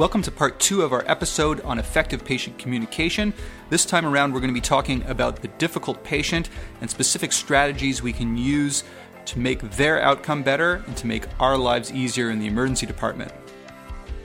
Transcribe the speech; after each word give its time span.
Welcome 0.00 0.22
to 0.22 0.30
part 0.30 0.58
two 0.58 0.80
of 0.80 0.94
our 0.94 1.04
episode 1.06 1.60
on 1.60 1.78
effective 1.78 2.24
patient 2.24 2.56
communication. 2.56 3.34
This 3.68 3.84
time 3.84 4.06
around, 4.06 4.32
we're 4.32 4.40
going 4.40 4.48
to 4.48 4.58
be 4.58 4.58
talking 4.62 5.02
about 5.02 5.42
the 5.42 5.48
difficult 5.48 6.02
patient 6.02 6.48
and 6.80 6.88
specific 6.88 7.32
strategies 7.32 8.02
we 8.02 8.14
can 8.14 8.34
use 8.34 8.82
to 9.26 9.38
make 9.38 9.60
their 9.72 10.00
outcome 10.00 10.42
better 10.42 10.82
and 10.86 10.96
to 10.96 11.06
make 11.06 11.26
our 11.38 11.58
lives 11.58 11.92
easier 11.92 12.30
in 12.30 12.38
the 12.38 12.46
emergency 12.46 12.86
department. 12.86 13.30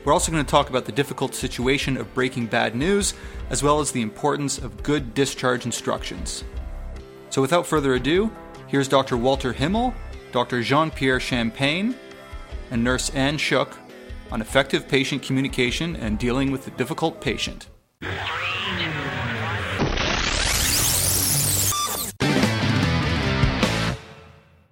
We're 0.06 0.14
also 0.14 0.32
going 0.32 0.46
to 0.46 0.50
talk 0.50 0.70
about 0.70 0.86
the 0.86 0.94
difficult 0.94 1.36
situation 1.36 1.98
of 1.98 2.14
breaking 2.14 2.46
bad 2.46 2.74
news, 2.74 3.14
as 3.50 3.62
well 3.62 3.82
as 3.82 3.92
the 3.92 4.02
importance 4.02 4.58
of 4.58 4.82
good 4.82 5.14
discharge 5.14 5.66
instructions. 5.66 6.46
So, 7.32 7.42
without 7.42 7.68
further 7.68 7.96
ado, 7.96 8.32
here's 8.68 8.88
Dr. 8.88 9.18
Walter 9.18 9.52
Himmel, 9.52 9.94
Dr. 10.32 10.62
Jean 10.62 10.90
Pierre 10.90 11.20
Champagne, 11.20 11.96
and 12.72 12.82
Nurse 12.82 13.10
Anne 13.10 13.38
Shook 13.38 13.78
on 14.32 14.42
effective 14.42 14.88
patient 14.88 15.22
communication 15.22 15.96
and 15.96 16.20
dealing 16.20 16.52
with 16.52 16.66
the 16.66 16.72
difficult 16.72 17.22
patient. 17.22 17.68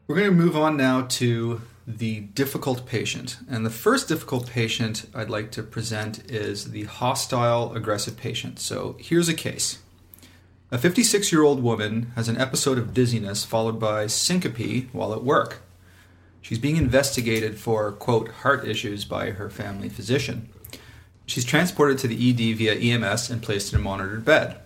We're 0.07 0.19
going 0.19 0.29
to 0.29 0.35
move 0.35 0.55
on 0.55 0.77
now 0.77 1.03
to 1.03 1.61
the 1.87 2.21
difficult 2.21 2.85
patient. 2.85 3.37
And 3.49 3.65
the 3.65 3.69
first 3.69 4.07
difficult 4.07 4.47
patient 4.47 5.09
I'd 5.13 5.29
like 5.29 5.51
to 5.51 5.63
present 5.63 6.31
is 6.31 6.71
the 6.71 6.83
hostile 6.83 7.73
aggressive 7.73 8.17
patient. 8.17 8.59
So 8.59 8.95
here's 8.99 9.29
a 9.29 9.33
case. 9.33 9.79
A 10.71 10.77
56 10.77 11.31
year 11.31 11.43
old 11.43 11.61
woman 11.61 12.11
has 12.15 12.27
an 12.27 12.37
episode 12.37 12.77
of 12.77 12.93
dizziness 12.93 13.45
followed 13.45 13.79
by 13.79 14.07
syncope 14.07 14.89
while 14.91 15.13
at 15.13 15.23
work. 15.23 15.61
She's 16.43 16.59
being 16.59 16.75
investigated 16.75 17.57
for, 17.57 17.93
quote, 17.93 18.27
heart 18.27 18.67
issues 18.67 19.05
by 19.05 19.31
her 19.31 19.49
family 19.49 19.87
physician. 19.87 20.49
She's 21.25 21.45
transported 21.45 21.97
to 21.99 22.07
the 22.09 22.29
ED 22.29 22.57
via 22.57 22.73
EMS 22.73 23.29
and 23.29 23.41
placed 23.41 23.71
in 23.71 23.79
a 23.79 23.81
monitored 23.81 24.25
bed. 24.25 24.57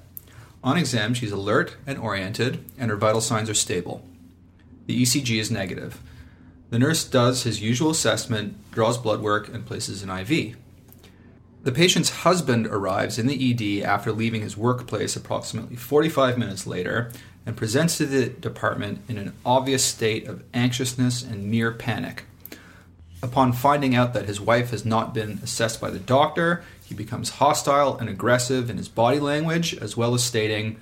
On 0.64 0.76
exam, 0.76 1.14
she's 1.14 1.32
alert 1.32 1.78
and 1.86 2.00
oriented, 2.00 2.66
and 2.80 2.90
her 2.90 2.98
vital 2.98 3.22
signs 3.22 3.48
are 3.48 3.54
stable. 3.54 4.04
The 4.88 5.00
ECG 5.00 5.40
is 5.40 5.52
negative. 5.52 6.02
The 6.72 6.80
nurse 6.80 7.04
does 7.06 7.44
his 7.44 7.62
usual 7.62 7.92
assessment, 7.92 8.58
draws 8.72 8.98
blood 8.98 9.22
work, 9.22 9.48
and 9.48 9.64
places 9.64 10.02
an 10.02 10.10
IV. 10.10 10.58
The 11.62 11.72
patient's 11.72 12.10
husband 12.10 12.66
arrives 12.66 13.20
in 13.20 13.28
the 13.28 13.52
ED 13.52 13.86
after 13.86 14.12
leaving 14.12 14.42
his 14.42 14.58
workplace 14.58 15.16
approximately 15.16 15.76
45 15.76 16.40
minutes 16.40 16.66
later 16.66 17.12
and 17.48 17.56
presents 17.56 17.98
to 17.98 18.06
the 18.06 18.28
department 18.28 19.00
in 19.08 19.18
an 19.18 19.32
obvious 19.46 19.84
state 19.84 20.28
of 20.28 20.44
anxiousness 20.54 21.24
and 21.24 21.50
near 21.50 21.72
panic. 21.72 22.26
Upon 23.24 23.54
finding 23.54 23.96
out 23.96 24.14
that 24.14 24.26
his 24.26 24.42
wife 24.42 24.72
has 24.72 24.84
not 24.84 25.14
been 25.14 25.40
assessed 25.42 25.80
by 25.80 25.90
the 25.90 25.98
doctor, 25.98 26.62
he 26.84 26.94
becomes 26.94 27.30
hostile 27.30 27.98
and 27.98 28.10
aggressive 28.10 28.70
in 28.70 28.76
his 28.76 28.90
body 28.90 29.22
language, 29.22 29.74
as 29.78 29.96
well 29.96 30.14
as 30.14 30.26
stating, 30.26 30.76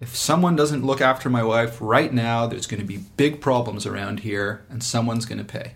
If 0.00 0.16
someone 0.16 0.56
doesn't 0.56 0.84
look 0.84 1.00
after 1.00 1.30
my 1.30 1.44
wife 1.44 1.78
right 1.80 2.12
now, 2.12 2.48
there's 2.48 2.66
going 2.66 2.80
to 2.80 2.86
be 2.86 3.04
big 3.16 3.40
problems 3.40 3.86
around 3.86 4.20
here, 4.20 4.64
and 4.68 4.82
someone's 4.82 5.26
going 5.26 5.38
to 5.38 5.44
pay. 5.44 5.74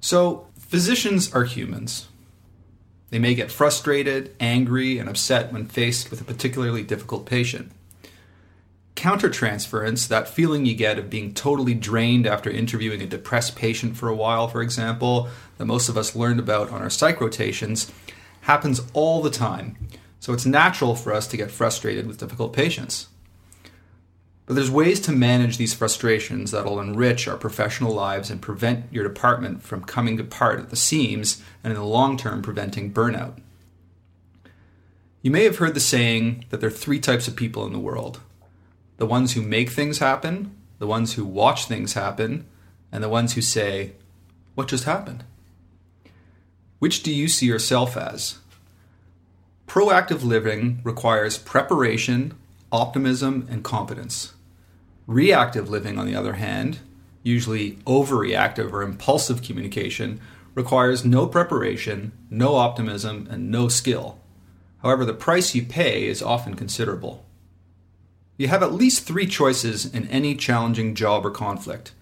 So, 0.00 0.46
physicians 0.58 1.30
are 1.34 1.44
humans. 1.44 2.08
They 3.10 3.18
may 3.18 3.34
get 3.34 3.52
frustrated, 3.52 4.34
angry, 4.40 4.98
and 4.98 5.10
upset 5.10 5.52
when 5.52 5.66
faced 5.66 6.10
with 6.10 6.22
a 6.22 6.24
particularly 6.24 6.82
difficult 6.82 7.26
patient 7.26 7.70
countertransference, 9.00 10.08
that 10.08 10.28
feeling 10.28 10.66
you 10.66 10.74
get 10.74 10.98
of 10.98 11.08
being 11.08 11.32
totally 11.32 11.72
drained 11.72 12.26
after 12.26 12.50
interviewing 12.50 13.00
a 13.00 13.06
depressed 13.06 13.56
patient 13.56 13.96
for 13.96 14.10
a 14.10 14.14
while, 14.14 14.46
for 14.46 14.60
example, 14.60 15.28
that 15.56 15.64
most 15.64 15.88
of 15.88 15.96
us 15.96 16.14
learned 16.14 16.38
about 16.38 16.70
on 16.70 16.82
our 16.82 16.90
psych 16.90 17.18
rotations, 17.18 17.90
happens 18.42 18.82
all 18.92 19.22
the 19.22 19.30
time. 19.30 19.88
So 20.20 20.34
it's 20.34 20.44
natural 20.44 20.94
for 20.94 21.14
us 21.14 21.26
to 21.28 21.38
get 21.38 21.50
frustrated 21.50 22.06
with 22.06 22.18
difficult 22.18 22.52
patients. 22.52 23.08
But 24.44 24.54
there's 24.54 24.70
ways 24.70 25.00
to 25.00 25.12
manage 25.12 25.56
these 25.56 25.72
frustrations 25.72 26.50
that'll 26.50 26.80
enrich 26.80 27.26
our 27.26 27.38
professional 27.38 27.94
lives 27.94 28.30
and 28.30 28.42
prevent 28.42 28.92
your 28.92 29.04
department 29.04 29.62
from 29.62 29.82
coming 29.82 30.20
apart 30.20 30.60
at 30.60 30.68
the 30.68 30.76
seams 30.76 31.42
and 31.64 31.72
in 31.72 31.78
the 31.78 31.86
long 31.86 32.18
term 32.18 32.42
preventing 32.42 32.92
burnout. 32.92 33.40
You 35.22 35.30
may 35.30 35.44
have 35.44 35.56
heard 35.56 35.74
the 35.74 35.80
saying 35.80 36.44
that 36.50 36.60
there 36.60 36.68
are 36.68 36.72
three 36.72 37.00
types 37.00 37.28
of 37.28 37.36
people 37.36 37.64
in 37.64 37.72
the 37.72 37.78
world 37.78 38.20
the 39.00 39.06
ones 39.06 39.32
who 39.32 39.40
make 39.40 39.70
things 39.70 39.98
happen, 39.98 40.54
the 40.78 40.86
ones 40.86 41.14
who 41.14 41.24
watch 41.24 41.64
things 41.64 41.94
happen, 41.94 42.44
and 42.92 43.02
the 43.02 43.08
ones 43.08 43.32
who 43.32 43.40
say, 43.40 43.92
What 44.54 44.68
just 44.68 44.84
happened? 44.84 45.24
Which 46.80 47.02
do 47.02 47.10
you 47.10 47.26
see 47.26 47.46
yourself 47.46 47.96
as? 47.96 48.40
Proactive 49.66 50.22
living 50.22 50.82
requires 50.84 51.38
preparation, 51.38 52.34
optimism, 52.70 53.48
and 53.50 53.64
competence. 53.64 54.34
Reactive 55.06 55.70
living, 55.70 55.98
on 55.98 56.04
the 56.04 56.14
other 56.14 56.34
hand, 56.34 56.80
usually 57.22 57.76
overreactive 57.86 58.70
or 58.70 58.82
impulsive 58.82 59.40
communication, 59.42 60.20
requires 60.54 61.06
no 61.06 61.26
preparation, 61.26 62.12
no 62.28 62.56
optimism, 62.56 63.26
and 63.30 63.50
no 63.50 63.68
skill. 63.68 64.18
However, 64.82 65.06
the 65.06 65.14
price 65.14 65.54
you 65.54 65.62
pay 65.62 66.06
is 66.06 66.20
often 66.20 66.54
considerable. 66.54 67.24
You 68.40 68.48
have 68.48 68.62
at 68.62 68.72
least 68.72 69.06
three 69.06 69.26
choices 69.26 69.84
in 69.84 70.08
any 70.08 70.34
challenging 70.34 70.94
job 70.94 71.26
or 71.26 71.30
conflict. 71.30 71.92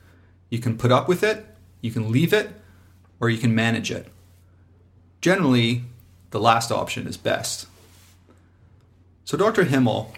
You 0.51 0.61
can 0.61 0.79
put 0.79 0.93
up 0.93 1.09
with 1.09 1.25
it, 1.25 1.45
you 1.81 1.91
can 1.91 2.13
leave 2.13 2.33
it, 2.33 2.51
or 3.19 3.29
you 3.29 3.39
can 3.39 3.57
manage 3.57 3.91
it. 3.91 4.07
Generally, 5.21 5.83
the 6.31 6.39
last 6.39 6.71
option 6.71 7.09
is 7.09 7.17
best. 7.17 7.67
So, 9.25 9.37
Dr. 9.37 9.65
Himmel, 9.65 10.15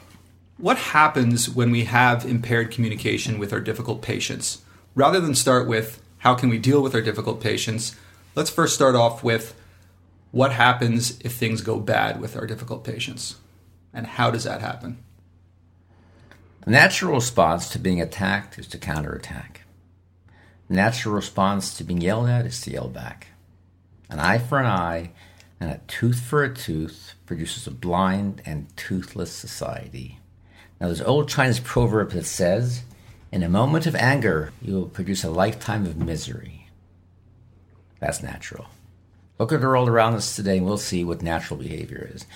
what 0.58 0.76
happens 0.76 1.48
when 1.48 1.70
we 1.70 1.84
have 1.84 2.26
impaired 2.26 2.70
communication 2.70 3.38
with 3.38 3.54
our 3.54 3.60
difficult 3.60 4.02
patients? 4.02 4.60
Rather 4.94 5.20
than 5.20 5.34
start 5.34 5.66
with 5.66 6.02
how 6.18 6.34
can 6.34 6.50
we 6.50 6.58
deal 6.58 6.82
with 6.82 6.94
our 6.94 7.00
difficult 7.00 7.40
patients, 7.40 7.96
let's 8.34 8.50
first 8.50 8.74
start 8.74 8.94
off 8.94 9.24
with 9.24 9.54
what 10.32 10.52
happens 10.52 11.18
if 11.20 11.32
things 11.32 11.62
go 11.62 11.80
bad 11.80 12.20
with 12.20 12.36
our 12.36 12.46
difficult 12.46 12.84
patients 12.84 13.36
and 13.94 14.06
how 14.06 14.30
does 14.30 14.44
that 14.44 14.60
happen? 14.60 15.02
The 16.62 16.70
natural 16.70 17.14
response 17.14 17.70
to 17.70 17.78
being 17.78 18.00
attacked 18.00 18.58
is 18.58 18.66
to 18.68 18.78
counterattack. 18.78 19.62
The 20.68 20.74
natural 20.74 21.14
response 21.14 21.74
to 21.74 21.84
being 21.84 22.02
yelled 22.02 22.28
at 22.28 22.44
is 22.44 22.60
to 22.62 22.70
yell 22.70 22.88
back. 22.88 23.28
An 24.10 24.20
eye 24.20 24.38
for 24.38 24.58
an 24.58 24.66
eye 24.66 25.12
and 25.58 25.70
a 25.70 25.80
tooth 25.86 26.20
for 26.20 26.44
a 26.44 26.54
tooth 26.54 27.14
produces 27.24 27.66
a 27.66 27.70
blind 27.70 28.42
and 28.44 28.74
toothless 28.76 29.32
society. 29.32 30.18
Now, 30.80 30.86
there's 30.86 31.00
an 31.00 31.06
old 31.06 31.28
Chinese 31.28 31.60
proverb 31.60 32.10
that 32.12 32.26
says, 32.26 32.82
In 33.32 33.42
a 33.42 33.48
moment 33.48 33.86
of 33.86 33.94
anger, 33.94 34.52
you 34.60 34.74
will 34.74 34.88
produce 34.88 35.24
a 35.24 35.30
lifetime 35.30 35.86
of 35.86 35.96
misery. 35.96 36.68
That's 38.00 38.22
natural. 38.22 38.66
Look 39.38 39.52
at 39.52 39.60
the 39.60 39.66
world 39.66 39.88
around 39.88 40.14
us 40.14 40.36
today 40.36 40.58
and 40.58 40.66
we'll 40.66 40.78
see 40.78 41.04
what 41.04 41.22
natural 41.22 41.58
behavior 41.58 42.10
is. 42.14 42.26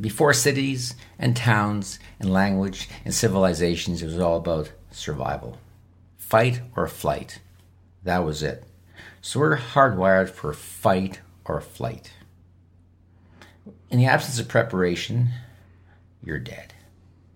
Before 0.00 0.32
cities 0.32 0.94
and 1.18 1.36
towns 1.36 1.98
and 2.18 2.32
language 2.32 2.88
and 3.04 3.12
civilizations, 3.12 4.02
it 4.02 4.06
was 4.06 4.18
all 4.18 4.36
about 4.36 4.72
survival. 4.90 5.58
Fight 6.16 6.62
or 6.76 6.88
flight. 6.88 7.40
That 8.02 8.24
was 8.24 8.42
it. 8.42 8.64
So 9.20 9.40
we're 9.40 9.56
hardwired 9.56 10.30
for 10.30 10.52
fight 10.52 11.20
or 11.44 11.60
flight. 11.60 12.12
In 13.90 13.98
the 13.98 14.06
absence 14.06 14.40
of 14.40 14.48
preparation, 14.48 15.28
you're 16.24 16.38
dead. 16.38 16.72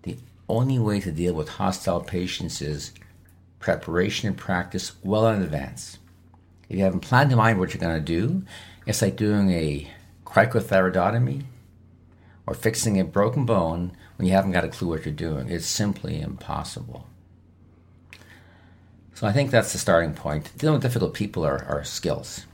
The 0.01 0.17
only 0.49 0.79
way 0.79 0.99
to 1.01 1.11
deal 1.11 1.33
with 1.33 1.49
hostile 1.49 2.01
patients 2.01 2.61
is 2.61 2.91
preparation 3.59 4.27
and 4.27 4.37
practice 4.37 4.93
well 5.03 5.27
in 5.27 5.43
advance. 5.43 5.99
If 6.69 6.77
you 6.77 6.83
haven't 6.83 7.01
planned 7.01 7.31
in 7.31 7.37
mind 7.37 7.59
what 7.59 7.73
you're 7.73 7.81
going 7.81 7.95
to 7.95 8.01
do, 8.01 8.43
it's 8.85 9.01
like 9.01 9.15
doing 9.15 9.51
a 9.51 9.89
cricothyroidotomy 10.25 11.43
or 12.47 12.53
fixing 12.53 12.99
a 12.99 13.03
broken 13.03 13.45
bone 13.45 13.91
when 14.15 14.27
you 14.27 14.33
haven't 14.33 14.53
got 14.53 14.63
a 14.63 14.69
clue 14.69 14.87
what 14.87 15.05
you're 15.05 15.13
doing. 15.13 15.49
It's 15.49 15.67
simply 15.67 16.21
impossible. 16.21 17.05
So 19.13 19.27
I 19.27 19.33
think 19.33 19.51
that's 19.51 19.73
the 19.73 19.79
starting 19.79 20.13
point. 20.13 20.51
Dealing 20.57 20.75
with 20.75 20.83
difficult 20.83 21.13
people 21.13 21.45
are, 21.45 21.65
are 21.65 21.83
skills. 21.83 22.45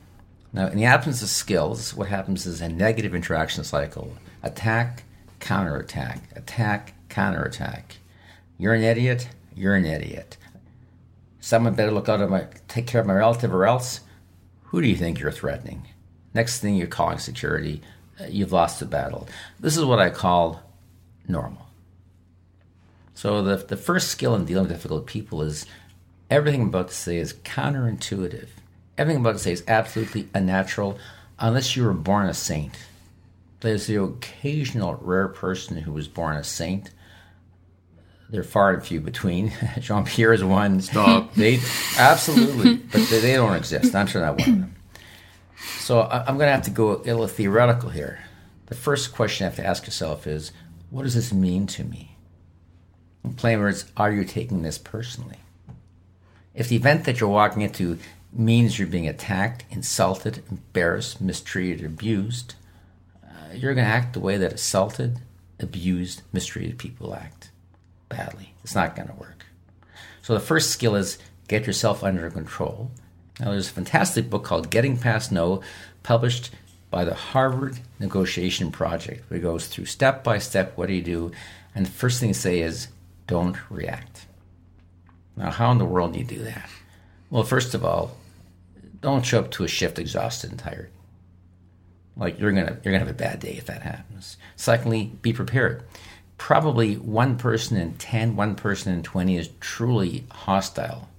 Now, 0.51 0.67
in 0.67 0.77
the 0.77 0.85
absence 0.85 1.21
of 1.21 1.29
skills, 1.29 1.93
what 1.93 2.07
happens 2.07 2.45
is 2.45 2.61
a 2.61 2.69
negative 2.69 3.13
interaction 3.13 3.63
cycle 3.63 4.17
attack, 4.41 5.03
counterattack, 5.39 6.21
attack, 6.35 6.93
counterattack. 7.09 7.97
You're 8.57 8.73
an 8.73 8.83
idiot, 8.83 9.29
you're 9.55 9.75
an 9.75 9.85
idiot. 9.85 10.37
Someone 11.39 11.75
better 11.75 11.91
look 11.91 12.07
out 12.09 12.21
of 12.21 12.29
my, 12.29 12.47
take 12.67 12.87
care 12.87 13.01
of 13.01 13.07
my 13.07 13.13
relative 13.13 13.53
or 13.53 13.65
else. 13.65 14.01
Who 14.65 14.81
do 14.81 14.87
you 14.87 14.95
think 14.95 15.19
you're 15.19 15.31
threatening? 15.31 15.87
Next 16.33 16.59
thing 16.59 16.75
you're 16.75 16.87
calling 16.87 17.19
security, 17.19 17.81
you've 18.30 18.51
lost 18.51 18.80
the 18.80 18.86
battle. 18.86 19.27
This 19.60 19.77
is 19.77 19.86
what 19.86 20.00
I 20.00 20.10
call 20.10 20.62
normal. 21.27 21.68
So 23.13 23.42
the, 23.44 23.57
the 23.57 23.77
first 23.77 24.10
skill 24.10 24.36
in 24.36 24.45
dealing 24.45 24.65
with 24.65 24.74
difficult 24.74 25.06
people 25.06 25.42
is 25.42 25.65
everything 26.30 26.62
I'm 26.62 26.68
about 26.69 26.89
to 26.89 26.94
say 26.94 27.18
is 27.18 27.33
counterintuitive. 27.33 28.48
Everything 28.98 29.19
I'm 29.19 29.25
about 29.25 29.38
to 29.38 29.44
say 29.44 29.51
is 29.51 29.63
absolutely 29.68 30.30
unnatural 30.33 30.98
unless 31.39 31.75
you 31.75 31.83
were 31.83 31.94
born 31.94 32.27
a 32.27 32.33
saint. 32.33 32.77
there's 33.62 33.88
the 33.88 34.01
occasional 34.01 34.95
rare 34.95 35.27
person 35.27 35.77
who 35.77 35.92
was 35.92 36.07
born 36.07 36.36
a 36.38 36.44
saint. 36.44 36.92
They're 38.30 38.44
far 38.44 38.74
and 38.74 38.83
few 38.83 39.00
between. 39.00 39.54
Jean 39.80 40.06
Pierre 40.06 40.33
is 40.33 40.44
one. 40.44 40.81
Stop. 40.81 41.33
They 41.36 41.60
absolutely, 41.98 42.77
but 42.77 43.07
they, 43.10 43.19
they 43.19 43.33
don't 43.33 43.56
exist. 43.56 43.94
I'm 43.94 44.07
sure 44.07 44.21
not 44.21 44.39
one 44.39 44.50
of 44.50 44.56
them. 44.60 44.75
So 45.80 46.01
I'm 46.01 46.38
going 46.38 46.48
to 46.48 46.54
have 46.54 46.63
to 46.63 46.71
go 46.71 46.95
a 46.95 47.04
little 47.04 47.27
theoretical 47.27 47.89
here. 47.89 48.19
The 48.68 48.75
first 48.75 49.13
question 49.13 49.44
you 49.44 49.50
have 49.50 49.57
to 49.57 49.65
ask 49.65 49.86
yourself 49.86 50.25
is, 50.25 50.51
what 50.89 51.04
does 51.04 51.15
this 51.15 51.33
mean 51.33 51.68
to 51.68 51.83
me? 51.83 52.18
In 53.24 53.33
plain 53.33 53.60
words, 53.60 53.86
are 53.98 54.12
you 54.12 54.24
taking 54.24 54.62
this 54.62 54.77
personally? 54.77 55.38
If 56.54 56.69
the 56.69 56.75
event 56.75 57.06
that 57.06 57.19
you're 57.19 57.30
walking 57.30 57.62
into 57.62 57.98
means 58.31 58.77
you're 58.77 58.88
being 58.88 59.07
attacked, 59.07 59.65
insulted, 59.69 60.44
embarrassed, 60.50 61.21
mistreated, 61.21 61.86
abused, 61.86 62.56
uh, 63.24 63.54
you're 63.54 63.74
going 63.74 63.86
to 63.86 63.92
act 63.92 64.13
the 64.13 64.19
way 64.19 64.38
that 64.38 64.54
assaulted, 64.54 65.19
abused, 65.60 66.21
mistreated 66.31 66.77
people 66.77 67.13
act 67.13 67.51
badly. 68.10 68.54
It's 68.63 68.75
not 68.75 68.95
going 68.95 69.07
to 69.07 69.15
work. 69.15 69.45
So 70.21 70.33
the 70.33 70.39
first 70.39 70.71
skill 70.71 70.95
is 70.95 71.18
get 71.48 71.68
yourself 71.68 72.04
under 72.04 72.30
control. 72.30 72.92
Now, 73.43 73.51
there's 73.51 73.67
a 73.67 73.73
fantastic 73.73 74.29
book 74.29 74.45
called 74.45 74.69
Getting 74.69 74.97
Past 74.97 75.29
No, 75.29 75.59
published 76.01 76.51
by 76.89 77.03
the 77.03 77.13
Harvard 77.13 77.77
Negotiation 77.99 78.71
Project, 78.71 79.29
it 79.29 79.39
goes 79.39 79.67
through 79.67 79.83
step 79.83 80.23
by 80.23 80.37
step 80.37 80.77
what 80.77 80.87
do 80.87 80.93
you 80.93 81.01
do. 81.01 81.31
And 81.75 81.85
the 81.85 81.91
first 81.91 82.21
thing 82.21 82.29
to 82.29 82.39
say 82.39 82.61
is 82.61 82.87
don't 83.27 83.57
react. 83.69 84.27
Now, 85.35 85.51
how 85.51 85.73
in 85.73 85.77
the 85.77 85.83
world 85.83 86.13
do 86.13 86.19
you 86.19 86.25
do 86.25 86.41
that? 86.45 86.69
Well, 87.29 87.43
first 87.43 87.73
of 87.73 87.83
all, 87.83 88.15
don't 89.01 89.25
show 89.25 89.39
up 89.39 89.51
to 89.51 89.65
a 89.65 89.67
shift 89.67 89.99
exhausted 89.99 90.51
and 90.51 90.59
tired. 90.59 90.89
Like 92.15 92.39
you're 92.39 92.53
gonna 92.53 92.77
you're 92.81 92.93
gonna 92.93 92.99
have 92.99 93.09
a 93.09 93.13
bad 93.13 93.41
day 93.41 93.55
if 93.57 93.65
that 93.65 93.81
happens. 93.81 94.37
Secondly, 94.55 95.11
be 95.21 95.33
prepared. 95.33 95.83
Probably 96.37 96.95
one 96.95 97.37
person 97.37 97.75
in 97.75 97.95
10, 97.95 98.37
one 98.37 98.55
person 98.55 98.93
in 98.93 99.03
20 99.03 99.35
is 99.35 99.49
truly 99.59 100.23
hostile. 100.31 101.09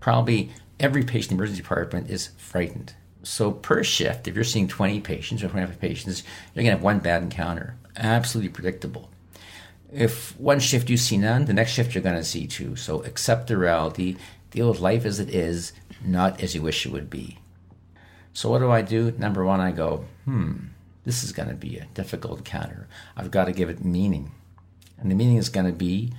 Probably 0.00 0.50
every 0.80 1.02
patient 1.02 1.32
in 1.32 1.36
the 1.36 1.42
emergency 1.42 1.62
department 1.62 2.10
is 2.10 2.30
frightened. 2.36 2.94
So 3.22 3.52
per 3.52 3.82
shift, 3.82 4.28
if 4.28 4.34
you're 4.34 4.44
seeing 4.44 4.68
20 4.68 5.00
patients 5.00 5.42
or 5.42 5.48
25 5.48 5.80
patients, 5.80 6.22
you're 6.54 6.62
gonna 6.62 6.74
have 6.74 6.82
one 6.82 6.98
bad 6.98 7.22
encounter. 7.22 7.76
Absolutely 7.96 8.50
predictable 8.50 9.10
if 9.94 10.38
one 10.38 10.58
shift 10.58 10.90
you 10.90 10.96
see 10.96 11.16
none, 11.16 11.44
the 11.44 11.54
next 11.54 11.72
shift 11.72 11.94
you're 11.94 12.02
going 12.02 12.16
to 12.16 12.24
see 12.24 12.46
two. 12.46 12.76
So 12.76 13.02
accept 13.04 13.46
the 13.46 13.56
reality, 13.56 14.16
deal 14.50 14.68
with 14.68 14.80
life 14.80 15.04
as 15.04 15.20
it 15.20 15.30
is, 15.30 15.72
not 16.04 16.42
as 16.42 16.54
you 16.54 16.62
wish 16.62 16.84
it 16.84 16.92
would 16.92 17.08
be. 17.08 17.38
So 18.32 18.50
what 18.50 18.58
do 18.58 18.70
I 18.70 18.82
do? 18.82 19.12
Number 19.12 19.44
one, 19.44 19.60
I 19.60 19.70
go, 19.70 20.04
hmm, 20.24 20.54
this 21.04 21.22
is 21.22 21.32
going 21.32 21.48
to 21.48 21.54
be 21.54 21.78
a 21.78 21.86
difficult 21.94 22.38
encounter. 22.38 22.88
I've 23.16 23.30
got 23.30 23.44
to 23.44 23.52
give 23.52 23.70
it 23.70 23.84
meaning. 23.84 24.32
And 24.98 25.10
the 25.10 25.14
meaning 25.14 25.36
is 25.36 25.48
going 25.48 25.66
to 25.66 25.72
be 25.72 26.12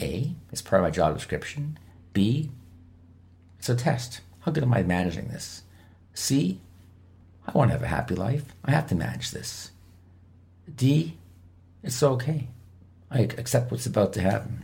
A, 0.00 0.34
it's 0.50 0.62
part 0.62 0.82
of 0.82 0.86
my 0.86 0.90
job 0.90 1.14
description. 1.14 1.78
B, 2.12 2.50
it's 3.68 3.80
a 3.80 3.84
test. 3.84 4.20
How 4.40 4.52
good 4.52 4.62
am 4.62 4.74
I 4.74 4.84
managing 4.84 5.26
this? 5.26 5.62
C, 6.14 6.60
I 7.46 7.50
want 7.50 7.70
to 7.70 7.72
have 7.72 7.82
a 7.82 7.88
happy 7.88 8.14
life. 8.14 8.44
I 8.64 8.70
have 8.70 8.86
to 8.88 8.94
manage 8.94 9.32
this. 9.32 9.72
D, 10.72 11.16
it's 11.82 12.00
okay. 12.00 12.46
I 13.10 13.20
accept 13.22 13.72
what's 13.72 13.86
about 13.86 14.12
to 14.12 14.20
happen. 14.20 14.62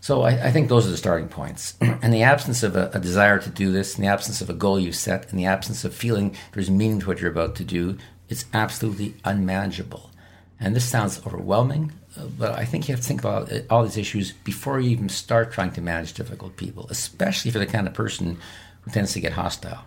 So 0.00 0.22
I, 0.22 0.46
I 0.46 0.50
think 0.50 0.68
those 0.68 0.84
are 0.84 0.90
the 0.90 0.96
starting 0.96 1.28
points. 1.28 1.76
in 1.80 2.10
the 2.10 2.24
absence 2.24 2.64
of 2.64 2.74
a, 2.74 2.90
a, 2.92 2.98
desire 2.98 3.38
to 3.38 3.50
do 3.50 3.70
this, 3.70 3.96
in 3.96 4.02
the 4.02 4.10
absence 4.10 4.40
of 4.40 4.50
a 4.50 4.54
goal 4.54 4.80
you 4.80 4.90
set, 4.92 5.30
in 5.30 5.36
the 5.36 5.46
absence 5.46 5.84
of 5.84 5.94
feeling 5.94 6.34
there's 6.52 6.70
meaning 6.70 6.98
to 7.00 7.06
what 7.06 7.20
you're 7.20 7.30
about 7.30 7.54
to 7.56 7.64
do, 7.64 7.98
it's 8.28 8.46
absolutely 8.52 9.14
unmanageable. 9.24 10.10
And 10.58 10.74
this 10.74 10.88
sounds 10.88 11.24
overwhelming, 11.24 11.92
but 12.38 12.58
I 12.58 12.64
think 12.64 12.88
you 12.88 12.94
have 12.94 13.02
to 13.02 13.06
think 13.06 13.20
about 13.20 13.50
all 13.70 13.82
these 13.82 13.96
issues 13.96 14.32
before 14.32 14.80
you 14.80 14.90
even 14.90 15.08
start 15.08 15.52
trying 15.52 15.72
to 15.72 15.80
manage 15.80 16.14
difficult 16.14 16.56
people, 16.56 16.86
especially 16.90 17.50
for 17.50 17.58
the 17.58 17.66
kind 17.66 17.86
of 17.86 17.94
person 17.94 18.38
who 18.82 18.90
tends 18.90 19.12
to 19.12 19.20
get 19.20 19.32
hostile. 19.32 19.84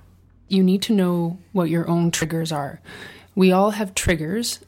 You 0.47 0.63
need 0.63 0.81
to 0.83 0.93
know 0.93 1.37
what 1.51 1.69
your 1.69 1.87
own 1.87 2.11
triggers 2.11 2.51
are. 2.51 2.79
We 3.35 3.51
all 3.51 3.71
have 3.71 3.95
triggers, 3.95 4.59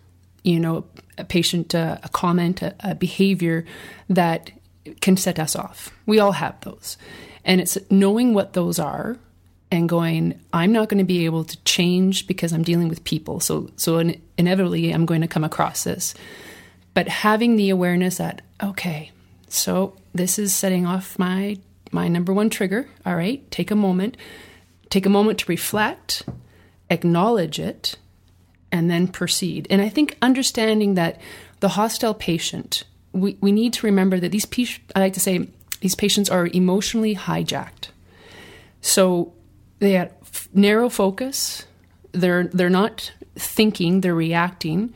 you 0.43 0.59
know, 0.59 0.85
a 1.17 1.23
patient, 1.23 1.75
uh, 1.75 1.97
a 2.03 2.09
comment, 2.09 2.61
a, 2.61 2.75
a 2.79 2.95
behavior 2.95 3.65
that 4.09 4.51
can 5.01 5.17
set 5.17 5.39
us 5.39 5.55
off. 5.55 5.91
We 6.05 6.19
all 6.19 6.33
have 6.33 6.59
those. 6.61 6.97
And 7.43 7.61
it's 7.61 7.77
knowing 7.89 8.33
what 8.33 8.53
those 8.53 8.79
are 8.79 9.17
and 9.71 9.89
going, 9.89 10.39
I'm 10.53 10.71
not 10.71 10.89
going 10.89 10.99
to 10.99 11.03
be 11.03 11.25
able 11.25 11.43
to 11.43 11.63
change 11.63 12.27
because 12.27 12.53
I'm 12.53 12.63
dealing 12.63 12.87
with 12.87 13.03
people. 13.03 13.39
So, 13.39 13.69
so 13.75 13.99
in, 13.99 14.21
inevitably, 14.37 14.91
I'm 14.91 15.05
going 15.05 15.21
to 15.21 15.27
come 15.27 15.43
across 15.43 15.83
this. 15.83 16.13
But 16.95 17.07
having 17.07 17.57
the 17.57 17.69
awareness 17.69 18.17
that, 18.17 18.41
okay, 18.63 19.11
so 19.47 19.95
this 20.15 20.39
is 20.39 20.55
setting 20.55 20.87
off 20.87 21.19
my 21.19 21.57
my 21.91 22.07
number 22.07 22.33
one 22.33 22.49
trigger. 22.49 22.89
All 23.05 23.15
right, 23.15 23.49
take 23.51 23.69
a 23.69 23.75
moment, 23.75 24.17
take 24.89 25.05
a 25.05 25.09
moment 25.09 25.39
to 25.39 25.45
reflect, 25.47 26.23
acknowledge 26.89 27.59
it, 27.59 27.97
and 28.71 28.89
then 28.89 29.07
proceed. 29.07 29.67
And 29.69 29.81
I 29.81 29.89
think 29.89 30.17
understanding 30.21 30.95
that 30.95 31.21
the 31.59 31.69
hostile 31.69 32.13
patient, 32.13 32.83
we, 33.11 33.37
we 33.39 33.51
need 33.51 33.73
to 33.73 33.85
remember 33.85 34.19
that 34.19 34.31
these, 34.31 34.47
I 34.95 34.99
like 34.99 35.13
to 35.13 35.19
say, 35.19 35.47
these 35.81 35.95
patients 35.95 36.29
are 36.29 36.47
emotionally 36.47 37.15
hijacked. 37.15 37.89
So 38.81 39.33
they 39.79 39.93
have 39.93 40.13
narrow 40.53 40.89
focus. 40.89 41.65
They're 42.13 42.45
they're 42.45 42.69
not 42.69 43.11
thinking. 43.35 44.01
They're 44.01 44.15
reacting, 44.15 44.93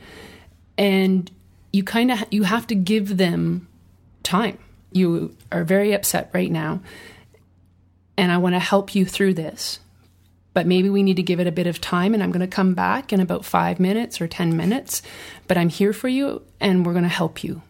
and 0.78 1.30
you 1.72 1.84
kind 1.84 2.10
of 2.10 2.24
you 2.30 2.44
have 2.44 2.66
to 2.68 2.74
give 2.74 3.16
them 3.16 3.68
time. 4.22 4.58
You 4.92 5.36
are 5.52 5.64
very 5.64 5.92
upset 5.92 6.30
right 6.32 6.50
now, 6.50 6.80
and 8.16 8.32
I 8.32 8.38
want 8.38 8.54
to 8.54 8.60
help 8.60 8.94
you 8.94 9.04
through 9.04 9.34
this 9.34 9.80
but 10.52 10.66
maybe 10.66 10.90
we 10.90 11.02
need 11.02 11.16
to 11.16 11.22
give 11.22 11.40
it 11.40 11.46
a 11.46 11.52
bit 11.52 11.66
of 11.66 11.80
time 11.80 12.14
and 12.14 12.22
I'm 12.22 12.32
going 12.32 12.40
to 12.40 12.46
come 12.46 12.74
back 12.74 13.12
in 13.12 13.20
about 13.20 13.44
five 13.44 13.78
minutes 13.78 14.20
or 14.20 14.26
10 14.26 14.56
minutes. 14.56 15.02
But 15.46 15.56
I'm 15.56 15.68
here 15.68 15.92
for 15.92 16.08
you 16.08 16.42
and 16.60 16.84
we're 16.84 16.92
going 16.92 17.04
to 17.04 17.08
help 17.08 17.44
you. 17.44 17.62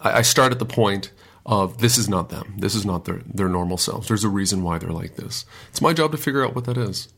I 0.00 0.22
start 0.22 0.52
at 0.52 0.58
the 0.58 0.64
point 0.64 1.10
of 1.44 1.78
this 1.78 1.98
is 1.98 2.08
not 2.08 2.30
them. 2.30 2.54
This 2.56 2.74
is 2.74 2.86
not 2.86 3.04
their, 3.04 3.20
their 3.26 3.48
normal 3.48 3.76
selves. 3.76 4.08
There's 4.08 4.24
a 4.24 4.30
reason 4.30 4.62
why 4.62 4.78
they're 4.78 4.90
like 4.90 5.16
this. 5.16 5.44
It's 5.68 5.82
my 5.82 5.92
job 5.92 6.12
to 6.12 6.16
figure 6.16 6.44
out 6.44 6.54
what 6.54 6.64
that 6.64 6.78
is. 6.78 7.08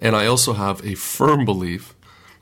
And 0.00 0.16
I 0.16 0.26
also 0.26 0.54
have 0.54 0.84
a 0.84 0.94
firm 0.94 1.44
belief 1.44 1.94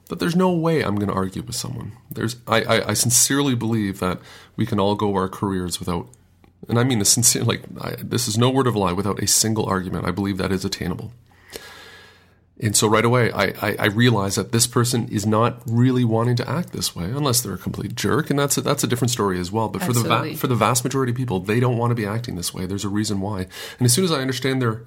that 0.09 0.19
there's 0.19 0.37
no 0.37 0.53
way 0.53 0.83
I'm 0.83 0.97
going 0.97 1.09
to 1.09 1.15
argue 1.15 1.43
with 1.43 1.57
someone. 1.57 1.93
There's, 2.11 2.37
I, 2.47 2.63
I, 2.63 2.89
I 2.89 2.93
sincerely 2.95 3.55
believe 3.55 4.01
that 4.01 4.21
we 4.57 4.67
can 4.67 4.79
all 4.79 4.95
go 4.95 5.15
our 5.15 5.29
careers 5.29 5.79
without 5.79 6.09
and 6.69 6.79
I 6.79 6.85
mean 6.85 7.01
a 7.01 7.05
sincere, 7.05 7.45
like, 7.45 7.63
I, 7.81 7.97
this 7.99 8.29
is 8.29 8.39
no 8.39 8.51
word 8.51 8.67
of 8.67 8.75
a 8.75 8.79
lie, 8.79 8.93
without 8.93 9.23
a 9.23 9.27
single 9.27 9.67
argument. 9.67 10.07
I 10.07 10.11
believe 10.11 10.39
that 10.39 10.53
is 10.53 10.65
attainable. 10.65 11.13
And 12.61 12.77
so 12.77 12.87
right 12.87 13.05
away, 13.05 13.33
I, 13.33 13.47
I, 13.61 13.77
I 13.79 13.87
realize 13.87 14.37
that 14.37 14.53
this 14.53 14.69
person 14.69 15.09
is 15.09 15.27
not 15.27 15.61
really 15.67 16.05
wanting 16.05 16.37
to 16.37 16.49
act 16.49 16.73
this 16.73 16.95
way, 16.95 17.07
unless 17.07 17.41
they're 17.41 17.55
a 17.55 17.59
complete 17.59 17.97
jerk, 17.97 18.31
and 18.31 18.39
that's 18.39 18.57
a, 18.57 18.61
that's 18.61 18.85
a 18.85 18.87
different 18.87 19.11
story 19.11 19.41
as 19.41 19.51
well. 19.51 19.69
But 19.69 19.83
for 19.83 19.93
the 19.93 20.03
va- 20.03 20.37
for 20.37 20.47
the 20.47 20.55
vast 20.55 20.85
majority 20.85 21.11
of 21.11 21.17
people, 21.17 21.41
they 21.41 21.59
don't 21.59 21.77
want 21.77 21.91
to 21.91 21.97
be 21.97 22.07
acting 22.07 22.37
this 22.37 22.55
way. 22.55 22.67
There's 22.67 22.85
a 22.85 22.89
reason 22.89 23.21
why. 23.21 23.49
And 23.79 23.87
as 23.87 23.93
soon 23.93 24.05
as 24.05 24.13
I 24.13 24.21
understand 24.21 24.63
their 24.63 24.83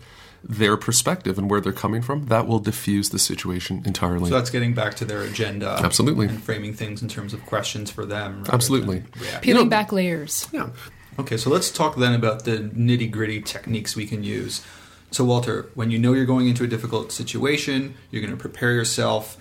their 0.48 0.78
perspective 0.78 1.38
and 1.38 1.50
where 1.50 1.60
they're 1.60 1.74
coming 1.74 2.02
from, 2.02 2.25
that 2.25 2.48
will 2.48 2.60
diffuse 2.60 3.10
the 3.10 3.20
situation 3.20 3.82
entirely. 3.86 4.30
So 4.30 4.36
that's 4.36 4.50
getting 4.52 4.74
back 4.74 4.96
to 4.96 5.06
their 5.06 5.22
agenda, 5.22 5.80
absolutely, 5.82 6.28
and 6.28 6.42
framing 6.42 6.74
things 6.74 7.02
in 7.02 7.08
terms 7.08 7.34
of 7.34 7.46
questions 7.46 7.90
for 7.90 8.06
them, 8.06 8.44
absolutely, 8.52 9.04
peeling 9.42 9.44
you 9.44 9.54
know, 9.54 9.66
back 9.66 9.92
layers. 9.92 10.48
Yeah. 10.52 10.70
Okay, 11.18 11.38
so 11.38 11.50
let's 11.50 11.72
talk 11.72 11.96
then 11.96 12.14
about 12.14 12.44
the 12.44 12.58
nitty 12.58 13.10
gritty 13.10 13.42
techniques 13.42 13.96
we 13.96 14.06
can 14.06 14.24
use. 14.24 14.64
So, 15.12 15.24
Walter, 15.24 15.70
when 15.74 15.92
you 15.92 15.98
know 15.98 16.14
you're 16.14 16.25
going 16.25 16.48
into 16.48 16.64
a 16.64 16.68
difficult 16.68 17.12
situation, 17.12 17.96
you're 18.12 18.22
going 18.22 18.36
to 18.36 18.40
prepare 18.40 18.74
yourself. 18.74 19.38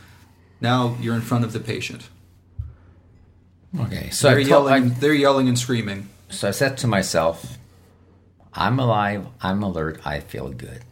Now 0.60 0.96
you're 1.00 1.16
in 1.16 1.20
front 1.20 1.44
of 1.44 1.52
the 1.52 1.60
patient. 1.60 2.08
Okay, 3.78 4.10
so 4.10 4.30
they're 4.30 4.38
yelling. 4.38 4.72
I, 4.72 4.80
they're 4.88 5.12
yelling 5.12 5.48
and 5.48 5.58
screaming. 5.58 6.08
So 6.28 6.48
I 6.48 6.52
said 6.52 6.78
to 6.78 6.86
myself, 6.86 7.58
"I'm 8.52 8.78
alive. 8.78 9.26
I'm 9.40 9.62
alert. 9.64 10.00
I 10.06 10.20
feel 10.20 10.50
good." 10.50 10.84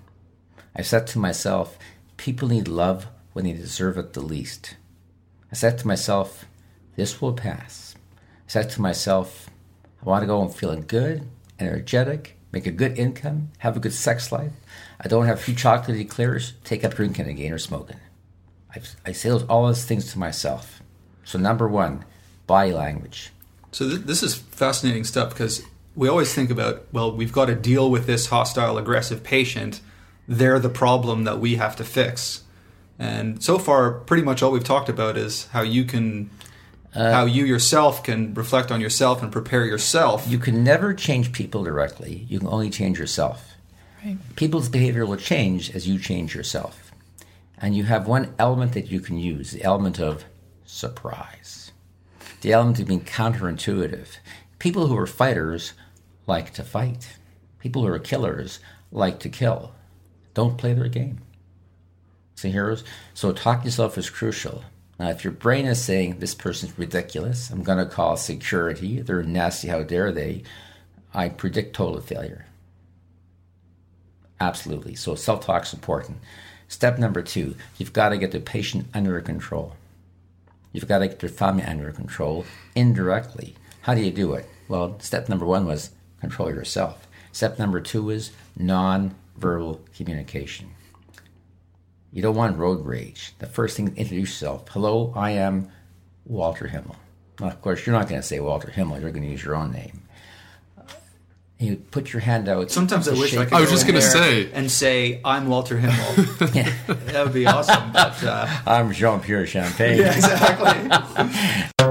I 0.75 0.83
said 0.83 1.07
to 1.09 1.19
myself, 1.19 1.79
"People 2.17 2.49
need 2.49 2.69
love 2.69 3.07
when 3.33 3.45
they 3.45 3.53
deserve 3.53 3.99
it 3.99 4.13
the 4.13 4.21
least." 4.21 4.77
I 5.51 5.55
said 5.55 5.79
to 5.79 5.87
myself, 5.87 6.47
"This 6.97 7.21
will 7.21 7.35
pass." 7.35 7.95
I 8.47 8.51
said 8.51 8.71
to 8.71 8.81
myself, 8.81 9.51
"I 10.01 10.05
want 10.05 10.23
to 10.23 10.27
go 10.27 10.43
and 10.43 10.55
feeling 10.55 10.85
good, 10.87 11.29
energetic, 11.59 12.39
make 12.53 12.67
a 12.67 12.71
good 12.71 12.99
income, 12.99 13.51
have 13.59 13.77
a 13.77 13.81
good 13.81 13.95
sex 13.95 14.31
life. 14.31 14.53
I 15.01 15.09
don't 15.09 15.27
have 15.27 15.39
a 15.39 15.43
few 15.43 15.55
chocolate 15.55 15.99
eclairs, 15.99 16.53
take 16.65 16.85
up 16.85 16.95
drinking 16.95 17.27
again 17.27 17.53
or 17.53 17.59
smoking. 17.59 17.99
I, 18.75 18.81
I 19.07 19.13
say 19.13 19.31
those, 19.31 19.45
all 19.45 19.67
those 19.67 19.85
things 19.85 20.13
to 20.13 20.19
myself. 20.19 20.83
So, 21.25 21.39
number 21.39 21.69
one, 21.69 22.05
body 22.47 22.73
language. 22.73 23.31
So, 23.73 23.89
th- 23.89 24.03
this 24.03 24.23
is 24.23 24.35
fascinating 24.35 25.05
stuff 25.05 25.31
because 25.31 25.63
we 25.95 26.09
always 26.09 26.33
think 26.35 26.51
about, 26.51 26.87
well, 26.93 27.15
we've 27.15 27.33
got 27.33 27.47
to 27.47 27.55
deal 27.55 27.91
with 27.91 28.07
this 28.07 28.27
hostile, 28.27 28.79
aggressive 28.79 29.23
patient. 29.23 29.81
They're 30.33 30.59
the 30.59 30.71
problem 30.71 31.25
that 31.25 31.41
we 31.41 31.57
have 31.57 31.77
to 31.77 31.85
fix. 31.85 32.43
And 32.99 33.43
so 33.43 33.59
far, 33.59 33.93
pretty 33.93 34.23
much 34.23 34.43
all 34.43 34.51
we've 34.51 34.65
talked 34.65 34.89
about 34.89 35.19
is 35.19 35.47
how 35.49 35.61
you 35.61 35.85
can, 35.85 36.31
uh, 36.95 37.13
how 37.13 37.27
you 37.27 37.45
yourself 37.45 38.03
can 38.03 38.33
reflect 38.33 38.71
on 38.71 38.81
yourself 38.81 39.23
and 39.23 39.31
prepare 39.31 39.67
yourself. 39.67 40.27
You 40.27 40.39
can 40.39 40.65
never 40.65 40.95
change 40.95 41.33
people 41.33 41.65
directly. 41.65 42.27
You 42.29 42.39
can 42.39 42.49
only 42.49 42.71
change 42.71 42.99
yourself. 42.99 43.53
Right. 44.03 44.17
People's 44.37 44.71
behavior 44.71 45.05
will 45.05 45.19
change 45.19 45.75
as 45.75 45.87
you 45.87 45.99
change 45.99 46.35
yourself. 46.35 46.93
And 47.59 47.77
you 47.77 47.85
have 47.85 48.09
one 48.09 48.35
element 48.39 48.73
that 48.73 48.91
you 48.91 49.01
can 49.01 49.19
use 49.19 49.51
the 49.51 49.63
element 49.63 50.01
of 50.01 50.25
surprise, 50.65 51.73
the 52.41 52.53
element 52.53 52.81
of 52.81 52.87
being 52.87 53.05
counterintuitive. 53.05 54.17
People 54.59 54.87
who 54.87 54.97
are 54.97 55.07
fighters 55.07 55.75
like 56.27 56.55
to 56.55 56.63
fight, 56.63 57.17
people 57.59 57.83
who 57.83 57.93
are 57.93 57.99
killers 57.99 58.61
like 58.91 59.21
to 59.21 59.29
kill. 59.29 59.75
Don't 60.35 60.59
play 60.59 60.73
their 60.75 60.89
game. 60.89 61.21
See, 62.35 62.51
heroes. 62.51 62.85
So 63.15 63.33
talk 63.33 63.65
yourself 63.65 63.99
is 63.99 64.11
crucial. 64.11 64.65
Now, 64.99 65.11
if 65.11 65.25
your 65.25 65.33
brain 65.33 65.67
is 65.67 65.83
saying 65.83 66.19
this 66.19 66.35
person's 66.35 66.79
ridiculous, 66.79 67.51
I'm 67.51 67.63
going 67.63 67.79
to 67.79 67.87
call 67.87 68.17
security, 68.17 69.01
they're 69.01 69.23
nasty, 69.23 69.69
how 69.69 69.83
dare 69.83 70.13
they, 70.13 70.43
I 71.15 71.29
predict 71.29 71.75
total 71.75 72.01
failure. 72.01 72.47
Absolutely. 74.41 74.95
So 74.95 75.15
self 75.15 75.45
talk 75.45 75.65
is 75.65 75.75
important. 75.75 76.19
Step 76.69 76.99
number 76.99 77.23
two, 77.23 77.55
you've 77.79 77.93
got 77.93 78.09
to 78.09 78.19
get 78.19 78.33
the 78.33 78.41
patient 78.41 78.87
under 78.95 79.21
control. 79.21 79.77
You've 80.73 80.89
got 80.89 80.99
to 80.99 81.09
get 81.09 81.21
their 81.21 81.29
family 81.29 81.65
under 81.65 81.93
control 81.93 82.45
indirectly. 82.75 83.55
How 83.83 83.95
do 83.95 84.01
you 84.01 84.11
do 84.11 84.33
it? 84.35 84.49
Well, 84.69 84.99
step 85.01 85.29
number 85.29 85.45
one 85.45 85.67
was 85.67 85.91
control 86.21 86.49
yourself. 86.49 87.07
Step 87.31 87.59
number 87.59 87.81
two 87.81 88.09
is 88.11 88.31
non-verbal 89.43 89.81
communication. 89.97 90.71
You 92.13 92.23
don't 92.23 92.37
want 92.37 92.57
road 92.59 92.85
rage. 92.85 93.33
The 93.39 93.47
first 93.47 93.77
thing, 93.77 93.89
is 93.89 93.95
introduce 93.95 94.31
yourself. 94.31 94.69
Hello, 94.69 95.13
I 95.17 95.33
am 95.33 95.69
Walter 96.25 96.69
Himmel. 96.69 96.97
Now, 97.41 97.49
of 97.49 97.61
course, 97.61 97.87
you're 97.87 97.97
not 97.97 98.09
going 98.09 98.21
to 98.21 98.27
say 98.27 98.39
Walter 98.39 98.71
Himmel. 98.71 99.01
You're 99.01 99.11
going 99.11 99.25
to 99.25 99.31
use 99.31 99.45
your 99.45 99.57
own 99.57 99.73
name. 99.73 100.03
You 101.59 101.77
put 101.77 102.13
your 102.13 102.21
hand 102.21 102.49
out. 102.49 102.71
Sometimes 102.71 103.09
I 103.09 103.13
wish 103.13 103.37
I 103.37 103.45
could. 103.45 103.55
I 103.55 103.61
was 103.61 103.71
just 103.71 103.87
gonna 103.87 104.03
say. 104.03 104.51
and 104.51 104.69
say 104.69 105.21
I'm 105.25 105.47
Walter 105.47 105.79
Himmel. 105.79 106.15
that 106.41 107.23
would 107.23 107.33
be 107.33 107.47
awesome. 107.47 107.93
But 107.93 108.25
uh, 108.25 108.49
I'm 108.67 108.91
Jean-Pierre 108.91 109.47
Champagne. 109.47 110.01
yeah, 110.01 110.13
exactly. 110.13 110.91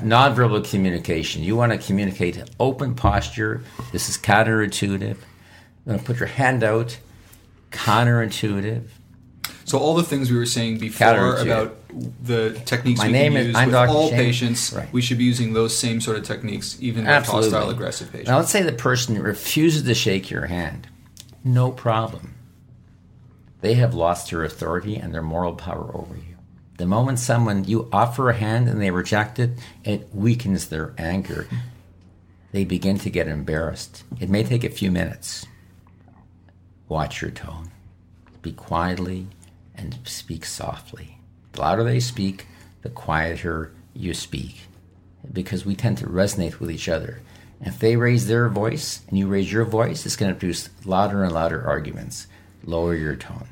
Nonverbal 0.00 0.64
communication. 0.70 1.42
You 1.42 1.56
want 1.56 1.72
to 1.72 1.78
communicate 1.78 2.42
open 2.58 2.94
posture. 2.94 3.62
This 3.92 4.08
is 4.08 4.16
counterintuitive. 4.16 5.18
Put 6.04 6.18
your 6.18 6.28
hand 6.28 6.64
out. 6.64 6.98
Counterintuitive. 7.70 8.84
So 9.64 9.78
all 9.78 9.94
the 9.94 10.02
things 10.04 10.30
we 10.30 10.36
were 10.38 10.46
saying 10.46 10.78
before 10.78 11.36
about 11.38 11.76
the 12.22 12.60
techniques 12.64 13.00
My 13.00 13.06
we 13.06 13.12
name 13.12 13.32
can 13.32 13.40
is- 13.40 13.46
use 13.48 13.56
I'm 13.56 13.66
with 13.66 13.72
Dr. 13.74 13.90
all 13.90 14.08
Shane. 14.08 14.18
patients, 14.18 14.72
Right. 14.72 14.92
we 14.92 15.00
should 15.02 15.18
be 15.18 15.24
using 15.24 15.52
those 15.54 15.76
same 15.76 16.00
sort 16.00 16.16
of 16.18 16.24
techniques, 16.24 16.76
even 16.80 17.04
with 17.04 17.26
hostile 17.26 17.70
aggressive 17.70 18.10
patients. 18.12 18.28
Now, 18.28 18.38
let's 18.38 18.50
say 18.50 18.62
the 18.62 18.72
person 18.72 19.20
refuses 19.20 19.82
to 19.84 19.94
shake 19.94 20.30
your 20.30 20.46
hand. 20.46 20.86
No 21.42 21.70
problem. 21.70 22.34
They 23.60 23.74
have 23.74 23.94
lost 23.94 24.30
their 24.30 24.44
authority 24.44 24.96
and 24.96 25.12
their 25.12 25.22
moral 25.22 25.54
power 25.54 25.90
over 25.94 26.14
you. 26.14 26.36
The 26.78 26.86
moment 26.86 27.18
someone 27.18 27.64
you 27.64 27.88
offer 27.92 28.28
a 28.30 28.34
hand 28.36 28.68
and 28.68 28.80
they 28.80 28.90
reject 28.90 29.38
it, 29.38 29.58
it 29.84 30.08
weakens 30.14 30.66
their 30.66 30.92
anger. 30.98 31.48
They 32.52 32.64
begin 32.64 32.98
to 33.00 33.10
get 33.10 33.26
embarrassed. 33.26 34.04
It 34.20 34.28
may 34.30 34.44
take 34.44 34.62
a 34.62 34.68
few 34.70 34.90
minutes. 34.92 35.46
Watch 36.88 37.20
your 37.20 37.30
tone. 37.30 37.70
Speak 38.36 38.56
quietly 38.56 39.26
and 39.74 39.98
speak 40.04 40.44
softly. 40.44 41.18
The 41.52 41.60
louder 41.60 41.84
they 41.84 42.00
speak, 42.00 42.46
the 42.82 42.90
quieter 42.90 43.72
you 43.94 44.14
speak 44.14 44.66
because 45.32 45.66
we 45.66 45.74
tend 45.74 45.98
to 45.98 46.06
resonate 46.06 46.60
with 46.60 46.70
each 46.70 46.88
other. 46.88 47.20
If 47.60 47.78
they 47.78 47.96
raise 47.96 48.26
their 48.26 48.48
voice 48.48 49.02
and 49.08 49.18
you 49.18 49.26
raise 49.26 49.50
your 49.50 49.64
voice, 49.64 50.04
it's 50.04 50.16
going 50.16 50.32
to 50.32 50.38
produce 50.38 50.68
louder 50.84 51.24
and 51.24 51.32
louder 51.32 51.66
arguments. 51.66 52.26
Lower 52.64 52.94
your 52.94 53.16
tone. 53.16 53.48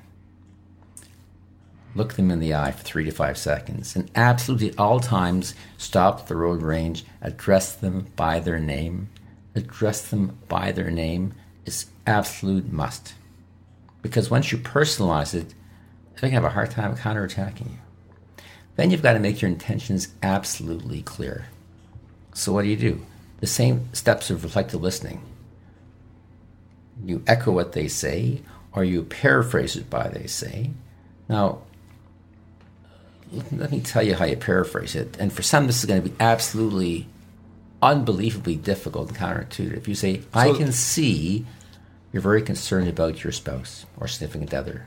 Look 1.95 2.15
them 2.15 2.31
in 2.31 2.41
the 2.41 2.55
eye 2.55 2.73
for 2.73 2.83
three 2.83 3.05
to 3.05 3.13
five 3.13 3.39
seconds, 3.39 3.95
and 3.95 4.11
absolutely 4.17 4.77
all 4.77 4.99
times 4.99 5.55
stop 5.79 6.27
the 6.27 6.35
road 6.35 6.61
range, 6.61 7.05
address 7.23 7.75
them 7.75 8.09
by 8.17 8.41
their 8.41 8.59
name. 8.59 9.09
Address 9.55 10.09
them 10.09 10.37
by 10.49 10.73
their 10.73 10.91
name 10.91 11.35
is 11.65 11.87
absolute 12.07 12.73
must. 12.73 13.15
Because 14.05 14.31
once 14.31 14.53
you 14.53 14.59
personalize 14.59 15.35
it, 15.35 15.55
they 16.15 16.29
can 16.29 16.33
have 16.33 16.45
a 16.45 16.51
hard 16.51 16.71
time 16.71 16.95
counterattacking 16.95 17.71
you. 17.71 18.45
Then 18.77 18.91
you've 18.91 19.03
got 19.03 19.15
to 19.15 19.19
make 19.19 19.41
your 19.41 19.51
intentions 19.51 20.09
absolutely 20.23 21.01
clear. 21.01 21.47
So 22.35 22.53
what 22.53 22.65
do 22.65 22.69
you 22.69 22.77
do? 22.77 23.01
The 23.41 23.47
same 23.47 23.89
steps 23.95 24.29
of 24.29 24.45
reflective 24.45 24.83
listening. 24.83 25.23
You 27.03 27.23
echo 27.27 27.51
what 27.51 27.73
they 27.73 27.89
say, 27.89 28.43
or 28.73 28.85
you 28.85 29.05
paraphrase 29.05 29.75
it 29.75 29.89
by 29.89 30.09
they 30.09 30.27
say. 30.27 30.73
Now, 31.27 31.63
let 33.53 33.71
me 33.71 33.81
tell 33.81 34.03
you 34.03 34.17
how 34.17 34.27
you 34.27 34.37
paraphrase 34.37 34.95
it. 34.95 35.17
And 35.19 35.33
for 35.33 35.41
some, 35.41 35.67
this 35.67 35.79
is 35.79 35.87
going 35.87 36.03
to 36.03 36.11
be 36.11 36.17
absolutely 36.21 37.09
unbelievably 37.81 38.57
difficult 38.57 39.09
and 39.09 39.17
counterintuitive. 39.17 39.79
If 39.79 39.89
you 39.89 39.95
say, 39.95 40.21
I 40.35 40.53
can 40.53 40.73
see 40.73 41.47
you're 42.15 42.23
very 42.23 42.43
concerned 42.43 42.87
about 42.87 43.25
your 43.25 43.33
spouse 43.33 43.87
or 43.99 44.07
significant 44.07 44.55
other. 44.55 44.87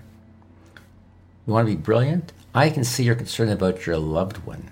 You 1.45 1.51
want 1.51 1.67
to 1.67 1.75
be 1.75 1.81
brilliant? 1.81 2.31
I 2.55 2.69
can 2.69 2.85
see 2.85 3.03
you're 3.03 3.15
concerned 3.15 3.51
about 3.51 3.85
your 3.85 3.97
loved 3.97 4.37
one. 4.45 4.71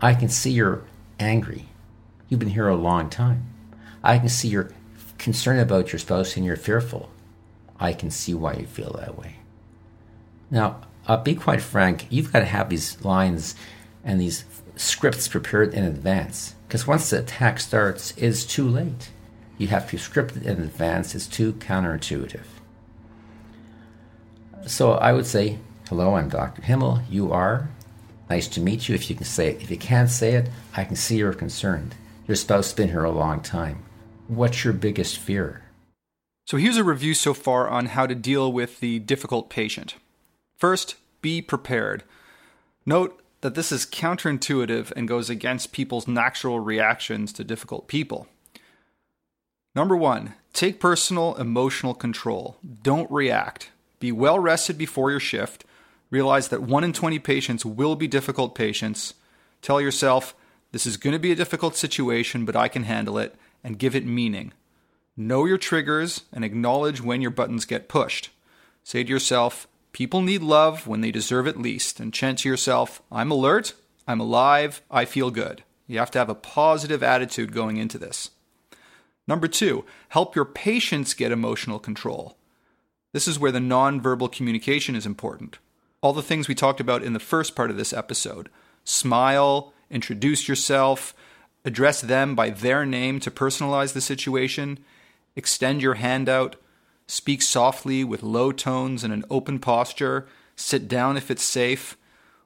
I 0.00 0.14
can 0.14 0.28
see 0.28 0.50
you're 0.50 0.82
angry. 1.20 1.66
You've 2.28 2.40
been 2.40 2.48
here 2.48 2.66
a 2.66 2.74
long 2.74 3.08
time. 3.08 3.44
I 4.02 4.18
can 4.18 4.28
see 4.28 4.48
you're 4.48 4.72
concerned 5.18 5.60
about 5.60 5.92
your 5.92 6.00
spouse 6.00 6.36
and 6.36 6.44
you're 6.44 6.56
fearful. 6.56 7.10
I 7.78 7.92
can 7.92 8.10
see 8.10 8.34
why 8.34 8.54
you 8.54 8.66
feel 8.66 8.94
that 8.98 9.16
way. 9.16 9.36
Now, 10.50 10.80
I'll 11.06 11.22
be 11.22 11.36
quite 11.36 11.62
frank, 11.62 12.08
you've 12.10 12.32
got 12.32 12.40
to 12.40 12.44
have 12.44 12.70
these 12.70 13.04
lines 13.04 13.54
and 14.02 14.20
these 14.20 14.44
scripts 14.74 15.28
prepared 15.28 15.74
in 15.74 15.84
advance. 15.84 16.56
Because 16.66 16.88
once 16.88 17.10
the 17.10 17.20
attack 17.20 17.60
starts, 17.60 18.14
it's 18.16 18.44
too 18.44 18.68
late. 18.68 19.10
You 19.58 19.66
have 19.66 19.90
to 19.90 19.98
script 19.98 20.36
it 20.36 20.44
in 20.44 20.62
advance, 20.62 21.14
it's 21.14 21.26
too 21.26 21.52
counterintuitive. 21.54 22.44
So 24.66 24.92
I 24.92 25.12
would 25.12 25.26
say, 25.26 25.58
hello, 25.88 26.14
I'm 26.14 26.28
Dr. 26.28 26.62
Himmel. 26.62 27.02
You 27.10 27.32
are. 27.32 27.68
Nice 28.30 28.48
to 28.48 28.60
meet 28.60 28.88
you. 28.88 28.94
If 28.94 29.08
you 29.10 29.16
can 29.16 29.24
say 29.24 29.48
it. 29.48 29.62
If 29.62 29.70
you 29.70 29.78
can't 29.78 30.10
say 30.10 30.34
it, 30.34 30.50
I 30.76 30.84
can 30.84 30.96
see 30.96 31.16
you're 31.16 31.32
concerned. 31.32 31.94
Your 32.26 32.36
spouse 32.36 32.66
has 32.66 32.74
been 32.74 32.88
here 32.88 33.04
a 33.04 33.10
long 33.10 33.40
time. 33.40 33.82
What's 34.28 34.64
your 34.64 34.74
biggest 34.74 35.18
fear? 35.18 35.62
So 36.46 36.56
here's 36.56 36.76
a 36.76 36.84
review 36.84 37.14
so 37.14 37.34
far 37.34 37.68
on 37.68 37.86
how 37.86 38.06
to 38.06 38.14
deal 38.14 38.52
with 38.52 38.80
the 38.80 38.98
difficult 39.00 39.50
patient. 39.50 39.94
First, 40.56 40.96
be 41.22 41.40
prepared. 41.40 42.04
Note 42.84 43.22
that 43.40 43.54
this 43.54 43.72
is 43.72 43.86
counterintuitive 43.86 44.92
and 44.92 45.08
goes 45.08 45.30
against 45.30 45.72
people's 45.72 46.06
natural 46.06 46.60
reactions 46.60 47.32
to 47.34 47.44
difficult 47.44 47.88
people. 47.88 48.28
Number 49.78 49.96
one, 49.96 50.34
take 50.52 50.80
personal 50.80 51.36
emotional 51.36 51.94
control. 51.94 52.58
Don't 52.82 53.08
react. 53.12 53.70
Be 54.00 54.10
well 54.10 54.36
rested 54.36 54.76
before 54.76 55.12
your 55.12 55.20
shift. 55.20 55.64
Realize 56.10 56.48
that 56.48 56.64
1 56.64 56.82
in 56.82 56.92
20 56.92 57.20
patients 57.20 57.64
will 57.64 57.94
be 57.94 58.08
difficult 58.08 58.56
patients. 58.56 59.14
Tell 59.62 59.80
yourself, 59.80 60.34
this 60.72 60.84
is 60.84 60.96
going 60.96 61.12
to 61.12 61.20
be 61.20 61.30
a 61.30 61.36
difficult 61.36 61.76
situation, 61.76 62.44
but 62.44 62.56
I 62.56 62.66
can 62.66 62.82
handle 62.82 63.18
it, 63.18 63.36
and 63.62 63.78
give 63.78 63.94
it 63.94 64.04
meaning. 64.04 64.52
Know 65.16 65.44
your 65.44 65.58
triggers 65.58 66.22
and 66.32 66.44
acknowledge 66.44 67.00
when 67.00 67.22
your 67.22 67.30
buttons 67.30 67.64
get 67.64 67.88
pushed. 67.88 68.30
Say 68.82 69.04
to 69.04 69.08
yourself, 69.08 69.68
people 69.92 70.22
need 70.22 70.42
love 70.42 70.88
when 70.88 71.02
they 71.02 71.12
deserve 71.12 71.46
it 71.46 71.56
least, 71.56 72.00
and 72.00 72.12
chant 72.12 72.40
to 72.40 72.48
yourself, 72.48 73.00
I'm 73.12 73.30
alert, 73.30 73.74
I'm 74.08 74.18
alive, 74.18 74.82
I 74.90 75.04
feel 75.04 75.30
good. 75.30 75.62
You 75.86 76.00
have 76.00 76.10
to 76.10 76.18
have 76.18 76.28
a 76.28 76.34
positive 76.34 77.04
attitude 77.04 77.52
going 77.52 77.76
into 77.76 77.96
this. 77.96 78.30
Number 79.28 79.46
two, 79.46 79.84
help 80.08 80.34
your 80.34 80.46
patients 80.46 81.12
get 81.12 81.30
emotional 81.30 81.78
control. 81.78 82.38
This 83.12 83.28
is 83.28 83.38
where 83.38 83.52
the 83.52 83.58
nonverbal 83.58 84.32
communication 84.32 84.96
is 84.96 85.04
important. 85.04 85.58
All 86.00 86.14
the 86.14 86.22
things 86.22 86.48
we 86.48 86.54
talked 86.54 86.80
about 86.80 87.02
in 87.02 87.12
the 87.12 87.20
first 87.20 87.54
part 87.54 87.70
of 87.70 87.76
this 87.76 87.92
episode 87.92 88.48
smile, 88.84 89.74
introduce 89.90 90.48
yourself, 90.48 91.14
address 91.62 92.00
them 92.00 92.34
by 92.34 92.48
their 92.48 92.86
name 92.86 93.20
to 93.20 93.30
personalize 93.30 93.92
the 93.92 94.00
situation, 94.00 94.78
extend 95.36 95.82
your 95.82 95.94
hand 95.94 96.26
out, 96.26 96.56
speak 97.06 97.42
softly 97.42 98.02
with 98.02 98.22
low 98.22 98.50
tones 98.50 99.04
and 99.04 99.12
an 99.12 99.24
open 99.28 99.58
posture, 99.58 100.26
sit 100.56 100.88
down 100.88 101.18
if 101.18 101.30
it's 101.30 101.42
safe, 101.42 101.98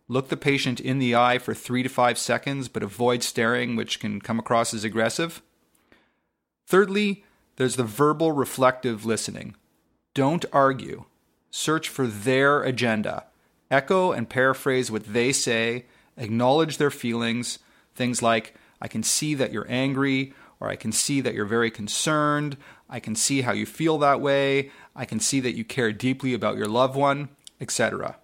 look 0.08 0.30
the 0.30 0.36
patient 0.36 0.80
in 0.80 0.98
the 0.98 1.14
eye 1.14 1.38
for 1.38 1.54
three 1.54 1.84
to 1.84 1.88
five 1.88 2.18
seconds, 2.18 2.68
but 2.68 2.82
avoid 2.82 3.22
staring, 3.22 3.76
which 3.76 4.00
can 4.00 4.20
come 4.20 4.40
across 4.40 4.74
as 4.74 4.82
aggressive. 4.82 5.42
Thirdly, 6.66 7.24
there's 7.56 7.76
the 7.76 7.84
verbal 7.84 8.32
reflective 8.32 9.04
listening. 9.04 9.56
Don't 10.14 10.44
argue. 10.52 11.04
search 11.52 11.88
for 11.88 12.06
their 12.06 12.62
agenda, 12.62 13.26
echo 13.70 14.10
and 14.10 14.28
paraphrase 14.28 14.90
what 14.90 15.12
they 15.12 15.32
say, 15.32 15.84
acknowledge 16.16 16.78
their 16.78 16.90
feelings, 16.90 17.58
things 17.94 18.22
like, 18.22 18.54
I 18.80 18.88
can 18.88 19.02
see 19.02 19.34
that 19.34 19.52
you're 19.52 19.70
angry, 19.70 20.32
or 20.58 20.68
I 20.68 20.76
can 20.76 20.92
see 20.92 21.20
that 21.20 21.34
you're 21.34 21.44
very 21.44 21.70
concerned, 21.70 22.56
I 22.88 23.00
can 23.00 23.14
see 23.14 23.42
how 23.42 23.52
you 23.52 23.66
feel 23.66 23.98
that 23.98 24.20
way, 24.20 24.70
I 24.96 25.04
can 25.04 25.20
see 25.20 25.40
that 25.40 25.54
you 25.54 25.64
care 25.64 25.92
deeply 25.92 26.32
about 26.34 26.56
your 26.56 26.66
loved 26.66 26.96
one, 26.96 27.28
etc. 27.60 28.16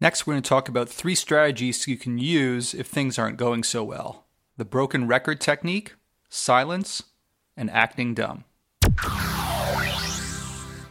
Next, 0.00 0.26
we're 0.26 0.34
going 0.34 0.42
to 0.42 0.48
talk 0.48 0.68
about 0.68 0.88
three 0.88 1.14
strategies 1.14 1.86
you 1.86 1.96
can 1.96 2.18
use 2.18 2.74
if 2.74 2.86
things 2.86 3.18
aren't 3.18 3.36
going 3.36 3.62
so 3.62 3.84
well 3.84 4.24
the 4.58 4.64
broken 4.64 5.06
record 5.06 5.40
technique, 5.40 5.94
silence, 6.28 7.02
and 7.56 7.70
acting 7.70 8.14
dumb. 8.14 8.44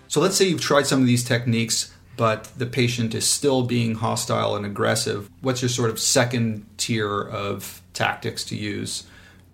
So 0.07 0.19
let's 0.19 0.35
say 0.35 0.45
you've 0.45 0.61
tried 0.61 0.87
some 0.87 0.99
of 0.99 1.07
these 1.07 1.23
techniques, 1.23 1.93
but 2.17 2.45
the 2.57 2.65
patient 2.65 3.15
is 3.15 3.27
still 3.27 3.63
being 3.63 3.95
hostile 3.95 4.55
and 4.55 4.65
aggressive. 4.65 5.29
What's 5.41 5.61
your 5.61 5.69
sort 5.69 5.89
of 5.89 5.99
second 5.99 6.65
tier 6.77 7.21
of 7.21 7.81
tactics 7.93 8.43
to 8.45 8.55
use 8.57 9.05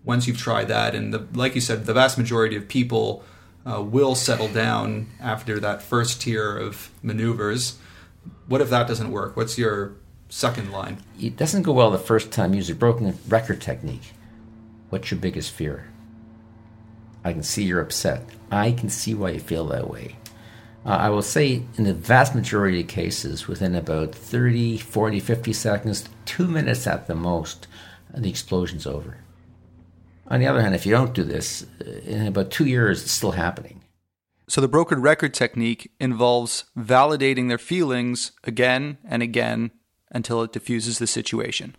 once 0.04 0.28
you've 0.28 0.40
tried 0.40 0.68
that? 0.70 0.96
And 0.96 1.14
the, 1.14 1.28
like 1.34 1.54
you 1.54 1.62
said, 1.62 1.86
the 1.86 1.94
vast 1.94 2.18
majority 2.18 2.56
of 2.56 2.68
people 2.68 3.24
uh, 3.66 3.82
will 3.84 4.16
settle 4.16 4.48
down 4.48 5.08
after 5.22 5.60
that 5.60 5.84
first 5.84 6.22
tier 6.22 6.58
of 6.58 6.90
maneuvers. 7.04 7.78
What 8.48 8.62
if 8.62 8.70
that 8.72 8.88
doesn't 8.88 9.12
work? 9.12 9.38
What's 9.38 9.58
your 9.58 9.94
second 10.30 10.72
line? 10.72 10.98
It 11.20 11.38
doesn't 11.38 11.62
go 11.62 11.72
well 11.72 11.92
the 11.92 12.00
first 12.00 12.32
time. 12.32 12.54
Use 12.54 12.70
a 12.70 12.76
broken 12.76 13.18
record 13.28 13.62
technique. 13.62 14.14
What's 14.90 15.12
your 15.12 15.20
biggest 15.20 15.52
fear? 15.52 15.86
I 17.28 17.34
can 17.34 17.44
see 17.44 17.64
you're 17.64 17.82
upset. 17.82 18.24
I 18.52 18.72
can 18.72 18.90
see 18.90 19.14
why 19.14 19.32
you 19.32 19.40
feel 19.40 19.66
that 19.68 19.90
way. 19.90 20.16
Uh, 20.86 20.92
I 20.92 21.10
will 21.10 21.22
say, 21.22 21.62
in 21.78 21.84
the 21.84 21.94
vast 21.94 22.34
majority 22.34 22.80
of 22.80 22.88
cases, 22.88 23.50
within 23.50 23.76
about 23.76 24.16
30, 24.16 24.78
40, 24.78 25.20
50 25.20 25.52
seconds, 25.52 26.08
two 26.24 26.48
minutes 26.48 26.88
at 26.88 27.08
the 27.08 27.16
most, 27.16 27.68
the 28.14 28.30
explosion's 28.30 28.88
over. 28.88 29.18
On 30.28 30.40
the 30.40 30.48
other 30.48 30.62
hand, 30.62 30.74
if 30.74 30.86
you 30.86 30.94
don't 30.94 31.14
do 31.14 31.24
this, 31.24 31.66
uh, 31.82 31.90
in 32.06 32.28
about 32.28 32.50
two 32.50 32.66
years, 32.66 33.04
it's 33.04 33.12
still 33.12 33.32
happening. 33.32 33.84
So 34.48 34.62
the 34.62 34.70
broken 34.70 35.02
record 35.02 35.34
technique 35.34 35.92
involves 36.00 36.64
validating 36.78 37.50
their 37.50 37.58
feelings 37.58 38.32
again 38.46 39.00
and 39.04 39.22
again 39.22 39.72
until 40.12 40.42
it 40.44 40.54
diffuses 40.54 41.00
the 41.00 41.08
situation. 41.08 41.76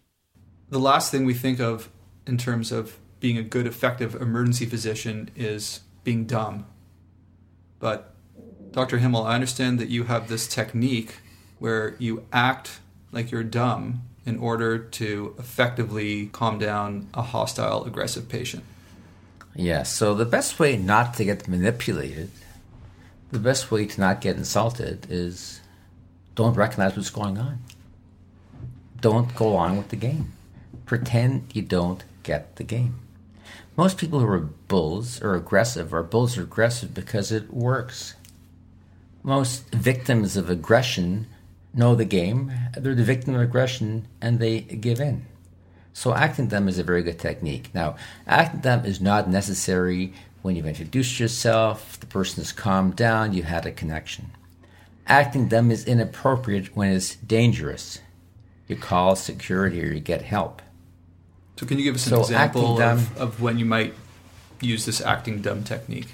The 0.68 0.78
last 0.78 1.10
thing 1.10 1.24
we 1.24 1.32
think 1.32 1.58
of 1.58 1.88
in 2.26 2.36
terms 2.36 2.70
of 2.70 2.98
being 3.20 3.37
a 3.37 3.42
good, 3.42 3.66
effective 3.66 4.14
emergency 4.14 4.66
physician 4.66 5.30
is 5.34 5.80
being 6.04 6.25
dumb. 6.25 6.66
But 7.78 8.14
Dr. 8.70 8.98
Himmel, 8.98 9.25
I 9.25 9.34
understand 9.34 9.78
that 9.80 9.88
you 9.88 10.04
have 10.04 10.28
this 10.28 10.46
technique 10.46 11.16
where 11.58 11.96
you 11.98 12.25
act 12.32 12.80
like 13.12 13.30
you're 13.30 13.42
dumb 13.42 14.02
in 14.25 14.38
order 14.38 14.78
to 14.78 15.34
effectively 15.38 16.26
calm 16.26 16.58
down 16.58 17.08
a 17.14 17.22
hostile, 17.22 17.84
aggressive 17.84 18.28
patient. 18.28 18.62
Yeah, 19.54 19.82
so 19.82 20.14
the 20.14 20.26
best 20.26 20.60
way 20.60 20.76
not 20.76 21.14
to 21.14 21.25
get 21.25 21.48
manipulated, 21.48 22.30
the 23.32 23.38
best 23.38 23.70
way 23.70 23.87
to 23.87 24.00
not 24.00 24.20
get 24.20 24.37
insulted 24.37 25.06
is 25.10 25.60
don't 26.34 26.54
recognize 26.54 26.94
what's 26.96 27.10
going 27.10 27.38
on. 27.38 27.58
Don't 29.00 29.34
go 29.34 29.48
along 29.48 29.78
with 29.78 29.88
the 29.88 29.96
game. 29.96 30.32
Pretend 30.87 31.50
you 31.54 31.62
don't 31.62 32.04
get 32.22 32.56
the 32.56 32.64
game. 32.64 33.00
Most 33.78 33.97
people 33.97 34.18
who 34.18 34.26
are 34.26 34.40
bulls 34.40 35.23
or 35.23 35.37
aggressive 35.37 35.94
are 35.94 36.02
bulls 36.02 36.37
or 36.37 36.42
aggressive 36.42 36.92
because 36.92 37.30
it 37.30 37.54
works. 37.54 38.16
Most 39.23 39.73
victims 39.73 40.37
of 40.37 40.50
aggression 40.50 41.28
know 41.73 41.94
the 41.94 42.04
game, 42.04 42.50
they're 42.76 42.96
the 42.96 43.05
victim 43.05 43.37
of 43.37 43.40
aggression, 43.40 44.09
and 44.20 44.40
they 44.40 44.62
give 44.62 44.98
in. 44.98 45.26
So 45.92 46.12
acting 46.12 46.48
dumb 46.48 46.66
is 46.66 46.81
a 46.81 46.83
very 46.83 47.05
good 47.05 47.20
technique. 47.20 47.70
Now, 47.72 47.94
acting 48.26 48.62
dumb 48.62 48.85
is 48.85 49.00
not 49.00 49.31
necessary 49.31 50.12
when 50.42 50.57
you've 50.57 50.66
introduced 50.66 51.20
yourself, 51.20 52.00
the 52.00 52.07
person 52.07 52.42
has 52.42 52.50
calmed 52.50 52.96
down, 52.96 53.33
you 53.33 53.44
had 53.44 53.64
a 53.64 53.70
connection. 53.70 54.33
Acting 55.07 55.46
dumb 55.46 55.70
is 55.70 55.85
inappropriate 55.85 56.74
when 56.76 56.90
it's 56.90 57.14
dangerous. 57.14 58.00
You 58.66 58.74
call 58.74 59.14
security 59.14 59.81
or 59.85 59.92
you 59.92 60.00
get 60.00 60.22
help. 60.22 60.62
So, 61.59 61.66
can 61.66 61.77
you 61.77 61.85
give 61.85 61.97
us 61.97 62.07
an 62.07 62.11
So 62.11 62.21
example 62.21 62.81
of, 62.81 63.18
of 63.18 63.42
when 63.42 63.59
you 63.59 63.64
might 63.64 63.92
use 64.61 64.87
this 64.87 65.01
acting 65.01 65.42
dumb 65.42 65.64
technique? 65.64 66.07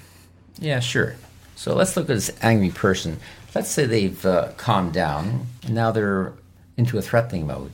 Yeah, 0.57 0.79
sure. 0.79 1.17
So 1.55 1.75
let's 1.75 1.95
look 1.95 2.05
at 2.09 2.15
this 2.15 2.31
angry 2.41 2.71
person. 2.71 3.19
Let's 3.53 3.69
say 3.69 3.85
they've 3.85 4.25
uh, 4.25 4.53
calmed 4.57 4.93
down, 4.93 5.45
and 5.63 5.75
now 5.75 5.91
they're 5.91 6.33
into 6.77 6.97
a 6.97 7.01
threatening 7.01 7.45
mode. 7.45 7.71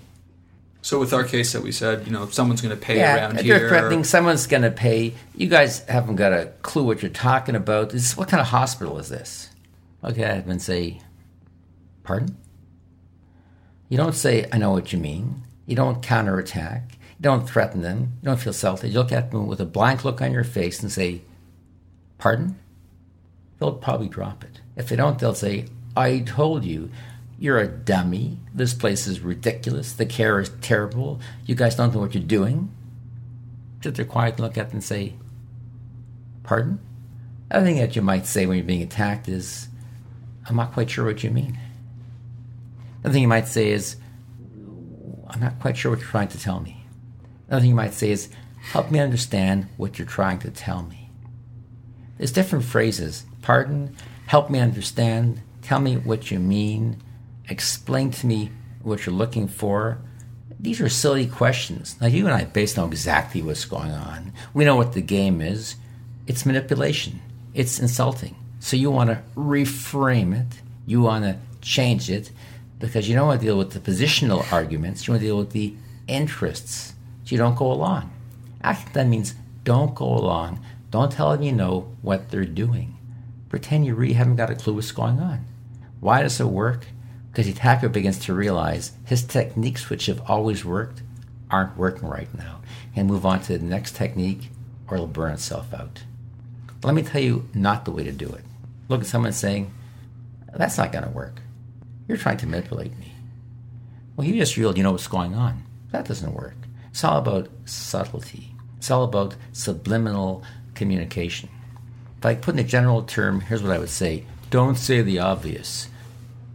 So, 0.83 0.99
with 0.99 1.13
our 1.13 1.23
case 1.23 1.53
that 1.53 1.63
we 1.63 1.71
said, 1.71 2.05
you 2.05 2.11
know, 2.11 2.23
if 2.23 2.33
someone's 2.33 2.61
going 2.61 2.75
to 2.75 2.81
pay 2.81 2.97
yeah, 2.97 3.15
around 3.15 3.39
if 3.39 3.45
here. 3.45 3.59
you're 3.59 3.69
threatening, 3.69 4.03
someone's 4.03 4.47
going 4.47 4.63
to 4.63 4.71
pay. 4.71 5.13
You 5.35 5.47
guys 5.47 5.79
haven't 5.85 6.17
got 6.17 6.33
a 6.33 6.51
clue 6.63 6.83
what 6.83 7.01
you're 7.01 7.09
talking 7.09 7.55
about. 7.55 7.91
This, 7.91 8.17
what 8.17 8.27
kind 8.27 8.41
of 8.41 8.47
hospital 8.47 8.97
is 8.99 9.07
this? 9.07 9.49
Okay, 10.03 10.25
I 10.25 10.43
and 10.45 10.61
say, 10.61 10.99
pardon? 12.03 12.35
You 13.89 13.97
don't 13.97 14.15
say, 14.15 14.47
I 14.51 14.57
know 14.57 14.71
what 14.71 14.91
you 14.91 14.99
mean. 14.99 15.43
You 15.67 15.75
don't 15.75 16.01
counterattack. 16.01 16.97
Don't 17.21 17.47
threaten 17.47 17.81
them. 17.81 18.13
You 18.21 18.25
don't 18.25 18.39
feel 18.39 18.51
salty. 18.51 18.89
You 18.89 18.95
look 18.95 19.11
at 19.11 19.31
them 19.31 19.47
with 19.47 19.61
a 19.61 19.65
blank 19.65 20.03
look 20.03 20.21
on 20.21 20.33
your 20.33 20.43
face 20.43 20.81
and 20.81 20.91
say, 20.91 21.21
pardon? 22.17 22.59
They'll 23.59 23.73
probably 23.73 24.09
drop 24.09 24.43
it. 24.43 24.59
If 24.75 24.89
they 24.89 24.95
don't, 24.95 25.19
they'll 25.19 25.35
say, 25.35 25.67
I 25.95 26.19
told 26.19 26.65
you, 26.65 26.89
you're 27.37 27.59
a 27.59 27.67
dummy. 27.67 28.39
This 28.53 28.73
place 28.73 29.05
is 29.05 29.19
ridiculous. 29.19 29.93
The 29.93 30.05
care 30.05 30.39
is 30.39 30.49
terrible. 30.61 31.19
You 31.45 31.53
guys 31.53 31.75
don't 31.75 31.93
know 31.93 31.99
what 31.99 32.15
you're 32.15 32.23
doing. 32.23 32.71
Sit 33.83 33.95
there 33.95 34.05
quiet 34.05 34.35
and 34.35 34.41
look 34.41 34.57
at 34.57 34.69
them 34.69 34.77
and 34.77 34.83
say, 34.83 35.13
Pardon? 36.43 36.79
Other 37.49 37.65
thing 37.65 37.77
that 37.77 37.95
you 37.95 38.01
might 38.01 38.25
say 38.25 38.45
when 38.45 38.57
you're 38.57 38.65
being 38.65 38.81
attacked 38.81 39.27
is, 39.27 39.67
I'm 40.47 40.55
not 40.55 40.73
quite 40.73 40.89
sure 40.89 41.05
what 41.05 41.23
you 41.23 41.29
mean. 41.29 41.59
Another 42.99 43.13
thing 43.13 43.23
you 43.23 43.27
might 43.27 43.47
say 43.47 43.69
is, 43.69 43.97
I'm 45.27 45.39
not 45.39 45.59
quite 45.59 45.77
sure 45.77 45.91
what 45.91 45.99
you're 45.99 46.09
trying 46.09 46.29
to 46.29 46.39
tell 46.39 46.59
me. 46.59 46.80
Another 47.51 47.63
thing 47.63 47.71
you 47.71 47.75
might 47.75 47.93
say 47.93 48.11
is, 48.11 48.29
help 48.71 48.91
me 48.91 48.99
understand 48.99 49.67
what 49.75 49.99
you're 49.99 50.07
trying 50.07 50.39
to 50.39 50.49
tell 50.49 50.83
me. 50.83 51.09
There's 52.17 52.31
different 52.31 52.63
phrases. 52.63 53.25
Pardon, 53.41 53.93
help 54.25 54.49
me 54.49 54.57
understand, 54.59 55.41
tell 55.61 55.81
me 55.81 55.97
what 55.97 56.31
you 56.31 56.39
mean, 56.39 57.03
explain 57.49 58.09
to 58.11 58.25
me 58.25 58.51
what 58.83 59.05
you're 59.05 59.13
looking 59.13 59.49
for. 59.49 59.97
These 60.61 60.79
are 60.79 60.87
silly 60.87 61.27
questions. 61.27 61.99
Now, 61.99 62.07
you 62.07 62.25
and 62.25 62.33
I 62.33 62.45
both 62.45 62.77
know 62.77 62.85
exactly 62.85 63.41
what's 63.41 63.65
going 63.65 63.91
on. 63.91 64.31
We 64.53 64.63
know 64.63 64.77
what 64.77 64.93
the 64.93 65.01
game 65.01 65.41
is. 65.41 65.75
It's 66.27 66.45
manipulation, 66.45 67.19
it's 67.53 67.79
insulting. 67.79 68.37
So 68.61 68.77
you 68.77 68.91
want 68.91 69.09
to 69.09 69.21
reframe 69.35 70.39
it, 70.39 70.61
you 70.85 71.01
want 71.01 71.25
to 71.25 71.37
change 71.59 72.09
it, 72.09 72.31
because 72.79 73.09
you 73.09 73.15
don't 73.15 73.27
want 73.27 73.41
to 73.41 73.45
deal 73.45 73.57
with 73.57 73.71
the 73.71 73.79
positional 73.81 74.49
arguments, 74.53 75.05
you 75.05 75.11
want 75.11 75.19
to 75.19 75.27
deal 75.27 75.37
with 75.37 75.51
the 75.51 75.73
interests. 76.07 76.93
You 77.31 77.37
don't 77.37 77.55
go 77.55 77.71
along. 77.71 78.11
Acting 78.61 78.93
that 78.93 79.07
means 79.07 79.35
don't 79.63 79.95
go 79.95 80.05
along. 80.05 80.59
Don't 80.89 81.11
tell 81.11 81.31
them 81.31 81.43
you 81.43 81.53
know 81.53 81.95
what 82.01 82.29
they're 82.29 82.43
doing. 82.43 82.97
Pretend 83.47 83.85
you 83.85 83.95
really 83.95 84.13
haven't 84.13 84.35
got 84.35 84.49
a 84.49 84.55
clue 84.55 84.73
what's 84.73 84.91
going 84.91 85.19
on. 85.19 85.45
Why 86.01 86.21
does 86.23 86.39
it 86.41 86.45
work? 86.45 86.87
Because 87.31 87.45
the 87.45 87.53
attacker 87.53 87.87
begins 87.87 88.19
to 88.19 88.33
realize 88.33 88.91
his 89.05 89.23
techniques, 89.23 89.89
which 89.89 90.07
have 90.07 90.21
always 90.29 90.65
worked, 90.65 91.03
aren't 91.49 91.77
working 91.77 92.09
right 92.09 92.33
now, 92.37 92.61
and 92.95 93.07
move 93.07 93.25
on 93.25 93.41
to 93.43 93.57
the 93.57 93.63
next 93.63 93.95
technique, 93.95 94.49
or 94.87 94.95
it'll 94.95 95.07
burn 95.07 95.31
itself 95.31 95.73
out. 95.73 96.03
Let 96.83 96.95
me 96.95 97.03
tell 97.03 97.21
you 97.21 97.47
not 97.53 97.85
the 97.85 97.91
way 97.91 98.03
to 98.03 98.11
do 98.11 98.27
it. 98.27 98.43
Look 98.89 99.01
at 99.01 99.07
someone 99.07 99.31
saying, 99.31 99.73
That's 100.53 100.77
not 100.77 100.91
going 100.91 101.05
to 101.05 101.11
work. 101.11 101.41
You're 102.07 102.17
trying 102.17 102.37
to 102.37 102.47
manipulate 102.47 102.97
me. 102.99 103.13
Well, 104.15 104.27
you 104.27 104.33
just 104.33 104.57
realized 104.57 104.77
you 104.77 104.83
know 104.83 104.91
what's 104.91 105.07
going 105.07 105.33
on. 105.33 105.63
That 105.91 106.05
doesn't 106.05 106.33
work. 106.33 106.55
It's 106.91 107.03
all 107.03 107.17
about 107.17 107.49
subtlety, 107.65 108.53
it's 108.77 108.91
all 108.91 109.03
about 109.03 109.35
subliminal 109.53 110.43
communication. 110.75 111.49
If 112.19 112.25
I 112.25 112.35
put 112.35 112.53
in 112.53 112.59
a 112.59 112.63
general 112.63 113.01
term, 113.03 113.41
here's 113.41 113.63
what 113.63 113.71
I 113.71 113.79
would 113.79 113.89
say 113.89 114.25
don't 114.49 114.75
say 114.75 115.01
the 115.01 115.19
obvious, 115.19 115.87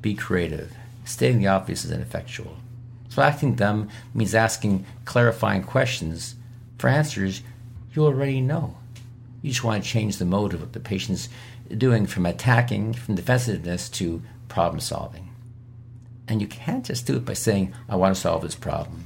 be 0.02 0.14
creative. 0.14 0.72
Stating 1.04 1.38
the 1.38 1.46
obvious 1.46 1.84
is 1.84 1.90
ineffectual. 1.90 2.56
So, 3.08 3.22
acting 3.22 3.54
dumb 3.54 3.88
means 4.12 4.34
asking 4.34 4.84
clarifying 5.06 5.62
questions 5.62 6.34
for 6.78 6.88
answers 6.88 7.42
you 7.94 8.04
already 8.04 8.40
know. 8.40 8.76
You 9.40 9.50
just 9.50 9.64
want 9.64 9.82
to 9.82 9.88
change 9.88 10.18
the 10.18 10.24
mode 10.26 10.52
of 10.52 10.72
the 10.72 10.80
patient's 10.80 11.30
doing 11.76 12.06
from 12.06 12.26
attacking, 12.26 12.92
from 12.92 13.14
defensiveness 13.14 13.88
to 13.90 14.22
problem 14.48 14.80
solving. 14.80 15.30
And 16.28 16.42
you 16.42 16.46
can't 16.46 16.84
just 16.84 17.06
do 17.06 17.16
it 17.16 17.24
by 17.24 17.32
saying, 17.32 17.72
I 17.88 17.96
want 17.96 18.14
to 18.14 18.20
solve 18.20 18.42
this 18.42 18.54
problem 18.54 19.05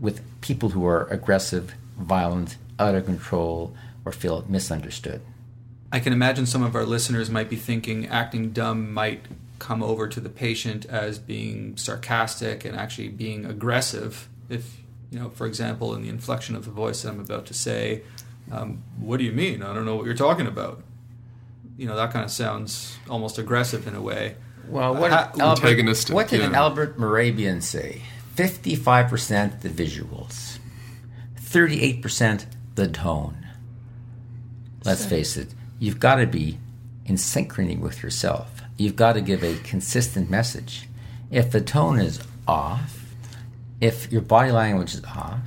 with 0.00 0.22
people 0.40 0.70
who 0.70 0.86
are 0.86 1.06
aggressive, 1.06 1.74
violent, 1.98 2.56
out 2.78 2.94
of 2.94 3.04
control, 3.04 3.74
or 4.04 4.12
feel 4.12 4.44
misunderstood. 4.48 5.20
I 5.92 6.00
can 6.00 6.12
imagine 6.12 6.46
some 6.46 6.62
of 6.62 6.74
our 6.74 6.84
listeners 6.84 7.30
might 7.30 7.50
be 7.50 7.56
thinking 7.56 8.06
acting 8.06 8.50
dumb 8.52 8.92
might 8.92 9.26
come 9.58 9.82
over 9.82 10.08
to 10.08 10.20
the 10.20 10.30
patient 10.30 10.86
as 10.86 11.18
being 11.18 11.76
sarcastic 11.76 12.64
and 12.64 12.76
actually 12.76 13.08
being 13.08 13.44
aggressive. 13.44 14.28
If, 14.48 14.78
you 15.10 15.18
know, 15.18 15.28
for 15.28 15.46
example, 15.46 15.94
in 15.94 16.02
the 16.02 16.08
inflection 16.08 16.56
of 16.56 16.64
the 16.64 16.70
voice 16.70 17.02
that 17.02 17.10
I'm 17.10 17.20
about 17.20 17.46
to 17.46 17.54
say, 17.54 18.02
um, 18.50 18.82
what 18.98 19.18
do 19.18 19.24
you 19.24 19.32
mean? 19.32 19.62
I 19.62 19.74
don't 19.74 19.84
know 19.84 19.96
what 19.96 20.06
you're 20.06 20.14
talking 20.14 20.46
about. 20.46 20.82
You 21.76 21.86
know, 21.86 21.96
that 21.96 22.12
kind 22.12 22.24
of 22.24 22.30
sounds 22.30 22.96
almost 23.08 23.38
aggressive 23.38 23.86
in 23.86 23.94
a 23.94 24.00
way. 24.00 24.36
Well, 24.68 24.94
what 24.94 25.10
Ha- 25.10 25.30
did 25.32 25.40
Albert, 25.40 25.64
antagonistic, 25.64 26.14
what 26.14 26.28
did 26.28 26.40
yeah. 26.40 26.52
Albert 26.52 26.98
Mehrabian 26.98 27.62
say? 27.62 28.02
55% 28.34 29.60
the 29.60 29.68
visuals, 29.68 30.58
38% 31.40 32.46
the 32.74 32.88
tone. 32.88 33.46
Let's 34.84 35.04
face 35.04 35.36
it, 35.36 35.48
you've 35.78 36.00
got 36.00 36.16
to 36.16 36.26
be 36.26 36.58
in 37.04 37.16
synchrony 37.16 37.78
with 37.78 38.02
yourself. 38.02 38.62
You've 38.76 38.96
got 38.96 39.14
to 39.14 39.20
give 39.20 39.42
a 39.42 39.56
consistent 39.58 40.30
message. 40.30 40.88
If 41.30 41.50
the 41.50 41.60
tone 41.60 41.98
is 41.98 42.20
off, 42.48 43.00
if 43.80 44.10
your 44.10 44.22
body 44.22 44.52
language 44.52 44.94
is 44.94 45.04
off, 45.04 45.40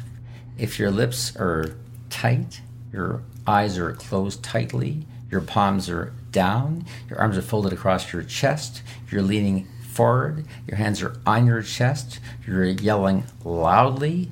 if 0.58 0.78
your 0.78 0.92
lips 0.92 1.36
are 1.36 1.76
tight, 2.10 2.62
your 2.92 3.24
eyes 3.48 3.78
are 3.78 3.94
closed 3.94 4.44
tightly, 4.44 5.06
your 5.32 5.42
palms 5.42 5.90
are 5.90 6.14
down, 6.32 6.86
your 7.10 7.20
arms 7.20 7.38
are 7.38 7.42
folded 7.42 7.74
across 7.74 8.14
your 8.14 8.24
chest, 8.24 8.84
you're 9.10 9.22
leaning 9.22 9.68
forward, 9.94 10.46
your 10.68 10.78
hands 10.78 11.02
are 11.02 11.16
on 11.26 11.46
your 11.46 11.62
chest, 11.62 12.20
you're 12.46 12.66
yelling 12.66 13.26
loudly, 13.44 14.30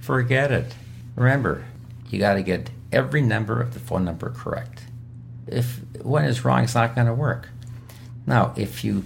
forget 0.00 0.50
it. 0.50 0.74
Remember, 1.16 1.64
you 2.10 2.18
got 2.18 2.34
to 2.34 2.42
get 2.42 2.70
every 2.92 3.22
number 3.22 3.60
of 3.60 3.74
the 3.74 3.80
phone 3.80 4.04
number 4.04 4.30
correct. 4.30 4.82
If 5.46 5.80
one 6.02 6.24
is 6.24 6.44
wrong, 6.44 6.64
it's 6.64 6.74
not 6.74 6.94
going 6.94 7.06
to 7.06 7.14
work. 7.14 7.48
Now, 8.26 8.52
if 8.56 8.84
you 8.84 9.04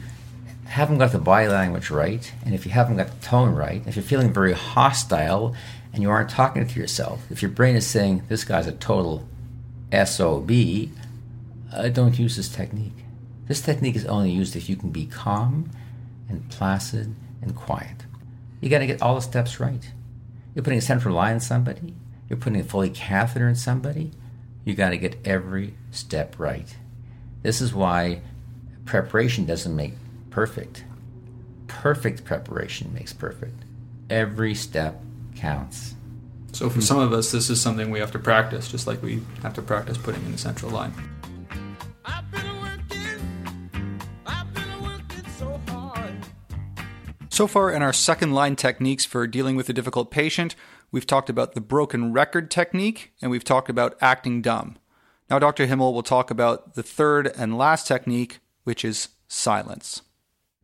haven't 0.67 0.99
got 0.99 1.13
the 1.13 1.19
body 1.19 1.49
language 1.49 1.91
right, 1.91 2.33
and 2.45 2.55
if 2.55 2.67
you 2.67 2.73
haven't 2.73 2.97
got 2.97 3.09
the 3.09 3.27
tone 3.27 3.55
right, 3.55 3.83
if 3.87 3.97
you're 3.97 4.03
feeling 4.03 4.33
very 4.33 4.53
hostile 4.53 5.55
and 5.93 6.03
you 6.03 6.11
aren't 6.11 6.31
talking 6.31 6.67
to 6.67 6.81
yourself, 6.81 7.25
if 7.31 7.43
your 7.43 7.51
brain 7.51 7.75
is 7.75 7.87
saying, 7.87 8.23
this 8.29 8.45
guy's 8.45 8.67
a 8.67 8.73
total 8.73 9.27
SOB, 9.93 10.51
uh, 11.73 11.89
don't 11.89 12.19
use 12.19 12.37
this 12.37 12.49
technique. 12.49 12.98
This 13.49 13.63
technique 13.63 13.97
is 13.97 14.05
only 14.05 14.31
used 14.31 14.55
if 14.55 14.69
you 14.69 14.77
can 14.77 14.91
be 14.91 15.07
calm 15.07 15.71
and 16.29 16.49
placid 16.51 17.15
and 17.41 17.57
quiet. 17.57 18.05
You 18.61 18.69
got 18.69 18.81
to 18.81 18.87
get 18.87 19.01
all 19.01 19.15
the 19.15 19.23
steps 19.23 19.59
right. 19.59 19.91
You're 20.55 20.63
putting 20.63 20.79
a 20.79 20.83
central 20.83 21.15
line 21.15 21.35
in 21.35 21.41
somebody, 21.41 21.95
you're 22.29 22.39
putting 22.39 22.61
a 22.61 22.65
Foley 22.65 22.91
catheter 22.91 23.49
in 23.49 23.55
somebody, 23.55 24.11
you 24.65 24.75
got 24.75 24.91
to 24.91 24.99
get 24.99 25.17
every 25.25 25.75
step 25.91 26.35
right. 26.39 26.77
This 27.43 27.61
is 27.61 27.73
why 27.73 28.21
preparation 28.85 29.47
doesn't 29.47 29.75
make 29.75 29.95
perfect. 30.31 30.85
Perfect 31.69 32.25
preparation 32.25 32.93
makes 32.93 33.13
perfect. 33.13 33.63
Every 34.11 34.55
step 34.55 35.01
counts. 35.37 35.95
So 36.53 36.69
for 36.69 36.81
some 36.81 36.99
of 36.99 37.13
us, 37.13 37.31
this 37.31 37.49
is 37.51 37.61
something 37.61 37.91
we 37.91 38.01
have 38.01 38.13
to 38.13 38.19
practice, 38.19 38.71
just 38.71 38.87
like 38.87 39.03
we 39.03 39.23
have 39.43 39.55
to 39.55 39.63
practice 39.63 39.97
putting 39.97 40.25
in 40.25 40.33
the 40.33 40.39
central 40.39 40.71
line. 40.71 40.93
So 47.39 47.47
far, 47.47 47.71
in 47.71 47.83
our 47.83 47.93
second 47.93 48.33
line 48.33 48.57
techniques 48.57 49.05
for 49.05 49.25
dealing 49.29 49.55
with 49.55 49.69
a 49.69 49.73
difficult 49.73 50.11
patient, 50.11 50.57
we've 50.91 51.07
talked 51.07 51.31
about 51.31 51.55
the 51.55 51.61
broken 51.61 52.13
record 52.13 52.51
technique 52.51 53.13
and 53.23 53.31
we've 53.31 53.45
talked 53.45 53.71
about 53.71 53.97
acting 54.01 54.43
dumb. 54.43 54.77
Now, 55.31 55.39
Dr. 55.39 55.67
Himmel 55.67 55.95
will 55.95 56.03
talk 56.03 56.33
about 56.33 56.75
the 56.75 56.83
third 56.83 57.29
and 57.29 57.57
last 57.57 57.87
technique, 57.87 58.41
which 58.65 58.85
is 58.85 59.11
silence. 59.29 60.03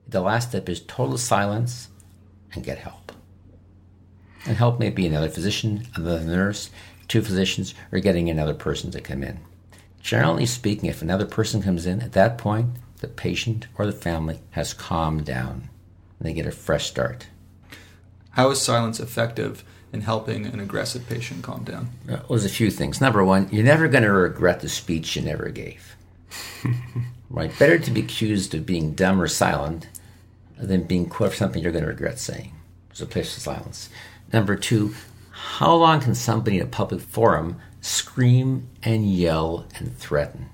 The 0.09 0.21
last 0.21 0.49
step 0.49 0.69
is 0.69 0.81
total 0.81 1.17
silence 1.17 1.91
and 2.55 2.65
get 2.65 2.79
help. 2.79 3.13
And 4.45 4.57
help 4.57 4.81
may 4.81 4.91
be 4.91 5.07
another 5.07 5.29
physician, 5.29 5.87
another 5.95 6.25
nurse, 6.25 6.71
two 7.07 7.23
physicians, 7.23 7.77
or 7.93 8.01
getting 8.01 8.29
another 8.29 8.53
person 8.53 8.91
to 8.91 9.01
come 9.01 9.23
in. 9.23 9.39
Generally 10.03 10.47
speaking, 10.47 10.91
if 10.91 11.03
another 11.03 11.25
person 11.25 11.63
comes 11.63 11.87
in, 11.87 12.01
at 12.01 12.15
that 12.15 12.37
point, 12.37 12.71
the 12.99 13.07
patient 13.07 13.69
or 13.79 13.87
the 13.87 13.93
family 13.93 14.41
has 14.51 14.75
calmed 14.75 15.25
down 15.25 15.71
and 16.25 16.31
they 16.31 16.35
get 16.35 16.47
a 16.47 16.57
fresh 16.57 16.87
start. 16.87 17.27
How 18.31 18.51
is 18.51 18.61
silence 18.61 18.99
effective 18.99 19.63
in 19.93 20.01
helping 20.01 20.47
an 20.47 20.59
aggressive 20.59 21.07
patient 21.07 21.43
calm 21.45 21.65
down? 21.65 21.91
Uh, 22.11 22.21
was 22.29 22.47
a 22.47 22.49
few 22.49 22.71
things. 22.71 23.01
Number 23.01 23.23
one, 23.23 23.49
you're 23.53 23.63
never 23.63 23.89
going 23.89 24.05
to 24.05 24.13
regret 24.13 24.61
the 24.61 24.69
speech 24.71 25.17
you 25.17 25.23
never 25.23 25.51
gave. 25.51 25.97
right? 27.31 27.57
Better 27.59 27.79
to 27.79 27.91
be 27.91 28.01
accused 28.01 28.55
of 28.55 28.65
being 28.65 28.95
dumb 28.95 29.21
or 29.21 29.29
silent 29.29 29.89
than 30.57 30.85
being 30.85 31.09
quoted 31.09 31.33
for 31.33 31.37
something 31.37 31.63
you're 31.63 31.73
going 31.73 31.85
to 31.85 31.91
regret 31.91 32.19
saying. 32.19 32.55
There's 32.89 33.03
a 33.03 33.07
place 33.07 33.35
for 33.35 33.41
silence. 33.41 33.91
Number 34.33 34.57
two, 34.57 34.95
how 35.31 35.75
long 35.75 36.01
can 36.01 36.15
somebody 36.15 36.57
in 36.57 36.63
a 36.63 36.67
public 36.67 37.03
forum 37.03 37.61
scream 37.83 38.69
and 38.83 39.09
yell 39.09 39.67
and 39.77 39.97
threaten? 39.99 40.49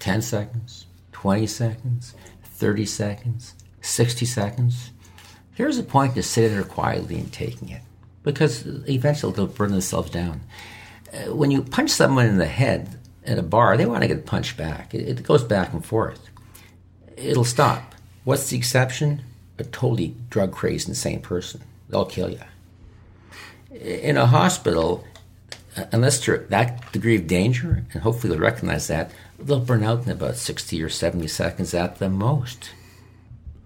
10 0.00 0.20
seconds, 0.20 0.86
20 1.12 1.46
seconds, 1.46 2.14
30 2.42 2.86
seconds, 2.86 3.54
60 3.82 4.26
seconds? 4.26 4.90
Here's 5.56 5.78
a 5.78 5.82
point 5.82 6.14
to 6.14 6.22
sit 6.22 6.50
there 6.50 6.62
quietly 6.62 7.16
and 7.16 7.32
taking 7.32 7.70
it 7.70 7.80
because 8.22 8.66
eventually 8.86 9.32
they'll 9.32 9.46
burn 9.46 9.70
themselves 9.70 10.10
down. 10.10 10.42
Uh, 11.12 11.34
When 11.34 11.50
you 11.50 11.62
punch 11.62 11.90
someone 11.90 12.26
in 12.26 12.36
the 12.36 12.44
head 12.46 12.98
at 13.24 13.38
a 13.38 13.42
bar, 13.42 13.78
they 13.78 13.86
want 13.86 14.02
to 14.02 14.08
get 14.08 14.26
punched 14.26 14.58
back. 14.58 14.94
It, 14.94 15.08
it 15.08 15.22
goes 15.22 15.42
back 15.42 15.72
and 15.72 15.82
forth. 15.82 16.28
It'll 17.16 17.42
stop. 17.42 17.94
What's 18.24 18.50
the 18.50 18.58
exception? 18.58 19.22
A 19.58 19.64
totally 19.64 20.14
drug 20.28 20.52
crazed, 20.52 20.88
insane 20.90 21.22
person. 21.22 21.62
They'll 21.88 22.04
kill 22.04 22.28
you. 22.30 22.40
In 23.70 24.18
a 24.18 24.26
hospital, 24.26 25.04
uh, 25.74 25.84
unless 25.90 26.24
they're 26.24 26.34
at 26.34 26.50
that 26.50 26.92
degree 26.92 27.16
of 27.16 27.26
danger, 27.26 27.86
and 27.94 28.02
hopefully 28.02 28.30
they'll 28.30 28.42
recognize 28.42 28.88
that, 28.88 29.10
they'll 29.38 29.60
burn 29.60 29.84
out 29.84 30.04
in 30.04 30.10
about 30.12 30.36
60 30.36 30.82
or 30.82 30.90
70 30.90 31.26
seconds 31.28 31.72
at 31.72 31.98
the 31.98 32.10
most. 32.10 32.72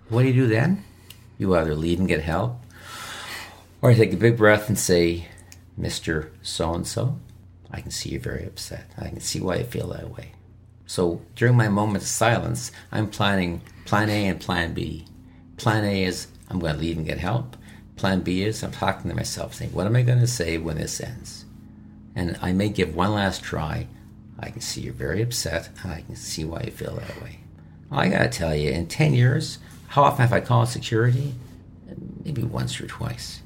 What 0.08 0.22
do 0.22 0.28
you 0.28 0.34
do 0.34 0.46
then? 0.46 0.84
You 1.40 1.56
either 1.56 1.74
leave 1.74 1.98
and 1.98 2.06
get 2.06 2.20
help, 2.20 2.60
or 3.80 3.94
take 3.94 4.12
a 4.12 4.16
big 4.18 4.36
breath 4.36 4.68
and 4.68 4.78
say, 4.78 5.26
Mr. 5.80 6.28
So 6.42 6.74
and 6.74 6.86
so, 6.86 7.18
I 7.70 7.80
can 7.80 7.90
see 7.90 8.10
you're 8.10 8.20
very 8.20 8.44
upset. 8.46 8.90
I 8.98 9.08
can 9.08 9.20
see 9.20 9.40
why 9.40 9.56
you 9.56 9.64
feel 9.64 9.88
that 9.88 10.10
way. 10.10 10.32
So 10.84 11.22
during 11.36 11.56
my 11.56 11.70
moment 11.70 12.04
of 12.04 12.10
silence, 12.10 12.72
I'm 12.92 13.08
planning 13.08 13.62
plan 13.86 14.10
A 14.10 14.26
and 14.26 14.38
plan 14.38 14.74
B. 14.74 15.06
Plan 15.56 15.82
A 15.86 16.04
is 16.04 16.26
I'm 16.50 16.58
going 16.58 16.74
to 16.74 16.78
leave 16.78 16.98
and 16.98 17.06
get 17.06 17.16
help. 17.16 17.56
Plan 17.96 18.20
B 18.20 18.42
is 18.42 18.62
I'm 18.62 18.72
talking 18.72 19.10
to 19.10 19.16
myself, 19.16 19.54
saying, 19.54 19.72
What 19.72 19.86
am 19.86 19.96
I 19.96 20.02
going 20.02 20.20
to 20.20 20.26
say 20.26 20.58
when 20.58 20.76
this 20.76 21.00
ends? 21.00 21.46
And 22.14 22.38
I 22.42 22.52
may 22.52 22.68
give 22.68 22.94
one 22.94 23.14
last 23.14 23.42
try. 23.42 23.86
I 24.38 24.50
can 24.50 24.60
see 24.60 24.82
you're 24.82 24.92
very 24.92 25.22
upset, 25.22 25.70
and 25.82 25.90
I 25.90 26.02
can 26.02 26.16
see 26.16 26.44
why 26.44 26.64
you 26.64 26.70
feel 26.70 26.96
that 26.96 27.22
way. 27.22 27.40
I 27.90 28.08
got 28.08 28.18
to 28.18 28.28
tell 28.28 28.54
you, 28.54 28.70
in 28.70 28.88
10 28.88 29.14
years, 29.14 29.58
how 29.90 30.04
often 30.04 30.20
have 30.20 30.32
I 30.32 30.40
called 30.40 30.68
security? 30.68 31.34
Maybe 32.24 32.44
once 32.44 32.80
or 32.80 32.86
twice. 32.86 33.42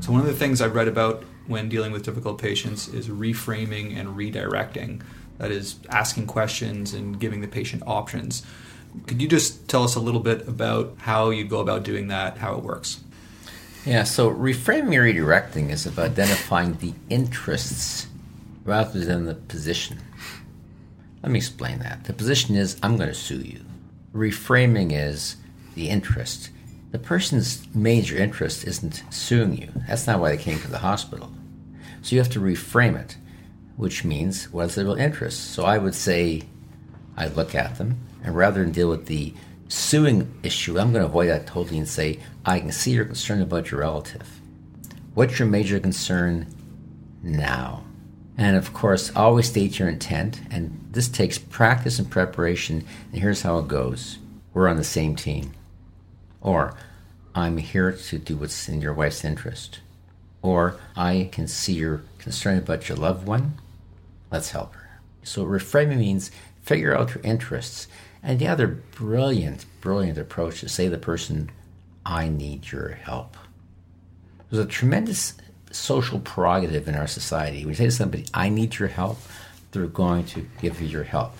So, 0.00 0.12
one 0.12 0.20
of 0.20 0.26
the 0.26 0.34
things 0.34 0.60
I've 0.60 0.74
read 0.74 0.88
about 0.88 1.24
when 1.46 1.70
dealing 1.70 1.90
with 1.90 2.02
difficult 2.02 2.38
patients 2.38 2.86
is 2.88 3.08
reframing 3.08 3.98
and 3.98 4.08
redirecting. 4.08 5.00
That 5.38 5.50
is, 5.50 5.76
asking 5.88 6.26
questions 6.26 6.92
and 6.92 7.18
giving 7.18 7.40
the 7.40 7.48
patient 7.48 7.82
options. 7.86 8.44
Could 9.06 9.22
you 9.22 9.28
just 9.28 9.68
tell 9.68 9.82
us 9.82 9.94
a 9.94 10.00
little 10.00 10.20
bit 10.20 10.46
about 10.46 10.96
how 10.98 11.30
you 11.30 11.44
go 11.44 11.60
about 11.60 11.82
doing 11.82 12.08
that, 12.08 12.36
how 12.36 12.56
it 12.56 12.62
works? 12.62 13.00
Yeah, 13.86 14.04
so 14.04 14.30
reframing 14.30 14.96
and 14.96 15.18
redirecting 15.18 15.68
is 15.68 15.84
about 15.84 16.12
identifying 16.12 16.74
the 16.74 16.94
interests 17.10 18.06
rather 18.64 19.04
than 19.04 19.26
the 19.26 19.34
position. 19.34 19.98
Let 21.22 21.30
me 21.30 21.38
explain 21.38 21.80
that. 21.80 22.04
The 22.04 22.14
position 22.14 22.56
is 22.56 22.78
I'm 22.82 22.96
going 22.96 23.10
to 23.10 23.14
sue 23.14 23.42
you. 23.42 23.60
Reframing 24.14 24.92
is 24.92 25.36
the 25.74 25.90
interest. 25.90 26.48
The 26.92 26.98
person's 26.98 27.66
major 27.74 28.16
interest 28.16 28.66
isn't 28.66 29.02
suing 29.10 29.58
you. 29.58 29.68
That's 29.86 30.06
not 30.06 30.18
why 30.18 30.30
they 30.30 30.42
came 30.42 30.60
to 30.60 30.70
the 30.70 30.78
hospital. 30.78 31.30
So 32.00 32.16
you 32.16 32.22
have 32.22 32.32
to 32.32 32.40
reframe 32.40 32.98
it, 32.98 33.18
which 33.76 34.02
means 34.02 34.50
what's 34.50 34.76
their 34.76 34.84
real 34.86 34.94
interest? 34.94 35.52
So 35.52 35.64
I 35.64 35.76
would 35.76 35.94
say, 35.94 36.42
I 37.18 37.26
look 37.28 37.54
at 37.54 37.76
them, 37.76 37.98
and 38.22 38.34
rather 38.34 38.62
than 38.62 38.72
deal 38.72 38.88
with 38.88 39.06
the 39.06 39.34
suing 39.74 40.32
issue, 40.42 40.78
I'm 40.78 40.92
going 40.92 41.02
to 41.02 41.08
avoid 41.08 41.28
that 41.28 41.46
totally 41.46 41.78
and 41.78 41.88
say, 41.88 42.20
I 42.44 42.60
can 42.60 42.72
see 42.72 42.92
you're 42.92 43.04
concerned 43.04 43.42
about 43.42 43.70
your 43.70 43.80
relative. 43.80 44.40
What's 45.14 45.38
your 45.38 45.48
major 45.48 45.80
concern 45.80 46.46
now? 47.22 47.84
And 48.36 48.56
of 48.56 48.72
course, 48.72 49.14
always 49.14 49.48
state 49.48 49.78
your 49.78 49.88
intent, 49.88 50.40
and 50.50 50.88
this 50.90 51.08
takes 51.08 51.38
practice 51.38 51.98
and 51.98 52.10
preparation. 52.10 52.84
And 53.12 53.20
here's 53.20 53.42
how 53.42 53.58
it 53.58 53.68
goes 53.68 54.18
we're 54.52 54.68
on 54.68 54.76
the 54.76 54.84
same 54.84 55.16
team. 55.16 55.52
Or, 56.40 56.76
I'm 57.34 57.56
here 57.56 57.90
to 57.90 58.18
do 58.18 58.36
what's 58.36 58.68
in 58.68 58.80
your 58.80 58.94
wife's 58.94 59.24
interest. 59.24 59.80
Or 60.42 60.76
I 60.96 61.28
can 61.32 61.48
see 61.48 61.72
you're 61.72 62.02
concerned 62.18 62.60
about 62.60 62.88
your 62.88 62.96
loved 62.96 63.26
one. 63.26 63.54
Let's 64.30 64.50
help 64.50 64.74
her. 64.74 65.00
So 65.22 65.44
reframing 65.44 65.98
means 65.98 66.30
figure 66.64 66.96
out 66.96 67.14
your 67.14 67.22
interests. 67.22 67.86
And 68.22 68.38
the 68.38 68.48
other 68.48 68.66
brilliant, 68.66 69.66
brilliant 69.80 70.18
approach 70.18 70.64
is 70.64 70.72
say 70.72 70.84
to 70.84 70.90
the 70.90 70.98
person, 70.98 71.50
I 72.04 72.28
need 72.28 72.72
your 72.72 72.88
help. 72.88 73.36
There's 74.50 74.64
a 74.64 74.68
tremendous 74.68 75.34
social 75.70 76.20
prerogative 76.20 76.88
in 76.88 76.94
our 76.94 77.06
society. 77.06 77.60
When 77.60 77.70
you 77.70 77.74
say 77.74 77.84
to 77.84 77.90
somebody, 77.90 78.26
I 78.32 78.48
need 78.48 78.78
your 78.78 78.88
help, 78.88 79.18
they're 79.72 79.86
going 79.86 80.24
to 80.26 80.46
give 80.60 80.80
you 80.80 80.88
your 80.88 81.04
help. 81.04 81.34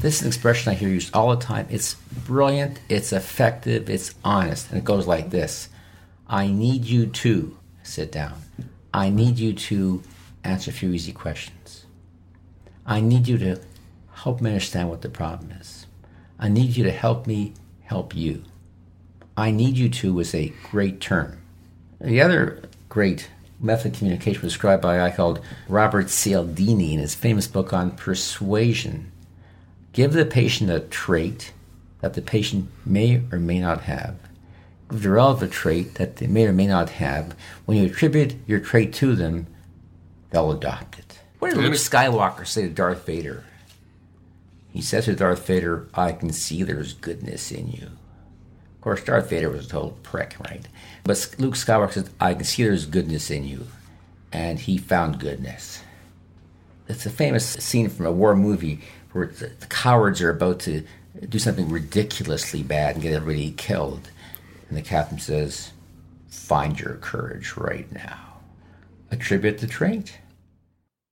This 0.00 0.16
is 0.16 0.22
an 0.22 0.28
expression 0.28 0.70
I 0.70 0.74
hear 0.74 0.88
used 0.88 1.14
all 1.14 1.34
the 1.34 1.42
time. 1.42 1.66
It's 1.70 1.94
brilliant, 1.94 2.80
it's 2.88 3.12
effective, 3.12 3.90
it's 3.90 4.14
honest. 4.22 4.70
And 4.70 4.78
it 4.78 4.84
goes 4.84 5.06
like 5.06 5.30
this 5.30 5.68
I 6.28 6.48
need 6.48 6.84
you 6.84 7.06
to 7.06 7.56
sit 7.82 8.12
down. 8.12 8.42
I 8.92 9.10
need 9.10 9.38
you 9.38 9.52
to 9.54 10.02
answer 10.44 10.70
a 10.70 10.74
few 10.74 10.90
easy 10.92 11.12
questions. 11.12 11.86
I 12.86 13.00
need 13.00 13.28
you 13.28 13.38
to 13.38 13.60
help 14.22 14.40
me 14.40 14.50
understand 14.50 14.90
what 14.90 15.02
the 15.02 15.08
problem 15.08 15.52
is. 15.52 15.86
I 16.38 16.48
need 16.48 16.76
you 16.76 16.84
to 16.84 16.90
help 16.90 17.26
me 17.26 17.54
help 17.82 18.14
you. 18.14 18.42
I 19.36 19.50
need 19.50 19.76
you 19.76 19.88
to 19.88 20.18
is 20.18 20.34
a 20.34 20.52
great 20.70 21.00
term. 21.00 21.38
The 22.00 22.20
other 22.20 22.62
great 22.88 23.30
method 23.60 23.92
of 23.92 23.98
communication 23.98 24.42
was 24.42 24.52
described 24.52 24.82
by 24.82 24.96
a 24.96 25.08
guy 25.08 25.16
called 25.16 25.40
Robert 25.68 26.08
Cialdini 26.08 26.94
in 26.94 27.00
his 27.00 27.14
famous 27.14 27.46
book 27.46 27.72
on 27.72 27.92
persuasion. 27.92 29.12
Give 29.92 30.12
the 30.12 30.24
patient 30.24 30.70
a 30.70 30.80
trait 30.80 31.52
that 32.00 32.14
the 32.14 32.22
patient 32.22 32.68
may 32.84 33.22
or 33.32 33.38
may 33.38 33.60
not 33.60 33.82
have. 33.82 34.16
Give 34.90 35.02
the 35.02 35.10
relevant 35.10 35.52
trait 35.52 35.94
that 35.94 36.16
they 36.16 36.26
may 36.26 36.46
or 36.46 36.52
may 36.52 36.66
not 36.66 36.90
have. 36.90 37.36
When 37.66 37.78
you 37.78 37.86
attribute 37.86 38.34
your 38.46 38.60
trait 38.60 38.92
to 38.94 39.14
them, 39.14 39.46
they'll 40.30 40.52
adopt 40.52 40.98
it. 40.98 41.20
What 41.38 41.54
did 41.54 41.58
Luke 41.58 41.74
Skywalker 41.74 42.46
say 42.46 42.62
to 42.62 42.68
Darth 42.68 43.06
Vader? 43.06 43.44
He 44.72 44.82
says 44.82 45.06
to 45.06 45.14
Darth 45.14 45.46
Vader, 45.46 45.88
I 45.94 46.12
can 46.12 46.32
see 46.32 46.62
there's 46.62 46.92
goodness 46.92 47.50
in 47.50 47.68
you. 47.68 47.86
Of 47.86 48.82
course, 48.82 49.02
Darth 49.02 49.30
Vader 49.30 49.50
was 49.50 49.66
a 49.66 49.68
total 49.68 49.98
prick, 50.02 50.36
right? 50.40 50.66
But 51.04 51.34
Luke 51.38 51.54
Skywalker 51.54 51.92
says, 51.92 52.10
I 52.20 52.34
can 52.34 52.44
see 52.44 52.62
there's 52.62 52.86
goodness 52.86 53.30
in 53.30 53.44
you. 53.44 53.66
And 54.32 54.58
he 54.60 54.78
found 54.78 55.18
goodness. 55.18 55.82
It's 56.86 57.06
a 57.06 57.10
famous 57.10 57.46
scene 57.46 57.88
from 57.88 58.06
a 58.06 58.12
war 58.12 58.36
movie 58.36 58.80
where 59.12 59.26
the, 59.26 59.50
cowards 59.68 60.20
are 60.22 60.30
about 60.30 60.60
to 60.60 60.84
do 61.28 61.38
something 61.38 61.68
ridiculously 61.68 62.62
bad 62.62 62.94
and 62.94 63.02
get 63.02 63.14
everybody 63.14 63.50
killed. 63.52 64.10
And 64.68 64.76
the 64.76 64.82
captain 64.82 65.18
says, 65.18 65.72
Find 66.28 66.78
your 66.78 66.94
courage 66.96 67.56
right 67.56 67.90
now. 67.90 68.38
Attribute 69.10 69.58
the 69.58 69.66
trait. 69.66 70.18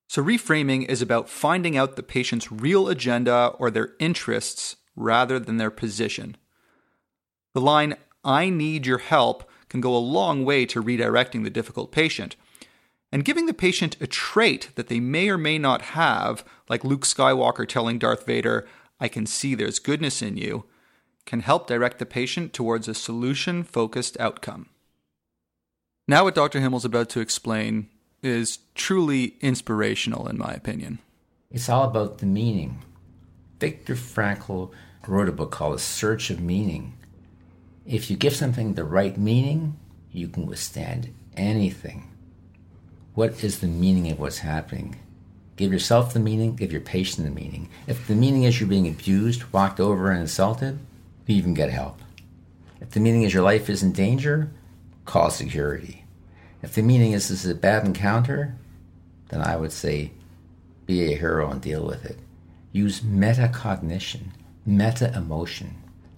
So, 0.08 0.22
reframing 0.22 0.88
is 0.88 1.02
about 1.02 1.28
finding 1.28 1.76
out 1.76 1.96
the 1.96 2.02
patient's 2.02 2.52
real 2.52 2.88
agenda 2.88 3.48
or 3.58 3.70
their 3.70 3.94
interests 3.98 4.76
rather 4.94 5.38
than 5.38 5.56
their 5.56 5.70
position. 5.70 6.36
The 7.54 7.60
line, 7.60 7.96
I 8.24 8.48
need 8.48 8.86
your 8.86 8.98
help, 8.98 9.48
can 9.68 9.80
go 9.80 9.96
a 9.96 9.98
long 9.98 10.44
way 10.44 10.64
to 10.66 10.82
redirecting 10.82 11.42
the 11.42 11.50
difficult 11.50 11.90
patient. 11.90 12.36
And 13.12 13.24
giving 13.24 13.46
the 13.46 13.54
patient 13.54 13.96
a 14.00 14.06
trait 14.06 14.70
that 14.74 14.88
they 14.88 15.00
may 15.00 15.28
or 15.28 15.38
may 15.38 15.58
not 15.58 15.82
have, 15.82 16.44
like 16.68 16.84
Luke 16.84 17.02
Skywalker 17.02 17.66
telling 17.66 17.98
Darth 17.98 18.26
Vader, 18.26 18.66
I 19.00 19.08
can 19.08 19.26
see 19.26 19.54
there's 19.54 19.78
goodness 19.78 20.22
in 20.22 20.36
you, 20.36 20.64
can 21.24 21.40
help 21.40 21.66
direct 21.66 21.98
the 21.98 22.06
patient 22.06 22.52
towards 22.52 22.88
a 22.88 22.94
solution 22.94 23.64
focused 23.64 24.18
outcome. 24.20 24.68
Now, 26.08 26.24
what 26.24 26.34
Dr. 26.34 26.60
Himmel's 26.60 26.84
about 26.84 27.08
to 27.10 27.20
explain 27.20 27.88
is 28.26 28.58
truly 28.74 29.36
inspirational, 29.40 30.28
in 30.28 30.36
my 30.36 30.52
opinion. 30.52 30.98
It's 31.50 31.68
all 31.68 31.84
about 31.84 32.18
the 32.18 32.26
meaning. 32.26 32.82
Viktor 33.60 33.94
Frankl 33.94 34.72
wrote 35.06 35.28
a 35.28 35.32
book 35.32 35.52
called 35.52 35.76
A 35.76 35.78
Search 35.78 36.30
of 36.30 36.40
Meaning. 36.40 36.94
If 37.86 38.10
you 38.10 38.16
give 38.16 38.34
something 38.34 38.74
the 38.74 38.84
right 38.84 39.16
meaning, 39.16 39.78
you 40.10 40.28
can 40.28 40.46
withstand 40.46 41.14
anything. 41.36 42.10
What 43.14 43.44
is 43.44 43.60
the 43.60 43.68
meaning 43.68 44.10
of 44.10 44.18
what's 44.18 44.38
happening? 44.38 44.96
Give 45.56 45.72
yourself 45.72 46.12
the 46.12 46.20
meaning, 46.20 46.56
give 46.56 46.72
your 46.72 46.82
patient 46.82 47.26
the 47.26 47.32
meaning. 47.32 47.70
If 47.86 48.06
the 48.06 48.14
meaning 48.14 48.42
is 48.42 48.60
you're 48.60 48.68
being 48.68 48.88
abused, 48.88 49.44
walked 49.52 49.80
over, 49.80 50.10
and 50.10 50.20
insulted, 50.20 50.78
you 51.26 51.36
even 51.36 51.54
get 51.54 51.70
help. 51.70 52.00
If 52.80 52.90
the 52.90 53.00
meaning 53.00 53.22
is 53.22 53.32
your 53.32 53.42
life 53.42 53.70
is 53.70 53.82
in 53.82 53.92
danger, 53.92 54.50
call 55.06 55.30
security. 55.30 56.05
If 56.62 56.74
the 56.74 56.82
meaning 56.82 57.12
is 57.12 57.28
this 57.28 57.44
is 57.44 57.50
a 57.50 57.54
bad 57.54 57.84
encounter, 57.84 58.54
then 59.28 59.42
I 59.42 59.56
would 59.56 59.72
say 59.72 60.12
be 60.86 61.12
a 61.12 61.16
hero 61.16 61.50
and 61.50 61.60
deal 61.60 61.84
with 61.84 62.04
it. 62.04 62.18
Use 62.72 63.00
metacognition, 63.00 64.28
meta 64.64 65.12
emotion. 65.14 65.74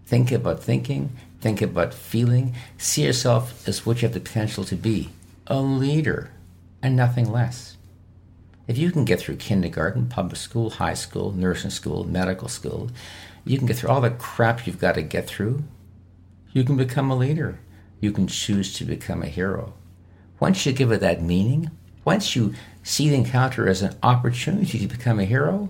Think 0.06 0.32
about 0.32 0.62
thinking, 0.62 1.10
think 1.40 1.60
about 1.60 1.92
feeling, 1.92 2.54
see 2.76 3.04
yourself 3.04 3.66
as 3.68 3.84
what 3.84 4.00
you 4.00 4.08
have 4.08 4.14
the 4.14 4.20
potential 4.20 4.64
to 4.64 4.76
be 4.76 5.10
a 5.46 5.60
leader 5.60 6.30
and 6.82 6.94
nothing 6.94 7.30
less. 7.30 7.76
If 8.66 8.76
you 8.76 8.92
can 8.92 9.06
get 9.06 9.20
through 9.20 9.36
kindergarten, 9.36 10.08
public 10.08 10.36
school, 10.36 10.70
high 10.70 10.94
school, 10.94 11.32
nursing 11.32 11.70
school, 11.70 12.04
medical 12.04 12.48
school, 12.48 12.90
you 13.44 13.56
can 13.56 13.66
get 13.66 13.76
through 13.76 13.88
all 13.88 14.02
the 14.02 14.10
crap 14.10 14.66
you've 14.66 14.78
got 14.78 14.94
to 14.96 15.02
get 15.02 15.26
through, 15.26 15.64
you 16.52 16.64
can 16.64 16.76
become 16.76 17.10
a 17.10 17.16
leader. 17.16 17.58
You 18.00 18.12
can 18.12 18.26
choose 18.26 18.74
to 18.74 18.84
become 18.84 19.22
a 19.22 19.26
hero. 19.26 19.72
Once 20.40 20.64
you 20.64 20.72
give 20.72 20.92
it 20.92 21.00
that 21.00 21.22
meaning, 21.22 21.70
once 22.04 22.36
you 22.36 22.54
see 22.82 23.08
the 23.08 23.16
encounter 23.16 23.68
as 23.68 23.82
an 23.82 23.94
opportunity 24.02 24.78
to 24.78 24.86
become 24.86 25.18
a 25.18 25.24
hero, 25.24 25.68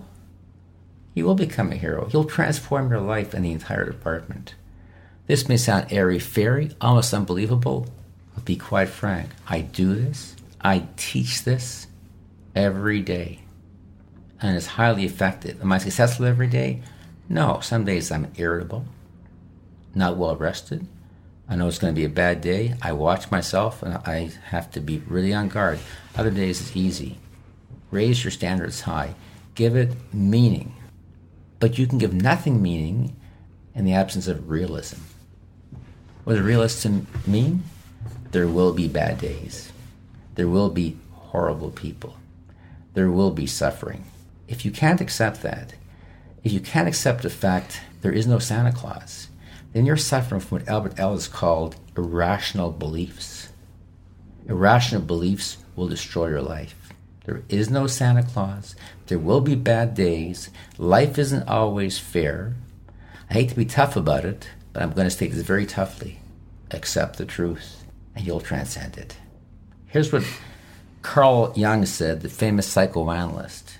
you 1.13 1.25
will 1.25 1.35
become 1.35 1.71
a 1.71 1.75
hero. 1.75 2.09
You'll 2.13 2.25
transform 2.25 2.89
your 2.89 3.01
life 3.01 3.33
and 3.33 3.43
the 3.43 3.51
entire 3.51 3.85
department. 3.85 4.55
This 5.27 5.49
may 5.49 5.57
sound 5.57 5.91
airy 5.91 6.19
fairy, 6.19 6.71
almost 6.79 7.13
unbelievable, 7.13 7.87
but 8.35 8.45
be 8.45 8.55
quite 8.55 8.89
frank. 8.89 9.29
I 9.47 9.61
do 9.61 9.93
this, 9.95 10.35
I 10.61 10.87
teach 10.97 11.43
this 11.43 11.87
every 12.55 13.01
day, 13.01 13.41
and 14.41 14.55
it's 14.55 14.65
highly 14.65 15.05
effective. 15.05 15.61
Am 15.61 15.71
I 15.71 15.77
successful 15.77 16.25
every 16.25 16.47
day? 16.47 16.81
No. 17.27 17.59
Some 17.59 17.85
days 17.85 18.11
I'm 18.11 18.31
irritable, 18.37 18.85
not 19.93 20.17
well 20.17 20.35
rested. 20.35 20.87
I 21.49 21.55
know 21.55 21.67
it's 21.67 21.79
going 21.79 21.93
to 21.93 21.99
be 21.99 22.05
a 22.05 22.09
bad 22.09 22.41
day. 22.41 22.75
I 22.79 22.91
watch 22.93 23.31
myself 23.31 23.81
and 23.81 23.95
I 24.05 24.29
have 24.49 24.69
to 24.71 24.79
be 24.79 24.99
really 25.07 25.33
on 25.33 25.49
guard. 25.49 25.79
Other 26.15 26.29
days 26.29 26.61
it's 26.61 26.77
easy. 26.77 27.17
Raise 27.89 28.23
your 28.23 28.29
standards 28.31 28.81
high. 28.81 29.15
Give 29.55 29.75
it 29.75 29.91
meaning. 30.13 30.75
But 31.59 31.79
you 31.79 31.87
can 31.87 31.97
give 31.97 32.13
nothing 32.13 32.61
meaning 32.61 33.15
in 33.73 33.83
the 33.83 33.93
absence 33.93 34.27
of 34.27 34.49
realism. 34.49 34.99
What 36.23 36.35
does 36.35 36.43
realism 36.43 36.99
mean? 37.25 37.63
There 38.31 38.47
will 38.47 38.73
be 38.73 38.87
bad 38.87 39.19
days. 39.19 39.71
There 40.35 40.47
will 40.47 40.69
be 40.69 40.97
horrible 41.13 41.71
people. 41.71 42.15
There 42.93 43.09
will 43.09 43.31
be 43.31 43.47
suffering. 43.47 44.03
If 44.47 44.65
you 44.65 44.71
can't 44.71 45.01
accept 45.01 45.41
that, 45.41 45.73
if 46.43 46.53
you 46.53 46.59
can't 46.59 46.87
accept 46.87 47.23
the 47.23 47.29
fact 47.31 47.81
there 48.01 48.11
is 48.11 48.27
no 48.27 48.37
Santa 48.37 48.71
Claus, 48.71 49.28
then 49.73 49.85
you're 49.85 49.97
suffering 49.97 50.41
from 50.41 50.59
what 50.59 50.67
Albert 50.67 50.99
Ellis 50.99 51.27
called 51.27 51.75
irrational 51.95 52.71
beliefs. 52.71 53.49
Irrational 54.47 55.01
beliefs 55.01 55.57
will 55.75 55.87
destroy 55.87 56.29
your 56.29 56.41
life. 56.41 56.75
There 57.25 57.43
is 57.49 57.69
no 57.69 57.85
Santa 57.85 58.23
Claus. 58.23 58.75
There 59.07 59.19
will 59.19 59.41
be 59.41 59.55
bad 59.55 59.93
days. 59.93 60.49
Life 60.79 61.19
isn't 61.19 61.47
always 61.47 61.99
fair. 61.99 62.55
I 63.29 63.33
hate 63.33 63.49
to 63.49 63.55
be 63.55 63.65
tough 63.65 63.95
about 63.95 64.25
it, 64.25 64.49
but 64.73 64.81
I'm 64.81 64.93
going 64.93 65.05
to 65.05 65.11
state 65.11 65.31
this 65.31 65.43
very 65.43 65.67
toughly. 65.67 66.19
Accept 66.71 67.17
the 67.17 67.25
truth, 67.25 67.85
and 68.15 68.25
you'll 68.25 68.41
transcend 68.41 68.97
it. 68.97 69.17
Here's 69.85 70.11
what 70.11 70.23
Carl 71.03 71.53
Jung 71.55 71.85
said, 71.85 72.21
the 72.21 72.29
famous 72.29 72.67
psychoanalyst. 72.67 73.77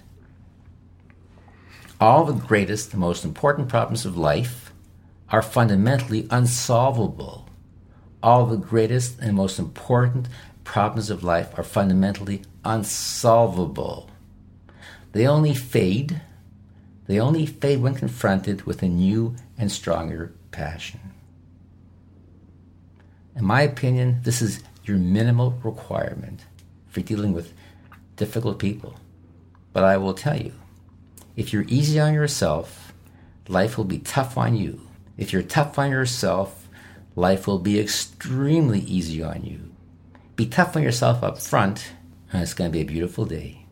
All 1.99 2.25
the 2.25 2.34
greatest, 2.34 2.91
the 2.91 2.97
most 2.97 3.25
important 3.25 3.69
problems 3.69 4.06
of 4.06 4.15
life 4.15 4.69
are 5.32 5.42
fundamentally 5.42 6.28
unsolvable. 6.30 7.48
All 8.22 8.46
the 8.46 8.58
greatest 8.58 9.20
and 9.20 9.36
most 9.36 9.60
important 9.60 10.28
problems 10.63 11.10
of 11.10 11.24
life 11.24 11.58
are 11.58 11.63
fundamentally 11.63 12.44
unsolvable. 12.65 14.10
They 15.12 15.28
only 15.28 15.54
fade. 15.54 16.22
They 17.08 17.20
only 17.20 17.46
fade 17.46 17.82
when 17.82 17.96
confronted 17.96 18.63
with 18.63 18.84
a 18.84 18.88
new 18.88 19.36
and 19.58 19.72
stronger 19.72 20.34
passion. 20.52 21.00
In 23.36 23.46
my 23.46 23.62
opinion, 23.62 24.20
this 24.24 24.42
is 24.42 24.62
your 24.84 24.98
minimal 24.98 25.52
requirement 25.63 26.46
for 26.88 27.02
dealing 27.02 27.34
with 27.34 27.54
difficult 28.15 28.60
people. 28.60 28.96
But 29.72 29.84
I 29.84 29.98
will 29.98 30.13
tell 30.13 30.38
you, 30.38 30.54
if 31.36 31.54
you're 31.54 31.65
easy 31.68 32.00
on 32.00 32.13
yourself, 32.13 32.94
life 33.48 33.78
will 33.78 33.86
be 33.86 34.00
tough 34.00 34.38
on 34.38 34.56
you. 34.56 34.88
If 35.20 35.34
you're 35.34 35.44
tough 35.44 35.78
on 35.78 35.92
yourself, 35.92 36.70
life 37.14 37.46
will 37.46 37.60
be 37.60 37.78
extremely 37.78 38.80
easy 38.80 39.22
on 39.22 39.44
you. 39.44 39.70
Be 40.38 40.46
tough 40.46 40.78
on 40.78 40.82
yourself 40.82 41.22
up 41.24 41.42
front, 41.42 41.92
and 42.32 42.42
it's 42.42 42.54
going 42.54 42.72
to 42.72 42.74
be 42.74 42.80
a 42.80 42.86
beautiful 42.86 43.26
day. 43.26 43.66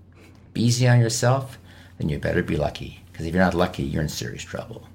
Be 0.51 0.63
easy 0.63 0.89
on 0.89 0.99
yourself, 0.99 1.57
then 1.97 2.09
you 2.09 2.19
better 2.19 2.43
be 2.43 2.57
lucky. 2.57 3.01
Because 3.09 3.25
if 3.25 3.33
you're 3.33 3.41
not 3.41 3.53
lucky, 3.53 3.83
you're 3.83 4.01
in 4.01 4.09
serious 4.09 4.43
trouble. 4.43 4.89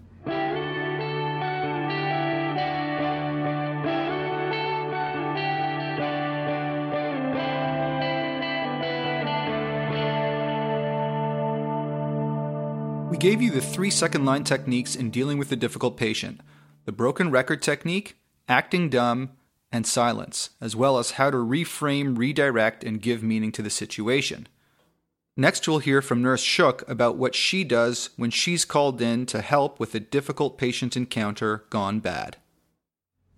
Gave 13.22 13.40
you 13.40 13.52
the 13.52 13.60
three 13.60 13.88
second 13.88 14.24
line 14.24 14.42
techniques 14.42 14.96
in 14.96 15.08
dealing 15.08 15.38
with 15.38 15.52
a 15.52 15.56
difficult 15.56 15.96
patient 15.96 16.40
the 16.86 16.90
broken 16.90 17.30
record 17.30 17.62
technique, 17.62 18.16
acting 18.48 18.88
dumb, 18.88 19.30
and 19.70 19.86
silence, 19.86 20.50
as 20.60 20.74
well 20.74 20.98
as 20.98 21.12
how 21.12 21.30
to 21.30 21.36
reframe, 21.36 22.18
redirect, 22.18 22.82
and 22.82 23.00
give 23.00 23.22
meaning 23.22 23.52
to 23.52 23.62
the 23.62 23.70
situation. 23.70 24.48
Next, 25.36 25.68
we'll 25.68 25.78
hear 25.78 26.02
from 26.02 26.20
Nurse 26.20 26.42
Shook 26.42 26.82
about 26.90 27.16
what 27.16 27.36
she 27.36 27.62
does 27.62 28.10
when 28.16 28.32
she's 28.32 28.64
called 28.64 29.00
in 29.00 29.24
to 29.26 29.40
help 29.40 29.78
with 29.78 29.94
a 29.94 30.00
difficult 30.00 30.58
patient 30.58 30.96
encounter 30.96 31.62
gone 31.70 32.00
bad. 32.00 32.38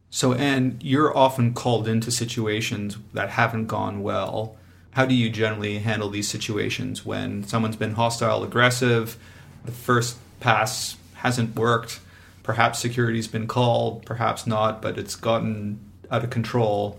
So, 0.08 0.32
Anne, 0.32 0.78
you're 0.80 1.14
often 1.14 1.52
called 1.52 1.86
into 1.86 2.10
situations 2.10 2.96
that 3.12 3.28
haven't 3.28 3.66
gone 3.66 4.02
well. 4.02 4.56
How 4.92 5.04
do 5.04 5.14
you 5.14 5.28
generally 5.28 5.80
handle 5.80 6.08
these 6.08 6.28
situations 6.28 7.04
when 7.04 7.44
someone's 7.44 7.76
been 7.76 7.96
hostile, 7.96 8.42
aggressive, 8.42 9.18
the 9.64 9.72
first 9.72 10.16
pass 10.40 10.96
hasn't 11.14 11.56
worked, 11.56 12.00
perhaps 12.42 12.78
security's 12.78 13.28
been 13.28 13.46
called, 13.46 14.04
perhaps 14.04 14.46
not, 14.46 14.82
but 14.82 14.98
it's 14.98 15.16
gotten 15.16 15.80
out 16.10 16.24
of 16.24 16.30
control? 16.30 16.98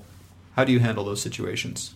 How 0.55 0.63
do 0.63 0.71
you 0.71 0.79
handle 0.79 1.05
those 1.05 1.21
situations? 1.21 1.95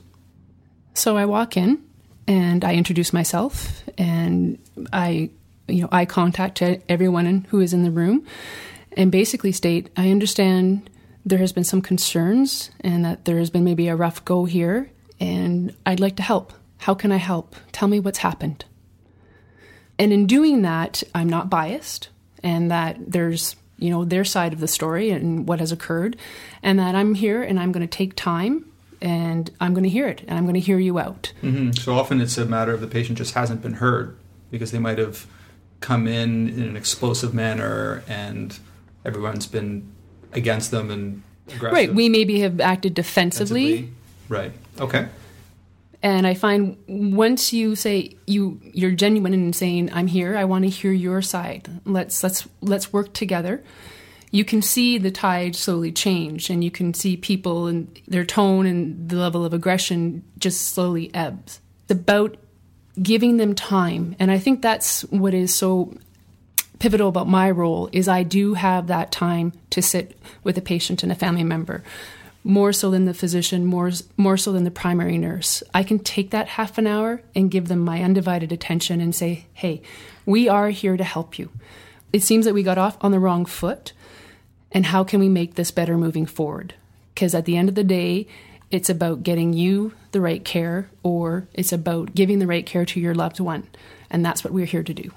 So 0.94 1.18
I 1.18 1.26
walk 1.26 1.58
in 1.58 1.84
and 2.28 2.64
I 2.64 2.76
introduce 2.76 3.14
myself 3.14 3.84
and 3.98 4.60
I, 4.94 5.30
you 5.68 5.82
know, 5.82 5.90
eye 5.92 6.06
contact 6.06 6.58
to 6.58 6.82
everyone 6.92 7.48
who 7.50 7.60
is 7.60 7.74
in 7.74 7.84
the 7.84 7.92
room 7.92 8.26
and 8.98 9.12
basically 9.12 9.52
state, 9.52 9.90
I 9.96 10.12
understand 10.12 10.90
there 11.26 11.40
has 11.40 11.54
been 11.54 11.64
some 11.64 11.82
concerns 11.82 12.70
and 12.82 13.06
that 13.06 13.26
there 13.26 13.38
has 13.38 13.50
been 13.50 13.64
maybe 13.64 13.88
a 13.88 13.96
rough 13.96 14.24
go 14.26 14.46
here 14.46 14.92
and 15.20 15.76
I'd 15.86 16.00
like 16.00 16.16
to 16.18 16.24
help. 16.24 16.54
How 16.80 16.94
can 16.94 17.12
I 17.12 17.18
help? 17.18 17.56
Tell 17.72 17.88
me 17.88 18.00
what's 18.00 18.20
happened. 18.20 18.66
And 20.00 20.12
in 20.14 20.26
doing 20.26 20.62
that, 20.64 21.04
I'm 21.14 21.30
not 21.30 21.50
biased 21.50 22.10
and 22.42 22.72
that 22.72 22.98
there's, 23.12 23.56
you 23.78 23.90
know, 23.90 24.06
their 24.06 24.24
side 24.24 24.54
of 24.54 24.62
the 24.62 24.68
story 24.68 25.12
and 25.12 25.48
what 25.48 25.60
has 25.60 25.72
occurred 25.72 26.16
and 26.64 26.80
that 26.80 26.96
I'm 26.96 27.14
here 27.16 27.44
and 27.44 27.60
I'm 27.60 27.72
going 27.74 27.86
to 27.88 27.98
take 27.98 28.16
time 28.16 28.66
and 29.02 29.52
I'm 29.60 29.74
going 29.74 29.84
to 29.84 29.90
hear 29.90 30.08
it 30.08 30.22
and 30.28 30.38
I'm 30.38 30.46
going 30.46 30.56
to 30.56 30.60
hear 30.62 30.80
you 30.80 31.00
out. 31.00 31.34
hmm 31.42 31.72
So 31.74 31.94
often 31.94 32.22
it's 32.22 32.38
a 32.38 32.46
matter 32.46 32.74
of 32.74 32.82
the 32.82 32.88
patient 32.88 33.18
just 33.18 33.34
hasn't 33.34 33.62
been 33.62 33.74
heard 33.76 34.18
because 34.52 34.72
they 34.72 34.80
might 34.80 34.98
have 34.98 35.28
come 35.82 36.08
in 36.08 36.50
in 36.50 36.64
an 36.64 36.78
explosive 36.78 37.34
manner 37.34 38.04
and 38.08 38.58
everyone's 39.06 39.48
been 39.48 39.92
against 40.34 40.72
them 40.72 40.90
and 40.92 41.24
aggressive. 41.48 41.74
Right. 41.74 41.94
We 41.94 42.10
maybe 42.10 42.40
have 42.42 42.60
acted 42.60 42.94
defensively. 42.94 43.66
defensively. 43.66 43.94
Right. 44.30 44.52
Okay. 44.80 45.08
And 46.02 46.26
I 46.26 46.34
find 46.34 46.78
once 46.88 47.52
you 47.52 47.76
say 47.76 48.16
you 48.26 48.60
you're 48.64 48.92
genuine 48.92 49.34
in 49.34 49.52
saying 49.52 49.92
I'm 49.92 50.08
here, 50.08 50.38
I 50.38 50.46
want 50.46 50.64
to 50.64 50.70
hear 50.70 50.92
your 50.92 51.22
side. 51.22 51.70
Let's 51.86 52.24
let's 52.24 52.48
let's 52.62 52.94
work 52.94 53.14
together. 53.14 53.64
You 54.32 54.46
can 54.46 54.62
see 54.62 54.98
the 54.98 55.12
tide 55.12 55.56
slowly 55.56 55.92
change, 55.92 56.50
and 56.50 56.64
you 56.64 56.72
can 56.72 56.94
see 56.94 57.18
people 57.18 57.68
and 57.68 58.00
their 58.08 58.24
tone 58.24 58.66
and 58.66 59.10
the 59.10 59.18
level 59.18 59.44
of 59.44 59.54
aggression 59.54 60.24
just 60.38 60.62
slowly 60.62 61.14
ebbs. 61.14 61.60
It's 61.84 61.92
about 61.92 62.38
giving 63.02 63.38
them 63.38 63.54
time, 63.54 64.16
and 64.20 64.32
I 64.32 64.38
think 64.38 64.62
that's 64.62 65.02
what 65.06 65.34
is 65.34 65.54
so 65.54 65.94
pivotal 66.78 67.10
about 67.10 67.28
my 67.28 67.52
role 67.52 67.90
is 67.92 68.08
I 68.08 68.24
do 68.24 68.54
have 68.54 68.88
that 68.88 69.12
time 69.12 69.52
to 69.72 69.82
sit 69.82 70.18
with 70.44 70.58
a 70.58 70.62
patient 70.62 71.04
and 71.04 71.12
a 71.12 71.16
family 71.16 71.44
member 71.44 71.84
more 72.44 72.72
so 72.72 72.90
than 72.90 73.06
the 73.06 73.14
physician, 73.14 73.66
more 73.66 73.92
more 74.18 74.38
so 74.38 74.52
than 74.52 74.64
the 74.64 74.72
primary 74.72 75.18
nurse. 75.18 75.62
I 75.74 75.84
can 75.84 76.00
take 76.00 76.30
that 76.32 76.50
half 76.50 76.78
an 76.78 76.88
hour 76.88 77.22
and 77.36 77.52
give 77.52 77.68
them 77.68 77.80
my 77.80 78.02
undivided 78.02 78.52
attention 78.52 79.02
and 79.02 79.14
say, 79.14 79.46
"Hey, 79.54 79.82
we 80.26 80.48
are 80.48 80.70
here 80.70 80.98
to 80.98 81.04
help 81.04 81.38
you. 81.38 81.50
It 82.14 82.24
seems 82.24 82.46
that 82.46 82.54
we 82.54 82.64
got 82.64 82.78
off 82.78 82.98
on 83.02 83.12
the 83.12 83.20
wrong 83.20 83.46
foot, 83.46 83.94
and 84.72 84.88
how 84.88 85.04
can 85.04 85.20
we 85.20 85.30
make 85.30 85.56
this 85.56 85.72
better 85.72 85.98
moving 85.98 86.26
forward?" 86.26 86.74
Because 87.14 87.36
at 87.36 87.46
the 87.46 87.58
end 87.58 87.70
of 87.70 87.76
the 87.76 87.84
day, 87.84 88.28
it's 88.72 88.90
about 88.90 89.24
getting 89.24 89.54
you 89.54 89.94
the 90.12 90.22
right 90.22 90.46
care 90.46 90.90
or 91.04 91.48
it's 91.54 91.74
about 91.74 92.16
giving 92.16 92.40
the 92.40 92.48
right 92.48 92.66
care 92.66 92.86
to 92.86 93.00
your 93.00 93.16
loved 93.16 93.40
one, 93.40 93.68
and 94.10 94.26
that's 94.26 94.44
what 94.44 94.54
we're 94.54 94.66
here 94.66 94.84
to 94.84 94.94
do. 94.94 95.12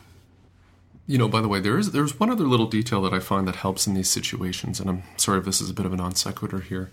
You 1.12 1.18
know, 1.18 1.28
by 1.28 1.42
the 1.42 1.48
way, 1.48 1.60
there 1.60 1.76
is 1.76 1.90
there's 1.90 2.18
one 2.18 2.30
other 2.30 2.44
little 2.44 2.64
detail 2.66 3.02
that 3.02 3.12
I 3.12 3.18
find 3.18 3.46
that 3.46 3.56
helps 3.56 3.86
in 3.86 3.92
these 3.92 4.08
situations, 4.08 4.80
and 4.80 4.88
I'm 4.88 5.02
sorry 5.18 5.40
if 5.40 5.44
this 5.44 5.60
is 5.60 5.68
a 5.68 5.74
bit 5.74 5.84
of 5.84 5.92
a 5.92 5.96
non 5.96 6.14
sequitur 6.14 6.60
here, 6.60 6.90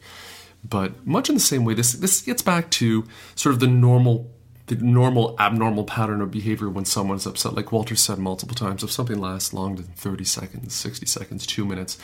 but 0.62 1.08
much 1.08 1.30
in 1.30 1.36
the 1.36 1.42
same 1.42 1.64
way, 1.64 1.74
this 1.74 1.94
this 1.94 2.20
gets 2.22 2.42
back 2.42 2.70
to 2.72 3.08
sort 3.36 3.54
of 3.54 3.62
the 3.62 3.68
normal 3.68 4.30
the 4.66 4.76
normal 4.76 5.38
abnormal 5.40 5.86
pattern 5.86 6.20
of 6.20 6.32
behavior 6.32 6.68
when 6.68 6.84
someone's 6.84 7.26
upset. 7.26 7.54
Like 7.54 7.72
Walter 7.72 7.96
said 7.96 8.20
multiple 8.20 8.56
times, 8.56 8.84
if 8.84 8.92
something 8.92 9.22
lasts 9.22 9.54
longer 9.54 9.84
than 9.84 9.94
30 9.94 10.26
seconds, 10.26 10.76
60 10.76 11.06
seconds, 11.06 11.48
two 11.48 11.64
minutes, 11.64 11.98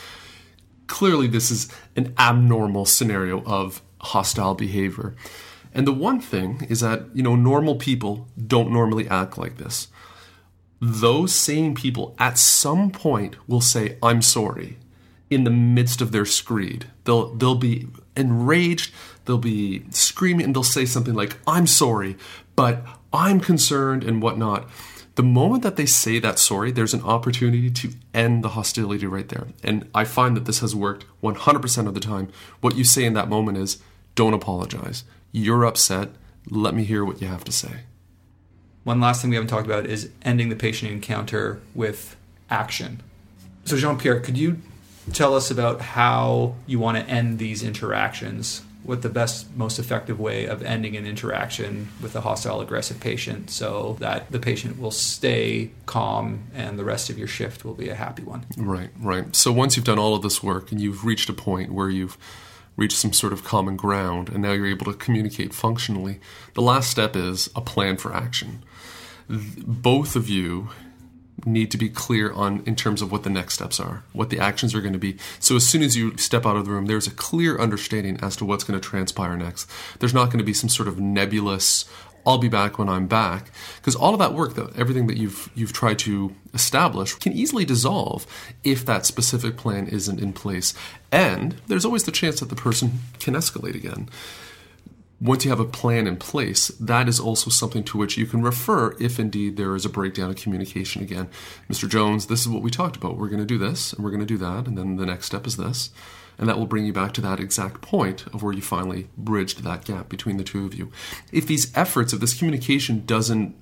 clearly 0.87 1.27
this 1.27 1.51
is 1.51 1.67
an 1.97 2.13
abnormal 2.17 2.85
scenario 2.85 3.43
of 3.43 3.81
hostile 3.99 4.55
behavior. 4.55 5.17
And 5.73 5.85
the 5.85 5.91
one 5.91 6.21
thing 6.21 6.65
is 6.69 6.79
that, 6.79 7.13
you 7.13 7.21
know, 7.21 7.35
normal 7.35 7.75
people 7.75 8.29
don't 8.47 8.71
normally 8.71 9.05
act 9.09 9.37
like 9.37 9.57
this 9.57 9.89
those 10.85 11.33
same 11.33 11.73
people 11.73 12.15
at 12.19 12.37
some 12.37 12.91
point 12.91 13.35
will 13.47 13.61
say 13.61 13.97
i'm 14.03 14.21
sorry 14.21 14.77
in 15.29 15.43
the 15.43 15.49
midst 15.49 16.01
of 16.01 16.11
their 16.11 16.25
screed. 16.25 16.85
They'll 17.05 17.33
they'll 17.35 17.55
be 17.55 17.87
enraged 18.15 18.93
they'll 19.25 19.37
be 19.37 19.83
screaming 19.89 20.45
and 20.45 20.55
they'll 20.55 20.63
say 20.63 20.85
something 20.85 21.13
like 21.13 21.37
i'm 21.45 21.67
sorry 21.67 22.15
but 22.55 22.85
i'm 23.11 23.39
concerned 23.39 24.03
and 24.03 24.21
whatnot. 24.21 24.69
The 25.15 25.23
moment 25.23 25.63
that 25.63 25.75
they 25.75 25.85
say 25.87 26.19
that 26.19 26.37
sorry 26.37 26.71
there's 26.71 26.93
an 26.93 27.01
opportunity 27.01 27.71
to 27.71 27.93
end 28.13 28.43
the 28.43 28.49
hostility 28.49 29.07
right 29.07 29.27
there. 29.27 29.47
And 29.63 29.89
i 29.95 30.03
find 30.03 30.37
that 30.37 30.45
this 30.45 30.59
has 30.59 30.75
worked 30.75 31.05
100% 31.23 31.87
of 31.87 31.93
the 31.95 31.99
time. 31.99 32.29
What 32.61 32.75
you 32.75 32.83
say 32.83 33.05
in 33.05 33.13
that 33.13 33.29
moment 33.29 33.57
is 33.57 33.79
don't 34.13 34.33
apologize. 34.33 35.03
You're 35.31 35.65
upset. 35.65 36.09
Let 36.49 36.75
me 36.75 36.83
hear 36.83 37.03
what 37.03 37.21
you 37.21 37.27
have 37.27 37.43
to 37.45 37.51
say 37.51 37.81
One 38.85 39.01
last 39.01 39.19
thing 39.19 39.31
we 39.31 39.35
haven't 39.35 39.49
talked 39.49 39.65
about 39.65 39.87
is 39.87 40.11
ending 40.21 40.49
the 40.49 40.55
patient 40.55 40.91
encounter 40.91 41.59
with 41.73 42.15
action. 42.51 43.01
So, 43.65 43.77
Jean 43.77 43.97
Pierre, 43.97 44.19
could 44.19 44.37
you 44.37 44.61
tell 45.11 45.35
us 45.35 45.49
about 45.49 45.81
how 45.81 46.53
you 46.67 46.77
want 46.77 46.97
to 46.97 47.03
end 47.11 47.39
these 47.39 47.63
interactions? 47.63 48.61
What 48.83 49.01
the 49.01 49.09
best, 49.09 49.47
most 49.57 49.79
effective 49.79 50.19
way 50.19 50.45
of 50.45 50.61
ending 50.61 50.95
an 50.95 51.07
interaction 51.07 51.89
with 51.99 52.15
a 52.15 52.21
hostile, 52.21 52.61
aggressive 52.61 52.99
patient 52.99 53.49
so 53.49 53.97
that 53.99 54.31
the 54.31 54.37
patient 54.37 54.79
will 54.79 54.91
stay 54.91 55.71
calm 55.87 56.43
and 56.53 56.77
the 56.77 56.83
rest 56.83 57.09
of 57.09 57.17
your 57.17 57.27
shift 57.27 57.65
will 57.65 57.73
be 57.73 57.89
a 57.89 57.95
happy 57.95 58.21
one? 58.21 58.45
Right, 58.55 58.91
right. 58.99 59.35
So 59.35 59.51
once 59.51 59.75
you've 59.75 59.85
done 59.85 59.97
all 59.97 60.13
of 60.13 60.21
this 60.21 60.43
work 60.43 60.71
and 60.71 60.79
you've 60.79 61.03
reached 61.03 61.27
a 61.27 61.33
point 61.33 61.73
where 61.73 61.89
you've 61.89 62.19
reached 62.77 62.97
some 62.97 63.13
sort 63.13 63.33
of 63.33 63.43
common 63.43 63.75
ground 63.75 64.29
and 64.29 64.43
now 64.43 64.51
you're 64.51 64.67
able 64.67 64.85
to 64.85 64.93
communicate 64.93 65.55
functionally, 65.55 66.19
the 66.53 66.61
last 66.61 66.91
step 66.91 67.15
is 67.15 67.49
a 67.55 67.61
plan 67.61 67.97
for 67.97 68.13
action. 68.13 68.61
Th- 69.27 69.41
Both 69.65 70.15
of 70.15 70.29
you 70.29 70.69
need 71.45 71.69
to 71.71 71.77
be 71.77 71.89
clear 71.89 72.31
on 72.31 72.63
in 72.65 72.75
terms 72.75 73.01
of 73.01 73.11
what 73.11 73.23
the 73.23 73.29
next 73.29 73.55
steps 73.55 73.79
are, 73.79 74.03
what 74.13 74.29
the 74.29 74.39
actions 74.39 74.73
are 74.73 74.81
going 74.81 74.93
to 74.93 74.99
be. 74.99 75.17
So 75.39 75.55
as 75.55 75.67
soon 75.67 75.83
as 75.83 75.95
you 75.95 76.17
step 76.17 76.45
out 76.45 76.55
of 76.55 76.65
the 76.65 76.71
room, 76.71 76.85
there's 76.85 77.07
a 77.07 77.11
clear 77.11 77.57
understanding 77.59 78.17
as 78.21 78.35
to 78.37 78.45
what's 78.45 78.63
going 78.63 78.79
to 78.79 78.87
transpire 78.87 79.35
next. 79.37 79.69
There's 79.99 80.13
not 80.13 80.25
going 80.25 80.39
to 80.39 80.45
be 80.45 80.53
some 80.53 80.69
sort 80.69 80.87
of 80.87 80.99
nebulous 80.99 81.85
I'll 82.27 82.39
be 82.39 82.49
back 82.49 82.79
when 82.79 82.89
I'm 82.89 83.05
back 83.05 83.51
because 83.75 83.95
all 83.95 84.13
of 84.13 84.19
that 84.19 84.33
work 84.33 84.55
that 84.55 84.75
everything 84.75 85.05
that 85.07 85.17
you've 85.17 85.49
you've 85.53 85.73
tried 85.73 85.99
to 85.99 86.33
establish 86.55 87.13
can 87.13 87.33
easily 87.33 87.65
dissolve 87.65 88.25
if 88.63 88.83
that 88.85 89.05
specific 89.05 89.57
plan 89.57 89.85
isn't 89.87 90.19
in 90.19 90.33
place. 90.33 90.73
And 91.11 91.61
there's 91.67 91.85
always 91.85 92.05
the 92.05 92.11
chance 92.11 92.39
that 92.39 92.49
the 92.49 92.55
person 92.55 92.99
can 93.19 93.35
escalate 93.35 93.75
again 93.75 94.09
once 95.21 95.45
you 95.45 95.49
have 95.49 95.59
a 95.59 95.65
plan 95.65 96.07
in 96.07 96.17
place, 96.17 96.67
that 96.67 97.07
is 97.07 97.19
also 97.19 97.49
something 97.49 97.83
to 97.85 97.97
which 97.97 98.17
you 98.17 98.25
can 98.25 98.41
refer 98.41 98.95
if 98.99 99.19
indeed 99.19 99.55
there 99.55 99.75
is 99.75 99.85
a 99.85 99.89
breakdown 99.89 100.29
of 100.29 100.35
communication 100.35 101.01
again. 101.01 101.29
Mr. 101.69 101.89
Jones, 101.89 102.27
this 102.27 102.41
is 102.41 102.49
what 102.49 102.61
we 102.61 102.69
talked 102.69 102.97
about. 102.97 103.17
We're 103.17 103.29
going 103.29 103.39
to 103.39 103.45
do 103.45 103.57
this 103.57 103.93
and 103.93 104.03
we're 104.03 104.11
going 104.11 104.19
to 104.19 104.25
do 104.25 104.37
that, 104.37 104.67
and 104.67 104.77
then 104.77 104.97
the 104.97 105.05
next 105.05 105.27
step 105.27 105.47
is 105.47 105.57
this. 105.57 105.89
And 106.37 106.49
that 106.49 106.57
will 106.57 106.65
bring 106.65 106.85
you 106.85 106.91
back 106.91 107.13
to 107.13 107.21
that 107.21 107.39
exact 107.39 107.81
point 107.81 108.27
of 108.33 108.43
where 108.43 108.51
you 108.51 108.61
finally 108.61 109.07
bridged 109.17 109.63
that 109.63 109.85
gap 109.85 110.09
between 110.09 110.35
the 110.35 110.43
two 110.43 110.65
of 110.65 110.73
you. 110.73 110.91
If 111.31 111.47
these 111.47 111.75
efforts, 111.77 112.11
if 112.11 112.19
this 112.19 112.37
communication 112.37 113.05
doesn't 113.05 113.55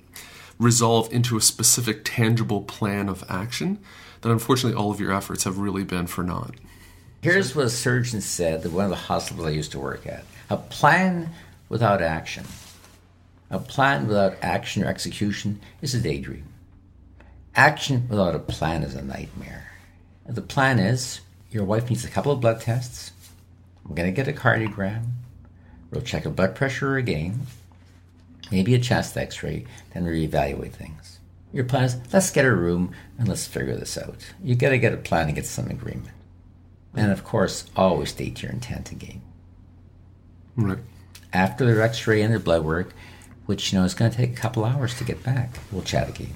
resolve 0.58 1.12
into 1.12 1.36
a 1.36 1.40
specific 1.40 2.00
tangible 2.04 2.62
plan 2.62 3.08
of 3.08 3.24
action, 3.28 3.78
then 4.22 4.32
unfortunately 4.32 4.76
all 4.76 4.90
of 4.90 4.98
your 4.98 5.12
efforts 5.12 5.44
have 5.44 5.58
really 5.58 5.84
been 5.84 6.08
for 6.08 6.24
naught. 6.24 6.54
Here's 7.22 7.54
what 7.54 7.66
a 7.66 7.70
surgeon 7.70 8.20
said 8.20 8.64
at 8.64 8.72
one 8.72 8.84
of 8.84 8.90
the 8.90 8.96
hospitals 8.96 9.46
I 9.46 9.50
used 9.50 9.72
to 9.72 9.78
work 9.78 10.06
at. 10.06 10.24
A 10.50 10.56
plan 10.56 11.30
without 11.74 12.00
action. 12.00 12.44
A 13.50 13.58
plan 13.58 14.06
without 14.06 14.36
action 14.40 14.84
or 14.84 14.86
execution 14.86 15.60
is 15.82 15.92
a 15.92 16.00
daydream. 16.00 16.46
Action 17.56 18.06
without 18.08 18.36
a 18.36 18.38
plan 18.38 18.84
is 18.84 18.94
a 18.94 19.02
nightmare. 19.02 19.72
The 20.24 20.40
plan 20.40 20.78
is 20.78 21.20
your 21.50 21.64
wife 21.64 21.90
needs 21.90 22.04
a 22.04 22.10
couple 22.10 22.30
of 22.30 22.40
blood 22.40 22.60
tests. 22.60 23.10
I'm 23.84 23.96
going 23.96 24.06
to 24.06 24.14
get 24.14 24.28
a 24.28 24.40
cardiogram. 24.40 25.02
We'll 25.90 26.02
check 26.02 26.24
a 26.24 26.30
blood 26.30 26.54
pressure 26.54 26.96
again, 26.96 27.40
maybe 28.52 28.76
a 28.76 28.78
chest 28.78 29.16
x 29.16 29.42
ray, 29.42 29.66
then 29.92 30.04
reevaluate 30.04 30.74
things. 30.74 31.18
Your 31.52 31.64
plan 31.64 31.86
is 31.86 31.96
let's 32.12 32.30
get 32.30 32.44
a 32.44 32.54
room 32.54 32.92
and 33.18 33.26
let's 33.26 33.48
figure 33.48 33.74
this 33.74 33.98
out. 33.98 34.32
You 34.40 34.54
got 34.54 34.68
to 34.68 34.78
get 34.78 34.94
a 34.94 34.96
plan 34.96 35.26
and 35.26 35.34
get 35.34 35.46
some 35.46 35.70
agreement. 35.70 36.14
And 36.94 37.10
of 37.10 37.24
course, 37.24 37.68
always 37.74 38.10
state 38.10 38.44
your 38.44 38.52
intent 38.52 38.92
again. 38.92 39.22
Right. 40.54 40.78
After 41.34 41.66
their 41.66 41.82
x 41.82 42.06
ray 42.06 42.22
and 42.22 42.32
their 42.32 42.38
blood 42.38 42.62
work, 42.62 42.94
which 43.46 43.72
you 43.72 43.78
know 43.78 43.84
is 43.84 43.92
going 43.92 44.08
to 44.08 44.16
take 44.16 44.30
a 44.30 44.36
couple 44.36 44.64
hours 44.64 44.96
to 44.98 45.04
get 45.04 45.20
back, 45.24 45.58
we'll 45.72 45.82
chat 45.82 46.08
again. 46.08 46.32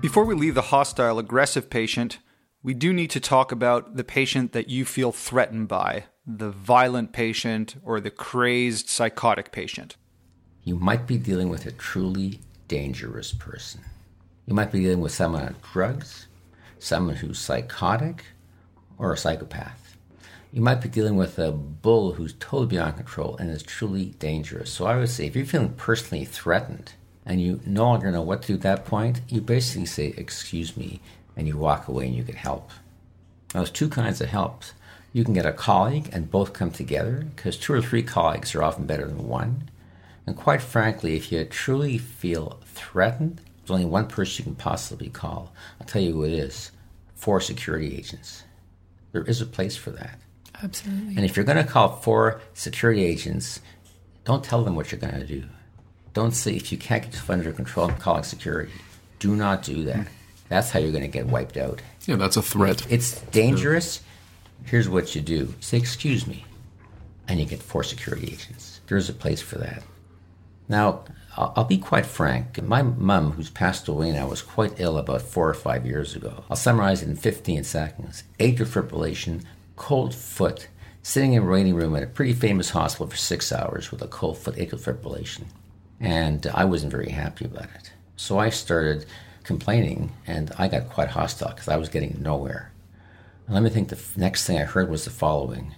Before 0.00 0.24
we 0.24 0.34
leave 0.34 0.54
the 0.54 0.62
hostile 0.62 1.18
aggressive 1.18 1.68
patient, 1.68 2.18
we 2.62 2.74
do 2.74 2.92
need 2.92 3.10
to 3.10 3.20
talk 3.20 3.50
about 3.50 3.96
the 3.96 4.04
patient 4.04 4.52
that 4.52 4.68
you 4.68 4.84
feel 4.84 5.10
threatened 5.10 5.68
by 5.68 6.04
the 6.24 6.50
violent 6.50 7.12
patient 7.12 7.74
or 7.82 7.98
the 7.98 8.10
crazed 8.10 8.88
psychotic 8.88 9.50
patient. 9.50 9.96
You 10.62 10.76
might 10.76 11.06
be 11.06 11.18
dealing 11.18 11.48
with 11.48 11.66
a 11.66 11.72
truly 11.72 12.38
dangerous 12.68 13.32
person. 13.32 13.80
You 14.46 14.54
might 14.54 14.70
be 14.70 14.80
dealing 14.80 15.00
with 15.00 15.12
someone 15.12 15.42
on 15.42 15.56
drugs, 15.72 16.28
someone 16.78 17.16
who's 17.16 17.40
psychotic, 17.40 18.24
or 18.96 19.12
a 19.12 19.16
psychopath. 19.16 19.96
You 20.52 20.60
might 20.60 20.80
be 20.80 20.88
dealing 20.88 21.16
with 21.16 21.38
a 21.38 21.50
bull 21.50 22.12
who's 22.12 22.34
totally 22.34 22.66
beyond 22.66 22.96
control 22.96 23.36
and 23.38 23.50
is 23.50 23.62
truly 23.62 24.14
dangerous. 24.20 24.70
So 24.70 24.86
I 24.86 24.96
would 24.96 25.08
say 25.08 25.26
if 25.26 25.34
you're 25.34 25.46
feeling 25.46 25.72
personally 25.72 26.24
threatened 26.24 26.92
and 27.26 27.40
you 27.40 27.60
no 27.66 27.84
longer 27.84 28.12
know 28.12 28.22
what 28.22 28.42
to 28.42 28.48
do 28.48 28.54
at 28.54 28.60
that 28.62 28.84
point, 28.84 29.22
you 29.28 29.40
basically 29.40 29.86
say, 29.86 30.14
Excuse 30.16 30.76
me, 30.76 31.00
and 31.36 31.46
you 31.46 31.56
walk 31.56 31.88
away 31.88 32.06
and 32.06 32.14
you 32.14 32.22
get 32.22 32.36
help. 32.36 32.70
Now, 33.54 33.60
there's 33.60 33.70
two 33.70 33.88
kinds 33.88 34.20
of 34.20 34.28
helps. 34.28 34.72
You 35.12 35.24
can 35.24 35.34
get 35.34 35.46
a 35.46 35.52
colleague 35.52 36.08
and 36.12 36.30
both 36.30 36.52
come 36.52 36.70
together 36.70 37.26
because 37.36 37.56
two 37.56 37.74
or 37.74 37.82
three 37.82 38.02
colleagues 38.02 38.54
are 38.54 38.62
often 38.62 38.86
better 38.86 39.06
than 39.06 39.28
one. 39.28 39.68
And 40.26 40.36
quite 40.36 40.62
frankly, 40.62 41.16
if 41.16 41.30
you 41.30 41.44
truly 41.44 41.98
feel 41.98 42.60
threatened, 42.64 43.40
there's 43.58 43.70
only 43.70 43.84
one 43.84 44.06
person 44.06 44.38
you 44.38 44.44
can 44.44 44.54
possibly 44.54 45.08
call. 45.08 45.52
I'll 45.80 45.86
tell 45.86 46.02
you 46.02 46.12
who 46.12 46.24
it 46.24 46.32
is 46.32 46.70
four 47.14 47.40
security 47.40 47.96
agents. 47.96 48.42
There 49.12 49.22
is 49.22 49.40
a 49.40 49.46
place 49.46 49.76
for 49.76 49.90
that. 49.90 50.18
Absolutely. 50.62 51.16
And 51.16 51.24
if 51.24 51.36
you're 51.36 51.44
going 51.44 51.64
to 51.64 51.70
call 51.70 51.96
four 51.96 52.40
security 52.54 53.04
agents, 53.04 53.60
don't 54.24 54.42
tell 54.42 54.64
them 54.64 54.74
what 54.74 54.90
you're 54.90 55.00
going 55.00 55.20
to 55.20 55.26
do. 55.26 55.44
Don't 56.14 56.32
say, 56.32 56.54
if 56.54 56.72
you 56.72 56.78
can't 56.78 57.02
get 57.02 57.12
yourself 57.12 57.30
under 57.30 57.52
control, 57.52 57.90
I'm 57.90 57.96
calling 57.96 58.22
security. 58.22 58.72
Do 59.18 59.36
not 59.36 59.62
do 59.62 59.84
that. 59.84 60.06
That's 60.52 60.70
how 60.70 60.80
you're 60.80 60.92
going 60.92 61.00
to 61.00 61.08
get 61.08 61.28
wiped 61.28 61.56
out. 61.56 61.80
Yeah, 62.04 62.16
that's 62.16 62.36
a 62.36 62.42
threat. 62.42 62.86
It's 62.92 63.18
dangerous. 63.30 64.02
Here's 64.66 64.86
what 64.86 65.14
you 65.14 65.22
do 65.22 65.54
say, 65.60 65.78
Excuse 65.78 66.26
me. 66.26 66.44
And 67.26 67.40
you 67.40 67.46
get 67.46 67.62
four 67.62 67.82
security 67.82 68.26
agents. 68.26 68.82
There's 68.86 69.08
a 69.08 69.14
place 69.14 69.40
for 69.40 69.56
that. 69.56 69.82
Now, 70.68 71.04
I'll 71.38 71.54
I'll 71.56 71.64
be 71.64 71.78
quite 71.78 72.04
frank. 72.04 72.62
My 72.62 72.82
mum, 72.82 73.32
who's 73.32 73.48
passed 73.48 73.88
away 73.88 74.12
now, 74.12 74.28
was 74.28 74.42
quite 74.42 74.78
ill 74.78 74.98
about 74.98 75.22
four 75.22 75.48
or 75.48 75.54
five 75.54 75.86
years 75.86 76.14
ago. 76.14 76.44
I'll 76.50 76.56
summarize 76.56 77.02
it 77.02 77.08
in 77.08 77.16
15 77.16 77.64
seconds. 77.64 78.24
Atrial 78.38 78.66
fibrillation, 78.66 79.44
cold 79.76 80.14
foot, 80.14 80.68
sitting 81.02 81.32
in 81.32 81.44
a 81.44 81.46
waiting 81.46 81.74
room 81.74 81.96
at 81.96 82.02
a 82.02 82.06
pretty 82.06 82.34
famous 82.34 82.68
hospital 82.68 83.06
for 83.06 83.16
six 83.16 83.52
hours 83.52 83.90
with 83.90 84.02
a 84.02 84.06
cold 84.08 84.36
foot 84.36 84.56
atrial 84.56 84.82
fibrillation. 84.82 85.44
And 85.98 86.46
I 86.52 86.66
wasn't 86.66 86.92
very 86.92 87.08
happy 87.08 87.46
about 87.46 87.70
it. 87.74 87.92
So 88.16 88.38
I 88.38 88.50
started 88.50 89.06
complaining, 89.44 90.12
and 90.26 90.52
I 90.58 90.68
got 90.68 90.88
quite 90.88 91.08
hostile 91.08 91.50
because 91.50 91.68
I 91.68 91.76
was 91.76 91.88
getting 91.88 92.18
nowhere. 92.20 92.72
And 93.46 93.54
let 93.54 93.62
me 93.62 93.70
think 93.70 93.88
the 93.88 93.96
f- 93.96 94.16
next 94.16 94.46
thing 94.46 94.58
I 94.58 94.64
heard 94.64 94.88
was 94.90 95.04
the 95.04 95.10
following 95.10 95.74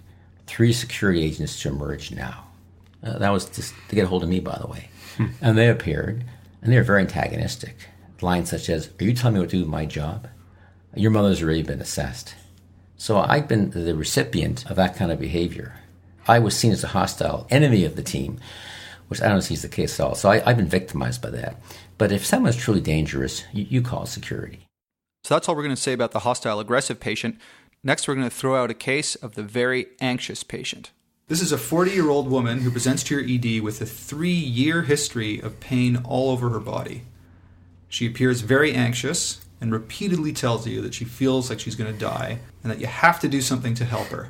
three 0.47 0.73
security 0.73 1.23
agents 1.23 1.59
to 1.61 1.69
emerge 1.69 2.11
now. 2.11 2.45
Uh, 3.03 3.17
that 3.17 3.31
was 3.31 3.45
just 3.45 3.73
to 3.89 3.95
get 3.95 4.05
a 4.05 4.07
hold 4.07 4.23
of 4.23 4.29
me, 4.29 4.39
by 4.39 4.57
the 4.59 4.67
way. 4.67 4.89
And 5.41 5.57
they 5.57 5.69
appeared, 5.69 6.25
and 6.61 6.71
they 6.71 6.77
were 6.77 6.83
very 6.83 7.01
antagonistic. 7.01 7.75
Lines 8.21 8.49
such 8.49 8.69
as, 8.69 8.89
Are 8.99 9.03
you 9.03 9.13
telling 9.13 9.35
me 9.35 9.39
what 9.39 9.49
to 9.49 9.55
do 9.57 9.61
with 9.61 9.69
my 9.69 9.85
job? 9.85 10.27
Your 10.95 11.11
mother's 11.11 11.41
already 11.41 11.63
been 11.63 11.81
assessed. 11.81 12.35
So 12.97 13.19
I've 13.19 13.47
been 13.47 13.71
the 13.71 13.95
recipient 13.95 14.69
of 14.69 14.75
that 14.77 14.95
kind 14.95 15.11
of 15.11 15.19
behavior. 15.19 15.79
I 16.27 16.39
was 16.39 16.55
seen 16.55 16.71
as 16.71 16.83
a 16.83 16.87
hostile 16.87 17.45
enemy 17.49 17.85
of 17.85 17.95
the 17.95 18.03
team, 18.03 18.39
which 19.07 19.21
I 19.21 19.27
don't 19.27 19.41
see 19.41 19.53
is 19.53 19.61
the 19.61 19.69
case 19.69 19.99
at 19.99 20.05
all. 20.05 20.15
So 20.15 20.29
I, 20.29 20.41
I've 20.45 20.57
been 20.57 20.67
victimized 20.67 21.21
by 21.21 21.29
that. 21.31 21.61
But 21.97 22.11
if 22.11 22.25
someone's 22.25 22.55
truly 22.55 22.81
dangerous, 22.81 23.43
you, 23.53 23.65
you 23.69 23.81
call 23.81 24.05
security. 24.05 24.67
So 25.23 25.33
that's 25.33 25.49
all 25.49 25.55
we're 25.55 25.63
going 25.63 25.75
to 25.75 25.81
say 25.81 25.93
about 25.93 26.11
the 26.11 26.19
hostile 26.19 26.59
aggressive 26.59 26.99
patient. 26.99 27.39
Next, 27.83 28.07
we're 28.07 28.15
going 28.15 28.29
to 28.29 28.35
throw 28.35 28.61
out 28.61 28.71
a 28.71 28.75
case 28.75 29.15
of 29.15 29.35
the 29.35 29.43
very 29.43 29.87
anxious 29.99 30.43
patient. 30.43 30.91
This 31.27 31.41
is 31.41 31.51
a 31.51 31.57
40 31.57 31.91
year 31.91 32.09
old 32.09 32.29
woman 32.29 32.59
who 32.59 32.69
presents 32.69 33.03
to 33.03 33.15
your 33.15 33.23
ED 33.23 33.63
with 33.63 33.81
a 33.81 33.85
three 33.85 34.29
year 34.29 34.83
history 34.83 35.39
of 35.39 35.59
pain 35.59 35.97
all 36.03 36.29
over 36.29 36.49
her 36.49 36.59
body. 36.59 37.01
She 37.87 38.05
appears 38.05 38.41
very 38.41 38.73
anxious 38.73 39.43
and 39.59 39.71
repeatedly 39.71 40.33
tells 40.33 40.67
you 40.67 40.81
that 40.81 40.93
she 40.93 41.05
feels 41.05 41.49
like 41.49 41.59
she's 41.59 41.75
going 41.75 41.91
to 41.91 41.99
die 41.99 42.39
and 42.61 42.71
that 42.71 42.79
you 42.79 42.85
have 42.87 43.19
to 43.21 43.27
do 43.27 43.41
something 43.41 43.73
to 43.75 43.85
help 43.85 44.07
her. 44.07 44.29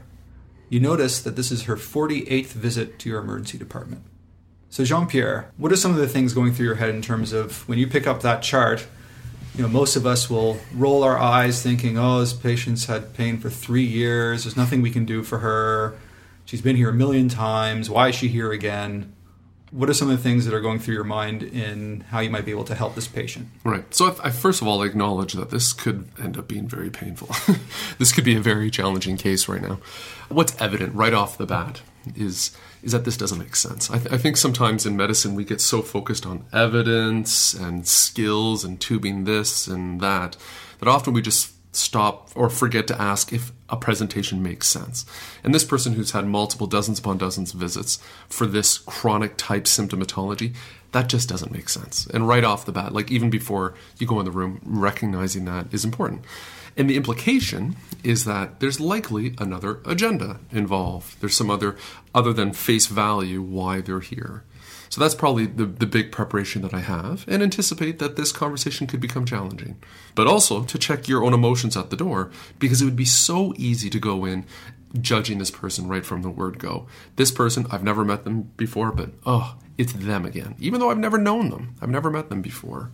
You 0.70 0.80
notice 0.80 1.22
that 1.22 1.36
this 1.36 1.52
is 1.52 1.64
her 1.64 1.76
48th 1.76 2.54
visit 2.54 3.00
to 3.00 3.10
your 3.10 3.20
emergency 3.20 3.58
department. 3.58 4.04
So, 4.76 4.84
Jean 4.84 5.08
Pierre, 5.08 5.50
what 5.56 5.72
are 5.72 5.78
some 5.78 5.92
of 5.92 5.98
the 6.00 6.08
things 6.10 6.34
going 6.34 6.52
through 6.52 6.66
your 6.66 6.76
head 6.76 6.90
in 6.90 7.02
terms 7.02 7.32
of 7.32 7.66
when 7.66 7.78
you 7.78 7.88
pick 7.88 8.06
up 8.06 8.24
that 8.24 8.44
chart? 8.44 8.86
You 9.56 9.62
know, 9.62 9.70
most 9.70 9.96
of 9.96 10.06
us 10.06 10.30
will 10.30 10.58
roll 10.74 11.02
our 11.02 11.18
eyes 11.18 11.64
thinking, 11.64 11.98
oh, 11.98 12.20
this 12.20 12.34
patient's 12.34 12.84
had 12.84 13.14
pain 13.14 13.38
for 13.38 13.50
three 13.50 13.86
years. 13.86 14.44
There's 14.44 14.58
nothing 14.58 14.82
we 14.82 14.92
can 14.92 15.06
do 15.06 15.24
for 15.24 15.38
her. 15.38 15.96
She's 16.44 16.62
been 16.62 16.76
here 16.76 16.90
a 16.90 16.94
million 16.94 17.30
times. 17.30 17.90
Why 17.90 18.10
is 18.10 18.16
she 18.16 18.28
here 18.28 18.52
again? 18.52 19.14
What 19.72 19.90
are 19.90 19.94
some 19.94 20.10
of 20.10 20.18
the 20.18 20.22
things 20.22 20.44
that 20.44 20.54
are 20.54 20.60
going 20.60 20.80
through 20.80 20.96
your 20.96 21.06
mind 21.06 21.42
in 21.42 22.02
how 22.10 22.20
you 22.20 22.30
might 22.30 22.44
be 22.44 22.52
able 22.52 22.66
to 22.66 22.76
help 22.76 22.96
this 22.96 23.08
patient? 23.08 23.48
Right. 23.64 23.94
So 23.96 24.08
I, 24.08 24.28
I 24.28 24.30
first 24.30 24.62
of 24.62 24.68
all 24.68 24.84
acknowledge 24.84 25.32
that 25.34 25.52
this 25.52 25.72
could 25.72 26.10
end 26.22 26.38
up 26.38 26.50
being 26.50 26.68
very 26.68 26.90
painful. 26.90 27.30
this 27.98 28.12
could 28.12 28.26
be 28.26 28.36
a 28.36 28.42
very 28.42 28.70
challenging 28.70 29.16
case 29.16 29.48
right 29.48 29.62
now. 29.62 29.80
What's 30.28 30.54
evident 30.62 30.96
right 30.96 31.14
off 31.14 31.38
the 31.38 31.46
bat 31.46 31.80
is 32.14 32.52
is 32.86 32.92
that 32.92 33.04
this 33.04 33.18
doesn't 33.18 33.40
make 33.40 33.56
sense. 33.56 33.90
I, 33.90 33.98
th- 33.98 34.14
I 34.14 34.18
think 34.18 34.38
sometimes 34.38 34.86
in 34.86 34.96
medicine 34.96 35.34
we 35.36 35.44
get 35.44 35.60
so 35.60 35.82
focused 35.82 36.26
on 36.26 36.46
evidence 36.54 37.54
and 37.54 37.86
skills 37.88 38.64
and 38.64 38.80
tubing 38.80 39.26
this 39.26 39.68
and 39.68 40.00
that 40.02 40.38
that 40.80 40.88
often 40.88 41.14
we 41.14 41.22
just 41.22 41.52
stop 41.76 42.30
or 42.36 42.50
forget 42.50 42.88
to 42.88 43.02
ask 43.02 43.34
if 43.34 43.52
a 43.70 43.76
presentation 43.76 44.42
makes 44.42 44.68
sense. 44.68 45.06
And 45.44 45.54
this 45.54 45.66
person 45.66 45.94
who's 45.94 46.12
had 46.12 46.26
multiple 46.26 46.68
dozens 46.68 47.00
upon 47.00 47.18
dozens 47.18 47.54
of 47.54 47.60
visits 47.60 47.98
for 48.30 48.46
this 48.46 48.78
chronic 48.78 49.36
type 49.36 49.64
symptomatology, 49.66 50.54
that 50.92 51.10
just 51.10 51.28
doesn't 51.28 51.52
make 51.52 51.68
sense. 51.68 52.06
And 52.08 52.28
right 52.28 52.44
off 52.44 52.66
the 52.66 52.72
bat, 52.72 52.94
like 52.94 53.12
even 53.12 53.30
before 53.30 53.74
you 53.98 54.08
go 54.08 54.20
in 54.20 54.26
the 54.26 54.32
room, 54.32 54.62
recognizing 54.64 55.46
that 55.46 55.74
is 55.74 55.84
important. 55.84 56.24
And 56.78 56.90
the 56.90 56.98
implication 56.98 57.76
is 58.04 58.26
that 58.26 58.60
there's 58.60 58.80
likely 58.80 59.34
another 59.38 59.80
agenda 59.86 60.40
involved. 60.52 61.20
There's 61.22 61.36
some 61.36 61.50
other, 61.50 61.78
other 62.14 62.34
than 62.34 62.54
face 62.54 62.88
value, 62.88 63.42
why 63.42 63.82
they're 63.82 64.00
here. 64.02 64.44
So 64.90 65.02
that's 65.02 65.16
probably 65.16 65.46
the, 65.46 65.66
the 65.66 65.88
big 65.88 66.12
preparation 66.12 66.62
that 66.62 66.74
I 66.74 66.80
have, 66.80 67.26
and 67.28 67.42
anticipate 67.42 68.00
that 68.00 68.16
this 68.16 68.32
conversation 68.32 68.88
could 68.88 69.02
become 69.02 69.26
challenging. 69.26 69.78
But 70.14 70.28
also 70.28 70.64
to 70.64 70.78
check 70.78 71.08
your 71.08 71.24
own 71.24 71.34
emotions 71.34 71.76
at 71.76 71.90
the 71.90 71.98
door, 71.98 72.32
because 72.60 72.82
it 72.82 72.86
would 72.86 72.96
be 72.96 73.06
so 73.06 73.54
easy 73.58 73.90
to 73.90 74.00
go 74.00 74.26
in 74.26 74.46
judging 75.02 75.40
this 75.40 75.52
person 75.52 75.88
right 75.88 76.06
from 76.06 76.22
the 76.22 76.30
word 76.30 76.60
go. 76.60 76.88
This 77.16 77.32
person, 77.32 77.66
I've 77.72 77.84
never 77.84 78.06
met 78.06 78.24
them 78.24 78.52
before, 78.56 78.92
but 78.92 79.10
oh, 79.26 79.58
it's 79.78 79.92
them 79.92 80.26
again. 80.26 80.56
Even 80.60 80.80
though 80.80 80.92
I've 80.92 80.98
never 80.98 81.18
known 81.18 81.50
them, 81.50 81.76
I've 81.82 81.90
never 81.90 82.10
met 82.10 82.30
them 82.30 82.42
before. 82.42 82.92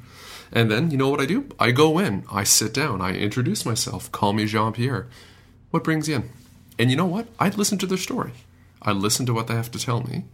And 0.51 0.69
then, 0.69 0.91
you 0.91 0.97
know 0.97 1.09
what 1.09 1.21
I 1.21 1.25
do? 1.25 1.49
I 1.59 1.71
go 1.71 1.97
in, 1.97 2.25
I 2.31 2.43
sit 2.43 2.73
down, 2.73 3.01
I 3.01 3.13
introduce 3.13 3.65
myself, 3.65 4.11
call 4.11 4.33
me 4.33 4.45
Jean 4.45 4.73
Pierre. 4.73 5.07
What 5.69 5.83
brings 5.83 6.09
you 6.09 6.15
in? 6.15 6.29
And 6.77 6.89
you 6.89 6.97
know 6.97 7.05
what? 7.05 7.27
I 7.39 7.49
listen 7.49 7.77
to 7.79 7.85
their 7.85 7.97
story. 7.97 8.33
I 8.81 8.91
listen 8.91 9.25
to 9.27 9.33
what 9.33 9.47
they 9.47 9.55
have 9.55 9.71
to 9.71 9.79
tell 9.79 10.01
me. 10.01 10.25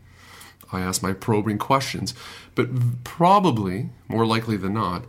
I 0.72 0.82
ask 0.82 1.04
my 1.04 1.14
probing 1.14 1.60
questions, 1.60 2.14
but 2.56 3.04
probably, 3.04 3.90
more 4.08 4.26
likely 4.26 4.58
than 4.58 4.74
not, 4.74 5.06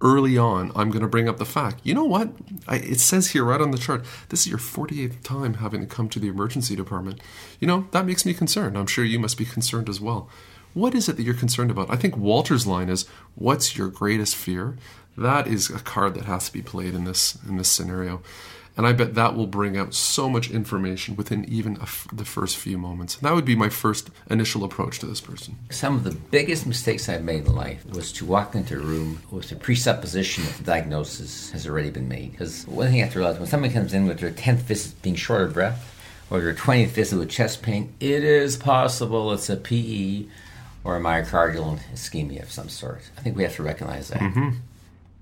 early 0.00 0.38
on, 0.38 0.70
I'm 0.76 0.90
going 0.90 1.02
to 1.02 1.08
bring 1.08 1.28
up 1.28 1.38
the 1.38 1.44
fact, 1.44 1.80
you 1.82 1.94
know 1.94 2.04
what? 2.04 2.30
I, 2.68 2.76
it 2.76 3.00
says 3.00 3.28
here 3.28 3.44
right 3.44 3.60
on 3.60 3.72
the 3.72 3.78
chart, 3.78 4.04
this 4.28 4.42
is 4.42 4.48
your 4.48 4.58
48th 4.58 5.22
time 5.22 5.54
having 5.54 5.80
to 5.80 5.86
come 5.86 6.08
to 6.10 6.20
the 6.20 6.28
emergency 6.28 6.76
department. 6.76 7.20
You 7.58 7.66
know, 7.66 7.88
that 7.90 8.06
makes 8.06 8.24
me 8.24 8.34
concerned. 8.34 8.78
I'm 8.78 8.86
sure 8.86 9.04
you 9.04 9.18
must 9.18 9.38
be 9.38 9.44
concerned 9.44 9.88
as 9.88 10.00
well. 10.00 10.28
What 10.78 10.94
is 10.94 11.08
it 11.08 11.16
that 11.16 11.24
you're 11.24 11.34
concerned 11.34 11.72
about? 11.72 11.90
I 11.90 11.96
think 11.96 12.16
Walter's 12.16 12.64
line 12.64 12.88
is, 12.88 13.04
"What's 13.34 13.76
your 13.76 13.88
greatest 13.88 14.36
fear?" 14.36 14.76
That 15.16 15.48
is 15.48 15.70
a 15.70 15.80
card 15.80 16.14
that 16.14 16.26
has 16.26 16.46
to 16.46 16.52
be 16.52 16.62
played 16.62 16.94
in 16.94 17.02
this 17.02 17.36
in 17.48 17.56
this 17.56 17.68
scenario, 17.68 18.22
and 18.76 18.86
I 18.86 18.92
bet 18.92 19.16
that 19.16 19.34
will 19.34 19.48
bring 19.48 19.76
out 19.76 19.92
so 19.92 20.30
much 20.30 20.52
information 20.52 21.16
within 21.16 21.44
even 21.48 21.78
the 22.12 22.24
first 22.24 22.56
few 22.56 22.78
moments. 22.78 23.16
That 23.16 23.34
would 23.34 23.44
be 23.44 23.56
my 23.56 23.68
first 23.68 24.10
initial 24.30 24.62
approach 24.62 25.00
to 25.00 25.06
this 25.06 25.20
person. 25.20 25.56
Some 25.70 25.96
of 25.96 26.04
the 26.04 26.12
biggest 26.12 26.64
mistakes 26.64 27.08
I've 27.08 27.24
made 27.24 27.46
in 27.46 27.56
life 27.56 27.84
was 27.90 28.12
to 28.12 28.24
walk 28.24 28.54
into 28.54 28.76
a 28.76 28.80
room 28.80 29.18
with 29.32 29.48
the 29.48 29.56
presupposition 29.56 30.44
that 30.44 30.58
the 30.58 30.62
diagnosis 30.62 31.50
has 31.50 31.66
already 31.66 31.90
been 31.90 32.06
made. 32.06 32.30
Because 32.30 32.68
one 32.68 32.86
thing 32.86 32.98
you 32.98 33.02
have 33.02 33.12
to 33.14 33.18
realize 33.18 33.40
when 33.40 33.48
somebody 33.48 33.74
comes 33.74 33.92
in 33.92 34.06
with 34.06 34.20
their 34.20 34.30
10th 34.30 34.62
visit 34.62 35.02
being 35.02 35.16
short 35.16 35.42
of 35.42 35.54
breath, 35.54 35.92
or 36.30 36.40
their 36.40 36.54
20th 36.54 36.90
visit 36.90 37.18
with 37.18 37.30
chest 37.30 37.62
pain, 37.62 37.88
it 37.98 38.22
is 38.22 38.56
possible 38.56 39.32
it's 39.32 39.50
a 39.50 39.56
PE 39.56 40.26
or 40.84 40.96
a 40.96 41.00
myocardial 41.00 41.78
ischemia 41.92 42.42
of 42.42 42.50
some 42.50 42.68
sort. 42.68 43.02
I 43.16 43.20
think 43.20 43.36
we 43.36 43.42
have 43.42 43.56
to 43.56 43.62
recognize 43.62 44.08
that. 44.08 44.54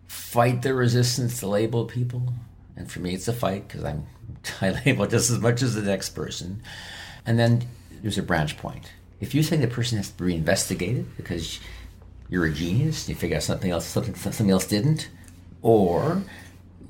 Fight 0.06 0.62
the 0.62 0.74
resistance 0.74 1.40
to 1.40 1.48
label 1.48 1.84
people. 1.84 2.32
And 2.76 2.90
for 2.90 3.00
me, 3.00 3.14
it's 3.14 3.26
a 3.26 3.32
fight 3.32 3.66
because 3.66 3.84
I'm 3.84 4.06
I 4.60 4.70
label 4.84 5.06
just 5.06 5.30
as 5.30 5.38
much 5.38 5.62
as 5.62 5.74
the 5.74 5.82
next 5.82 6.10
person. 6.10 6.62
And 7.24 7.38
then 7.38 7.66
there's 8.02 8.18
a 8.18 8.22
branch 8.22 8.56
point. 8.58 8.92
If 9.20 9.34
you 9.34 9.42
say 9.42 9.56
the 9.56 9.66
person 9.66 9.96
has 9.96 10.10
to 10.10 10.16
be 10.16 10.24
reinvestigated 10.24 11.16
because 11.16 11.58
you're 12.28 12.44
a 12.44 12.52
genius, 12.52 13.08
you 13.08 13.14
figure 13.14 13.36
out 13.36 13.42
something 13.42 13.70
else, 13.70 13.86
something, 13.86 14.14
something 14.14 14.50
else 14.50 14.66
didn't, 14.66 15.08
or 15.62 16.22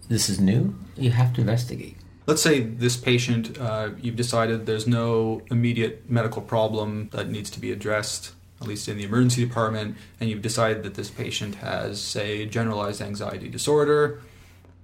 this 0.08 0.28
is 0.28 0.40
new, 0.40 0.74
you 0.96 1.10
have 1.10 1.32
to 1.34 1.40
investigate. 1.40 1.96
Let's 2.26 2.42
say 2.42 2.60
this 2.60 2.96
patient, 2.96 3.56
uh, 3.58 3.90
you've 4.00 4.16
decided 4.16 4.66
there's 4.66 4.86
no 4.88 5.42
immediate 5.50 6.10
medical 6.10 6.42
problem 6.42 7.08
that 7.12 7.30
needs 7.30 7.50
to 7.50 7.60
be 7.60 7.70
addressed, 7.70 8.32
at 8.60 8.66
least 8.66 8.88
in 8.88 8.96
the 8.96 9.04
emergency 9.04 9.44
department, 9.44 9.96
and 10.20 10.30
you've 10.30 10.42
decided 10.42 10.82
that 10.82 10.94
this 10.94 11.10
patient 11.10 11.56
has, 11.56 12.00
say, 12.00 12.46
generalized 12.46 13.02
anxiety 13.02 13.48
disorder. 13.48 14.20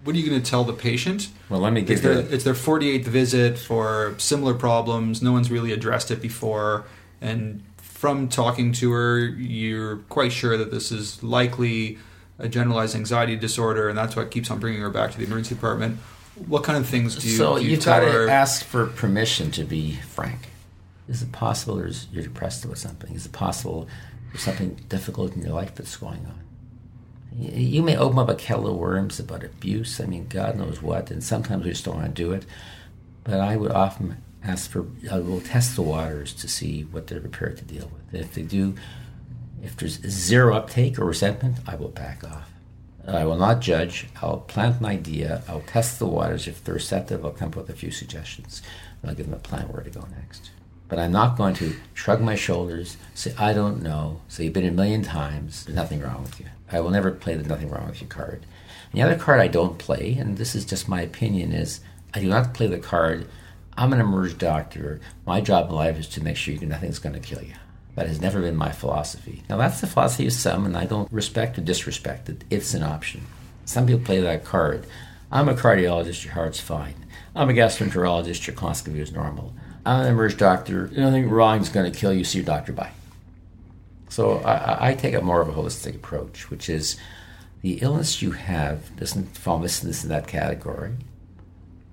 What 0.05 0.15
are 0.17 0.19
you 0.19 0.29
going 0.29 0.43
to 0.43 0.51
tell 0.51 0.65
the 0.65 0.73
patient? 0.73 1.29
Well, 1.49 1.61
let 1.61 1.73
me 1.73 1.81
It's 1.83 1.89
give 1.89 2.03
their, 2.03 2.13
you. 2.15 2.29
it's 2.31 2.45
their 2.45 2.55
48th 2.55 3.05
visit 3.05 3.59
for 3.59 4.15
similar 4.19 4.53
problems. 4.55 5.23
No 5.23 5.33
one's 5.33 5.51
really 5.51 5.73
addressed 5.73 6.11
it 6.11 6.21
before. 6.21 6.85
And 7.21 7.63
from 7.77 8.29
talking 8.29 8.73
to 8.73 8.91
her, 8.91 9.19
you're 9.21 9.99
quite 10.09 10.33
sure 10.33 10.57
that 10.59 10.71
this 10.73 10.91
is 10.91 11.23
likely 11.23 11.99
a 12.39 12.49
generalized 12.49 12.97
anxiety 12.97 13.37
disorder, 13.37 13.89
and 13.89 13.97
that's 13.97 14.17
what 14.17 14.31
keeps 14.33 14.51
on 14.51 14.59
bringing 14.59 14.81
her 14.81 14.91
back 14.91 15.13
to 15.13 15.19
the 15.19 15.25
emergency 15.25 15.55
department. 15.55 15.99
What 16.47 16.65
kind 16.65 16.77
of 16.79 16.87
things 16.87 17.15
do 17.15 17.29
you, 17.29 17.37
so 17.37 17.59
do 17.59 17.65
you 17.65 17.71
you've 17.71 17.85
got 17.85 18.01
tell 18.01 18.07
to 18.11 18.13
her? 18.13 18.29
ask 18.29 18.65
for 18.65 18.87
permission 18.87 19.51
to 19.53 19.65
be 19.65 19.97
frank. 19.97 20.49
Is 21.13 21.23
it 21.23 21.31
possible 21.31 21.79
you're 22.11 22.23
depressed 22.23 22.65
about 22.65 22.79
something? 22.79 23.15
Is 23.15 23.27
it 23.27 23.33
possible 23.33 23.87
there's 24.31 24.43
something 24.43 24.77
difficult 24.89 25.37
in 25.37 25.43
your 25.43 25.53
life 25.53 25.75
that's 25.75 25.97
going 25.99 26.25
on? 26.27 26.41
You 27.39 27.83
may 27.83 27.99
open 27.99 28.19
up 28.19 28.31
a 28.31 28.35
kettle 28.35 28.69
of 28.69 28.77
worms 28.77 29.21
about 29.21 29.45
abuse. 29.45 30.01
I 30.01 30.07
mean, 30.07 30.27
God 30.29 30.57
knows 30.57 30.81
what, 30.81 31.11
and 31.11 31.23
sometimes 31.23 31.65
we 31.65 31.71
just 31.71 31.85
don't 31.85 31.97
want 31.97 32.17
to 32.17 32.23
do 32.23 32.33
it. 32.33 32.47
But 33.25 33.41
I 33.41 33.57
would 33.57 33.73
often 33.73 34.23
ask 34.43 34.71
for, 34.71 34.87
I 35.11 35.19
will 35.19 35.43
test 35.43 35.77
the 35.77 35.83
waters 35.83 36.33
to 36.33 36.49
see 36.49 36.85
what 36.85 37.09
they're 37.09 37.21
prepared 37.21 37.59
to 37.59 37.65
deal 37.65 37.91
with. 37.93 38.19
If 38.19 38.33
they 38.33 38.43
do, 38.43 38.75
if 39.63 39.77
there's 39.77 40.01
zero 40.01 40.57
uptake 40.57 40.99
or 40.99 41.05
resentment, 41.05 41.59
I 41.67 41.77
will 41.77 41.89
back 41.89 42.25
off. 42.25 42.51
I 43.07 43.27
will 43.27 43.37
not 43.37 43.61
judge. 43.61 44.09
I'll 44.23 44.39
plant 44.39 44.81
an 44.81 44.87
idea. 44.87 45.43
I'll 45.47 45.61
test 45.61 45.99
the 45.99 46.07
waters. 46.07 46.49
If 46.49 46.65
they're 46.65 46.75
receptive, 46.75 47.23
I'll 47.23 47.33
come 47.33 47.49
up 47.49 47.57
with 47.57 47.69
a 47.69 47.75
few 47.75 47.91
suggestions. 47.91 48.63
And 49.03 49.11
I'll 49.11 49.17
give 49.17 49.27
them 49.27 49.35
a 49.35 49.39
plan 49.39 49.69
where 49.69 49.83
to 49.83 49.91
go 49.91 50.07
next. 50.17 50.51
But 50.89 50.99
I'm 50.99 51.13
not 51.13 51.39
going 51.39 51.55
to 51.55 51.75
shrug 51.95 52.21
my 52.21 52.35
shoulders, 52.35 52.97
say, 53.15 53.35
I 53.39 53.53
don't 53.53 53.83
know, 53.83 54.21
say, 54.29 54.45
you've 54.45 54.53
been 54.53 54.67
a 54.67 54.71
million 54.71 55.03
times, 55.03 55.65
there's 55.65 55.77
nothing 55.77 56.01
wrong 56.01 56.23
with 56.23 56.39
you. 56.39 56.47
I 56.71 56.81
will 56.81 56.91
never 56.91 57.11
play 57.11 57.35
the 57.35 57.49
nothing 57.49 57.71
wrong 57.71 57.87
with 57.87 58.03
you 58.03 58.07
card. 58.07 58.45
And 58.93 59.01
the 59.01 59.05
other 59.05 59.19
card 59.19 59.41
I 59.41 59.49
don't 59.49 59.79
play, 59.79 60.17
and 60.19 60.37
this 60.37 60.55
is 60.55 60.65
just 60.65 60.89
my 60.89 61.01
opinion, 61.01 61.53
is 61.53 61.81
I 62.13 62.21
do 62.21 62.29
not 62.29 62.53
play 62.53 62.67
the 62.67 62.79
card, 62.79 63.27
I'm 63.77 63.93
an 63.93 64.01
emerged 64.01 64.39
doctor. 64.39 65.01
My 65.27 65.41
job 65.41 65.71
in 65.71 65.75
life 65.75 65.99
is 65.99 66.09
to 66.09 66.23
make 66.23 66.37
sure 66.37 66.55
you 66.55 66.67
nothing's 66.67 66.99
going 66.99 67.15
to 67.15 67.21
kill 67.21 67.43
you. 67.43 67.55
That 67.95 68.07
has 68.07 68.21
never 68.21 68.41
been 68.41 68.57
my 68.57 68.71
philosophy. 68.71 69.43
Now, 69.49 69.57
that's 69.57 69.81
the 69.81 69.87
philosophy 69.87 70.27
of 70.27 70.33
some, 70.33 70.67
and 70.67 70.77
I 70.77 70.85
don't 70.85 71.11
respect 71.13 71.59
or 71.59 71.63
disrespect 71.63 72.29
it. 72.29 72.45
It's 72.51 72.75
an 72.75 72.83
option. 72.83 73.23
Some 73.65 73.87
people 73.87 74.05
play 74.05 74.21
that 74.21 74.45
card. 74.45 74.87
I'm 75.31 75.49
a 75.49 75.55
cardiologist, 75.55 76.25
your 76.25 76.35
heart's 76.35 76.61
fine. 76.61 77.07
I'm 77.35 77.49
a 77.49 77.55
gastroenterologist, 77.55 78.47
your 78.47 78.57
colonoscopy 78.57 78.99
is 78.99 79.13
normal. 79.13 79.55
I'm 79.85 80.03
an 80.03 80.13
emerged 80.13 80.39
doctor, 80.39 80.89
nothing 80.97 81.25
is 81.29 81.69
going 81.69 81.91
to 81.91 81.99
kill 81.99 82.13
you, 82.13 82.25
see 82.25 82.39
your 82.39 82.45
doctor, 82.47 82.73
bye. 82.73 82.93
So 84.09 84.39
I, 84.39 84.91
I- 84.91 84.95
take 84.95 85.15
a 85.15 85.21
more 85.21 85.41
of 85.41 85.49
a 85.49 85.53
holistic 85.53 85.97
approach, 85.97 86.51
which 86.51 86.69
is 86.69 86.97
the 87.63 87.79
illness 87.81 88.21
you 88.23 88.33
have 88.33 88.95
doesn't 88.97 89.37
fall 89.37 89.57
in 89.57 89.63
this, 89.63 89.81
this, 89.81 90.03
and 90.03 90.11
that 90.11 90.27
category. 90.27 90.93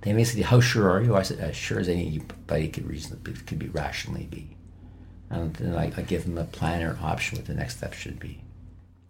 They 0.01 0.13
may 0.13 0.23
say, 0.23 0.41
"How 0.41 0.59
sure 0.61 0.89
are 0.89 1.01
you?" 1.01 1.15
I 1.15 1.23
said, 1.23 1.39
"As 1.39 1.55
sure 1.55 1.79
as 1.79 1.89
anybody 1.89 2.69
could 2.69 2.87
reasonably 2.87 3.33
could 3.33 3.59
be 3.59 3.67
rationally 3.67 4.27
be." 4.29 4.55
And 5.29 5.53
then 5.55 5.75
I, 5.75 5.91
I 5.95 6.01
give 6.01 6.23
them 6.23 6.37
a 6.37 6.45
plan 6.45 6.83
or 6.83 6.97
option 7.01 7.37
what 7.37 7.47
the 7.47 7.53
next 7.53 7.77
step 7.77 7.93
should 7.93 8.19
be. 8.19 8.41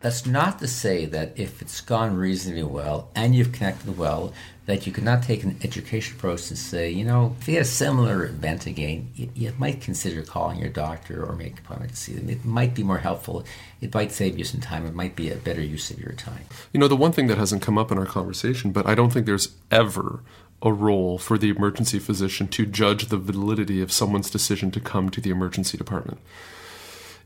That's 0.01 0.25
not 0.25 0.59
to 0.59 0.67
say 0.67 1.05
that 1.05 1.33
if 1.37 1.61
it's 1.61 1.81
gone 1.81 2.15
reasonably 2.15 2.63
well 2.63 3.09
and 3.15 3.35
you've 3.35 3.51
connected 3.51 3.97
well, 3.97 4.33
that 4.65 4.85
you 4.87 4.93
cannot 4.93 5.23
take 5.23 5.43
an 5.43 5.59
education 5.63 6.15
approach 6.15 6.47
and 6.49 6.57
say, 6.57 6.89
you 6.89 7.03
know, 7.03 7.35
if 7.41 7.47
you 7.47 7.55
get 7.55 7.63
a 7.63 7.65
similar 7.65 8.25
event 8.25 8.65
again, 8.65 9.09
you, 9.15 9.29
you 9.33 9.53
might 9.57 9.81
consider 9.81 10.21
calling 10.21 10.59
your 10.59 10.69
doctor 10.69 11.25
or 11.25 11.35
make 11.35 11.53
an 11.53 11.59
appointment 11.59 11.91
to 11.91 11.97
see 11.97 12.13
them. 12.13 12.29
It 12.29 12.45
might 12.45 12.75
be 12.75 12.83
more 12.83 12.99
helpful. 12.99 13.43
It 13.81 13.93
might 13.93 14.11
save 14.11 14.37
you 14.37 14.45
some 14.45 14.61
time. 14.61 14.85
It 14.85 14.93
might 14.93 15.15
be 15.15 15.31
a 15.31 15.35
better 15.35 15.61
use 15.61 15.89
of 15.89 15.99
your 15.99 16.13
time. 16.13 16.45
You 16.71 16.79
know, 16.79 16.87
the 16.87 16.95
one 16.95 17.11
thing 17.11 17.27
that 17.27 17.37
hasn't 17.37 17.63
come 17.63 17.77
up 17.77 17.91
in 17.91 17.97
our 17.97 18.05
conversation, 18.05 18.71
but 18.71 18.85
I 18.85 18.95
don't 18.95 19.11
think 19.11 19.25
there's 19.25 19.55
ever 19.69 20.21
a 20.61 20.71
role 20.71 21.17
for 21.17 21.37
the 21.37 21.49
emergency 21.49 21.99
physician 21.99 22.47
to 22.49 22.65
judge 22.65 23.07
the 23.07 23.17
validity 23.17 23.81
of 23.81 23.91
someone's 23.91 24.29
decision 24.29 24.71
to 24.71 24.79
come 24.79 25.09
to 25.09 25.19
the 25.19 25.29
emergency 25.29 25.77
department. 25.77 26.19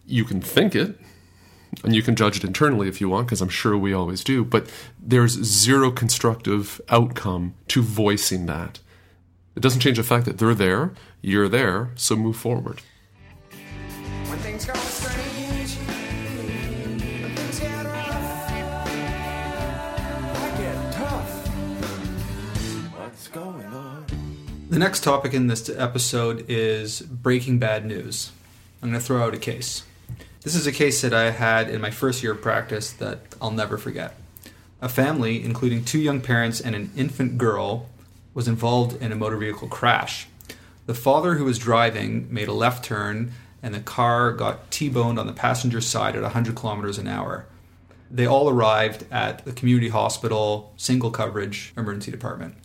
You 0.08 0.24
can 0.24 0.40
think 0.40 0.76
it, 0.76 0.98
and 1.84 1.96
you 1.96 2.02
can 2.04 2.16
judge 2.16 2.38
it 2.38 2.44
internally 2.44 2.88
if 2.88 3.00
you 3.02 3.10
want, 3.10 3.28
because 3.28 3.42
I'm 3.42 3.50
sure 3.50 3.78
we 3.78 3.94
always 3.94 4.24
do, 4.24 4.44
but 4.46 4.70
there's 5.00 5.32
zero 5.44 5.92
constructive 5.92 6.82
outcome 6.90 7.56
to 7.70 7.82
voicing 7.82 8.46
that. 8.48 8.80
It 9.56 9.62
doesn't 9.62 9.82
change 9.82 9.98
the 9.98 10.04
fact 10.04 10.26
that 10.26 10.38
they're 10.38 10.56
there, 10.56 10.94
you're 11.22 11.48
there, 11.48 11.92
so 11.96 12.16
move 12.16 12.36
forward. 12.36 12.82
When 14.28 14.40
things 14.40 14.66
go 14.66 14.74
strange, 14.74 15.76
when 15.78 17.36
things 17.36 17.60
get 17.60 17.86
rough, 17.86 18.52
I 20.36 20.50
get 20.58 20.94
tough. 20.94 21.48
What's 22.98 23.28
going 23.28 23.66
on? 23.66 24.06
The 24.70 24.80
next 24.80 25.04
topic 25.04 25.34
in 25.36 25.48
this 25.48 25.70
episode 25.70 26.46
is 26.48 27.02
breaking 27.02 27.60
bad 27.60 27.86
news. 27.86 28.32
I'm 28.82 28.90
going 28.90 29.00
to 29.00 29.06
throw 29.06 29.24
out 29.24 29.36
a 29.36 29.38
case. 29.38 29.84
This 30.44 30.56
is 30.56 30.68
a 30.68 30.74
case 30.74 31.00
that 31.04 31.14
I 31.14 31.32
had 31.32 31.70
in 31.70 31.80
my 31.80 31.90
first 31.90 32.22
year 32.22 32.34
of 32.34 32.42
practice 32.42 32.92
that 32.92 33.22
I'll 33.42 33.50
never 33.50 33.78
forget. 33.78 34.18
A 34.82 34.90
family, 34.90 35.42
including 35.42 35.86
two 35.86 36.00
young 36.00 36.20
parents 36.20 36.60
and 36.60 36.76
an 36.76 36.92
infant 36.98 37.38
girl, 37.38 37.88
was 38.34 38.50
involved 38.50 39.02
in 39.02 39.14
a 39.14 39.16
motor 39.16 39.38
vehicle 39.38 39.70
crash. 39.70 40.28
The 40.86 40.94
father 40.94 41.36
who 41.36 41.46
was 41.46 41.58
driving 41.58 42.28
made 42.30 42.50
a 42.50 42.54
left 42.54 42.84
turn 42.84 43.32
and 43.62 43.74
the 43.74 43.80
car 43.80 44.34
got 44.34 44.70
T-boned 44.70 45.18
on 45.18 45.28
the 45.28 45.34
passenger 45.34 45.80
side 45.80 46.14
at 46.18 46.24
100 46.24 46.56
kilometers 46.56 46.98
an 46.98 47.08
hour. 47.08 47.46
They 48.12 48.26
all 48.26 48.50
arrived 48.50 49.06
at 49.10 49.46
the 49.46 49.54
community 49.54 49.88
hospital, 49.88 50.74
single 50.76 51.10
coverage 51.10 51.72
emergency 51.78 52.12
department. 52.12 52.56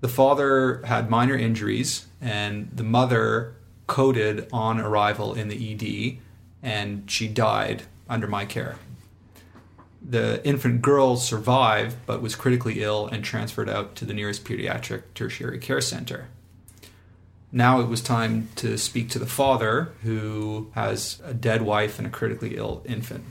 The 0.00 0.08
father 0.08 0.80
had 0.84 1.10
minor 1.10 1.36
injuries, 1.36 2.06
and 2.20 2.70
the 2.72 2.84
mother 2.84 3.56
coded 3.88 4.48
on 4.52 4.78
arrival 4.78 5.34
in 5.34 5.48
the 5.48 5.72
ED, 5.72 6.20
and 6.62 7.10
she 7.10 7.28
died 7.28 7.84
under 8.08 8.26
my 8.26 8.44
care. 8.44 8.76
The 10.02 10.44
infant 10.46 10.82
girl 10.82 11.16
survived, 11.16 11.96
but 12.06 12.22
was 12.22 12.34
critically 12.34 12.82
ill 12.82 13.06
and 13.06 13.22
transferred 13.22 13.68
out 13.68 13.96
to 13.96 14.04
the 14.04 14.14
nearest 14.14 14.44
pediatric 14.44 15.02
tertiary 15.14 15.58
care 15.58 15.80
center. 15.80 16.28
Now 17.52 17.80
it 17.80 17.88
was 17.88 18.00
time 18.00 18.48
to 18.56 18.78
speak 18.78 19.10
to 19.10 19.18
the 19.18 19.26
father, 19.26 19.92
who 20.02 20.70
has 20.74 21.20
a 21.24 21.34
dead 21.34 21.62
wife 21.62 21.98
and 21.98 22.06
a 22.06 22.10
critically 22.10 22.56
ill 22.56 22.82
infant. 22.86 23.24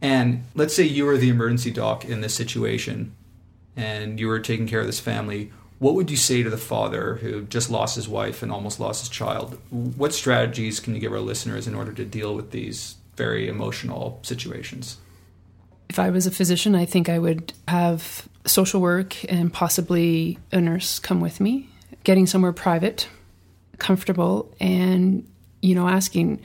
And 0.00 0.44
let's 0.54 0.74
say 0.74 0.82
you 0.82 1.04
were 1.04 1.16
the 1.16 1.28
emergency 1.28 1.70
doc 1.70 2.04
in 2.04 2.20
this 2.20 2.34
situation, 2.34 3.14
and 3.76 4.18
you 4.18 4.26
were 4.26 4.40
taking 4.40 4.66
care 4.66 4.80
of 4.80 4.86
this 4.86 5.00
family. 5.00 5.52
What 5.82 5.96
would 5.96 6.12
you 6.12 6.16
say 6.16 6.44
to 6.44 6.48
the 6.48 6.56
father 6.56 7.16
who 7.16 7.42
just 7.42 7.68
lost 7.68 7.96
his 7.96 8.08
wife 8.08 8.44
and 8.44 8.52
almost 8.52 8.78
lost 8.78 9.00
his 9.00 9.08
child? 9.08 9.58
What 9.70 10.14
strategies 10.14 10.78
can 10.78 10.94
you 10.94 11.00
give 11.00 11.12
our 11.12 11.18
listeners 11.18 11.66
in 11.66 11.74
order 11.74 11.92
to 11.94 12.04
deal 12.04 12.36
with 12.36 12.52
these 12.52 12.94
very 13.16 13.48
emotional 13.48 14.20
situations? 14.22 14.98
If 15.90 15.98
I 15.98 16.10
was 16.10 16.24
a 16.24 16.30
physician, 16.30 16.76
I 16.76 16.84
think 16.84 17.08
I 17.08 17.18
would 17.18 17.52
have 17.66 18.28
social 18.46 18.80
work 18.80 19.28
and 19.28 19.52
possibly 19.52 20.38
a 20.52 20.60
nurse 20.60 21.00
come 21.00 21.20
with 21.20 21.40
me, 21.40 21.68
getting 22.04 22.28
somewhere 22.28 22.52
private, 22.52 23.08
comfortable, 23.78 24.54
and, 24.60 25.28
you 25.62 25.74
know, 25.74 25.88
asking, 25.88 26.40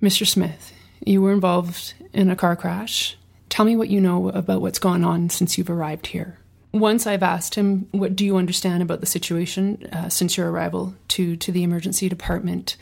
Mr. 0.00 0.26
Smith, 0.26 0.72
you 1.04 1.20
were 1.20 1.34
involved 1.34 1.92
in 2.14 2.30
a 2.30 2.34
car 2.34 2.56
crash. 2.56 3.18
Tell 3.50 3.66
me 3.66 3.76
what 3.76 3.90
you 3.90 4.00
know 4.00 4.30
about 4.30 4.62
what's 4.62 4.78
gone 4.78 5.04
on 5.04 5.28
since 5.28 5.58
you've 5.58 5.68
arrived 5.68 6.06
here. 6.06 6.38
Once 6.74 7.06
I've 7.06 7.22
asked 7.22 7.54
him, 7.54 7.86
what 7.92 8.16
do 8.16 8.24
you 8.24 8.36
understand 8.36 8.82
about 8.82 8.98
the 8.98 9.06
situation 9.06 9.88
uh, 9.92 10.08
since 10.08 10.36
your 10.36 10.50
arrival 10.50 10.96
to, 11.06 11.36
to 11.36 11.52
the 11.52 11.62
emergency 11.62 12.08
department? 12.08 12.76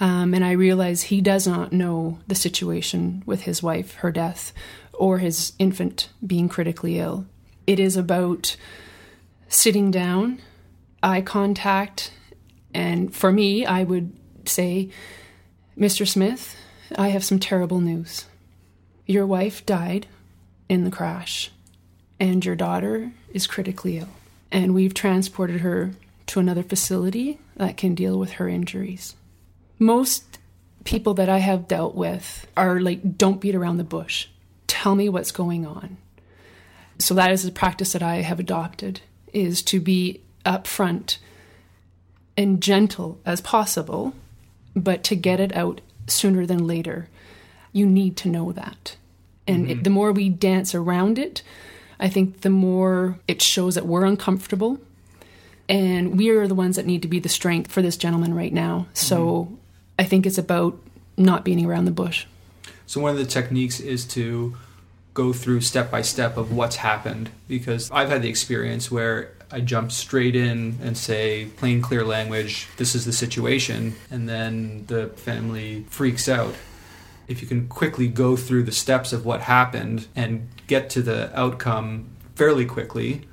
Um, 0.00 0.32
and 0.32 0.42
I 0.42 0.52
realize 0.52 1.02
he 1.02 1.20
does 1.20 1.46
not 1.46 1.70
know 1.70 2.18
the 2.26 2.34
situation 2.34 3.22
with 3.26 3.42
his 3.42 3.62
wife, 3.62 3.96
her 3.96 4.10
death, 4.10 4.54
or 4.94 5.18
his 5.18 5.52
infant 5.58 6.08
being 6.26 6.48
critically 6.48 6.98
ill. 6.98 7.26
It 7.66 7.78
is 7.78 7.94
about 7.94 8.56
sitting 9.48 9.90
down, 9.90 10.40
eye 11.02 11.20
contact, 11.20 12.12
and 12.72 13.14
for 13.14 13.30
me, 13.30 13.66
I 13.66 13.84
would 13.84 14.16
say, 14.46 14.88
Mr. 15.78 16.08
Smith, 16.08 16.56
I 16.96 17.08
have 17.08 17.22
some 17.22 17.38
terrible 17.38 17.80
news. 17.80 18.24
Your 19.04 19.26
wife 19.26 19.66
died 19.66 20.06
in 20.70 20.84
the 20.84 20.90
crash, 20.90 21.50
and 22.18 22.42
your 22.42 22.56
daughter 22.56 23.12
is 23.32 23.46
critically 23.46 23.98
ill. 23.98 24.08
And 24.50 24.74
we've 24.74 24.94
transported 24.94 25.60
her 25.60 25.92
to 26.26 26.40
another 26.40 26.62
facility 26.62 27.38
that 27.56 27.76
can 27.76 27.94
deal 27.94 28.18
with 28.18 28.32
her 28.32 28.48
injuries. 28.48 29.14
Most 29.78 30.38
people 30.84 31.14
that 31.14 31.28
I 31.28 31.38
have 31.38 31.68
dealt 31.68 31.94
with 31.94 32.46
are 32.56 32.80
like, 32.80 33.18
don't 33.18 33.40
beat 33.40 33.54
around 33.54 33.76
the 33.76 33.84
bush. 33.84 34.28
Tell 34.66 34.94
me 34.94 35.08
what's 35.08 35.32
going 35.32 35.66
on. 35.66 35.96
So 36.98 37.14
that 37.14 37.30
is 37.30 37.44
a 37.44 37.52
practice 37.52 37.92
that 37.92 38.02
I 38.02 38.16
have 38.16 38.40
adopted 38.40 39.00
is 39.32 39.62
to 39.64 39.80
be 39.80 40.22
upfront 40.44 41.18
and 42.36 42.62
gentle 42.62 43.20
as 43.26 43.40
possible, 43.40 44.14
but 44.74 45.02
to 45.04 45.16
get 45.16 45.40
it 45.40 45.54
out 45.54 45.80
sooner 46.06 46.46
than 46.46 46.66
later. 46.66 47.08
You 47.72 47.86
need 47.86 48.16
to 48.18 48.28
know 48.28 48.52
that. 48.52 48.96
And 49.46 49.70
it, 49.70 49.84
the 49.84 49.90
more 49.90 50.12
we 50.12 50.28
dance 50.28 50.74
around 50.74 51.18
it, 51.18 51.42
I 51.98 52.08
think 52.08 52.42
the 52.42 52.50
more 52.50 53.18
it 53.26 53.40
shows 53.42 53.74
that 53.74 53.86
we're 53.86 54.04
uncomfortable. 54.04 54.78
And 55.68 56.16
we 56.16 56.30
are 56.30 56.46
the 56.46 56.54
ones 56.54 56.76
that 56.76 56.86
need 56.86 57.02
to 57.02 57.08
be 57.08 57.18
the 57.18 57.28
strength 57.28 57.72
for 57.72 57.82
this 57.82 57.96
gentleman 57.96 58.34
right 58.34 58.52
now. 58.52 58.86
So 58.92 59.26
mm-hmm. 59.26 59.54
I 59.98 60.04
think 60.04 60.26
it's 60.26 60.38
about 60.38 60.78
not 61.16 61.44
beating 61.44 61.66
around 61.66 61.86
the 61.86 61.90
bush. 61.90 62.26
So 62.86 63.00
one 63.00 63.10
of 63.10 63.18
the 63.18 63.26
techniques 63.26 63.80
is 63.80 64.04
to 64.08 64.56
go 65.14 65.32
through 65.32 65.62
step 65.62 65.90
by 65.90 66.02
step 66.02 66.36
of 66.36 66.52
what's 66.52 66.76
happened 66.76 67.30
because 67.48 67.90
I've 67.90 68.10
had 68.10 68.22
the 68.22 68.28
experience 68.28 68.90
where 68.90 69.32
I 69.50 69.60
jump 69.60 69.90
straight 69.90 70.36
in 70.36 70.78
and 70.82 70.96
say 70.96 71.46
plain 71.56 71.80
clear 71.80 72.04
language, 72.04 72.68
this 72.76 72.94
is 72.94 73.04
the 73.06 73.12
situation 73.12 73.94
and 74.10 74.28
then 74.28 74.84
the 74.86 75.08
family 75.08 75.86
freaks 75.88 76.28
out. 76.28 76.54
If 77.28 77.40
you 77.42 77.48
can 77.48 77.66
quickly 77.66 78.08
go 78.08 78.36
through 78.36 78.64
the 78.64 78.72
steps 78.72 79.12
of 79.12 79.24
what 79.24 79.40
happened 79.40 80.06
and 80.14 80.48
get 80.66 80.90
to 80.90 81.02
the 81.02 81.30
outcome 81.38 82.10
fairly 82.34 82.64
quickly, 82.66 83.26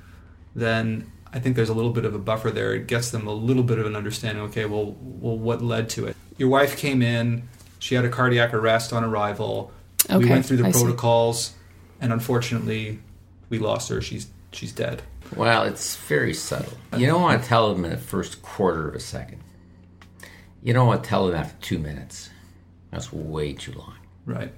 then 0.54 1.10
I 1.32 1.40
think 1.40 1.56
there's 1.56 1.68
a 1.68 1.74
little 1.74 1.92
bit 1.92 2.04
of 2.04 2.14
a 2.14 2.18
buffer 2.18 2.50
there. 2.50 2.74
It 2.74 2.86
gets 2.86 3.10
them 3.10 3.26
a 3.26 3.32
little 3.32 3.62
bit 3.64 3.78
of 3.78 3.86
an 3.86 3.96
understanding. 3.96 4.44
Okay, 4.44 4.64
well, 4.66 4.96
well, 5.00 5.36
what 5.36 5.62
led 5.62 5.88
to 5.90 6.06
it? 6.06 6.16
Your 6.38 6.48
wife 6.48 6.76
came 6.76 7.02
in. 7.02 7.48
She 7.78 7.94
had 7.94 8.04
a 8.04 8.08
cardiac 8.08 8.54
arrest 8.54 8.92
on 8.92 9.04
arrival. 9.04 9.72
Okay, 10.06 10.16
we 10.18 10.30
went 10.30 10.46
through 10.46 10.58
the 10.58 10.66
I 10.66 10.70
see. 10.70 10.80
protocols, 10.82 11.54
and 12.00 12.12
unfortunately, 12.12 12.98
we 13.48 13.58
lost 13.58 13.88
her. 13.90 14.00
She's 14.00 14.28
she's 14.52 14.72
dead. 14.72 15.02
Well, 15.34 15.64
it's 15.64 15.96
very 15.96 16.34
subtle. 16.34 16.74
You 16.96 17.06
don't 17.06 17.22
want 17.22 17.42
to 17.42 17.48
tell 17.48 17.72
them 17.74 17.84
in 17.84 17.90
the 17.90 17.96
first 17.96 18.42
quarter 18.42 18.88
of 18.88 18.94
a 18.94 19.00
second. 19.00 19.40
You 20.62 20.72
don't 20.72 20.86
want 20.86 21.02
to 21.02 21.08
tell 21.08 21.26
them 21.26 21.34
after 21.36 21.56
two 21.60 21.78
minutes. 21.78 22.30
That's 22.90 23.12
way 23.12 23.52
too 23.54 23.72
long, 23.72 23.96
Right. 24.24 24.52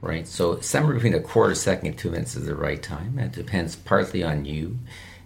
Right? 0.00 0.26
So 0.26 0.60
somewhere 0.60 0.94
between 0.94 1.14
a 1.14 1.20
quarter 1.20 1.54
second 1.54 1.88
and 1.88 1.98
two 1.98 2.10
minutes 2.10 2.36
is 2.36 2.46
the 2.46 2.54
right 2.54 2.82
time. 2.82 3.18
It 3.18 3.32
depends 3.32 3.76
partly 3.76 4.22
on 4.22 4.44
you 4.44 4.78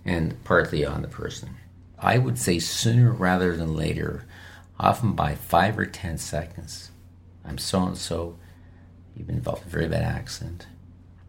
and 0.05 0.43
partly 0.45 0.85
on 0.85 1.03
the 1.03 1.09
person. 1.09 1.57
I 1.99 2.18
would 2.18 2.39
say 2.39 2.59
sooner 2.59 3.12
rather 3.12 3.57
than 3.57 3.77
later, 3.77 4.27
often 4.79 5.12
by 5.12 5.35
five 5.35 5.79
or 5.79 5.87
ten 5.87 6.18
seconds. 6.18 6.91
I'm 7.45 7.59
so 7.59 7.83
and 7.83 7.99
so. 7.99 8.37
You've 9.16 9.27
been 9.29 9.37
involved 9.37 9.62
in 9.62 9.68
a 9.68 9.70
very 9.70 9.89
bad 9.89 10.03
accident. 10.03 10.66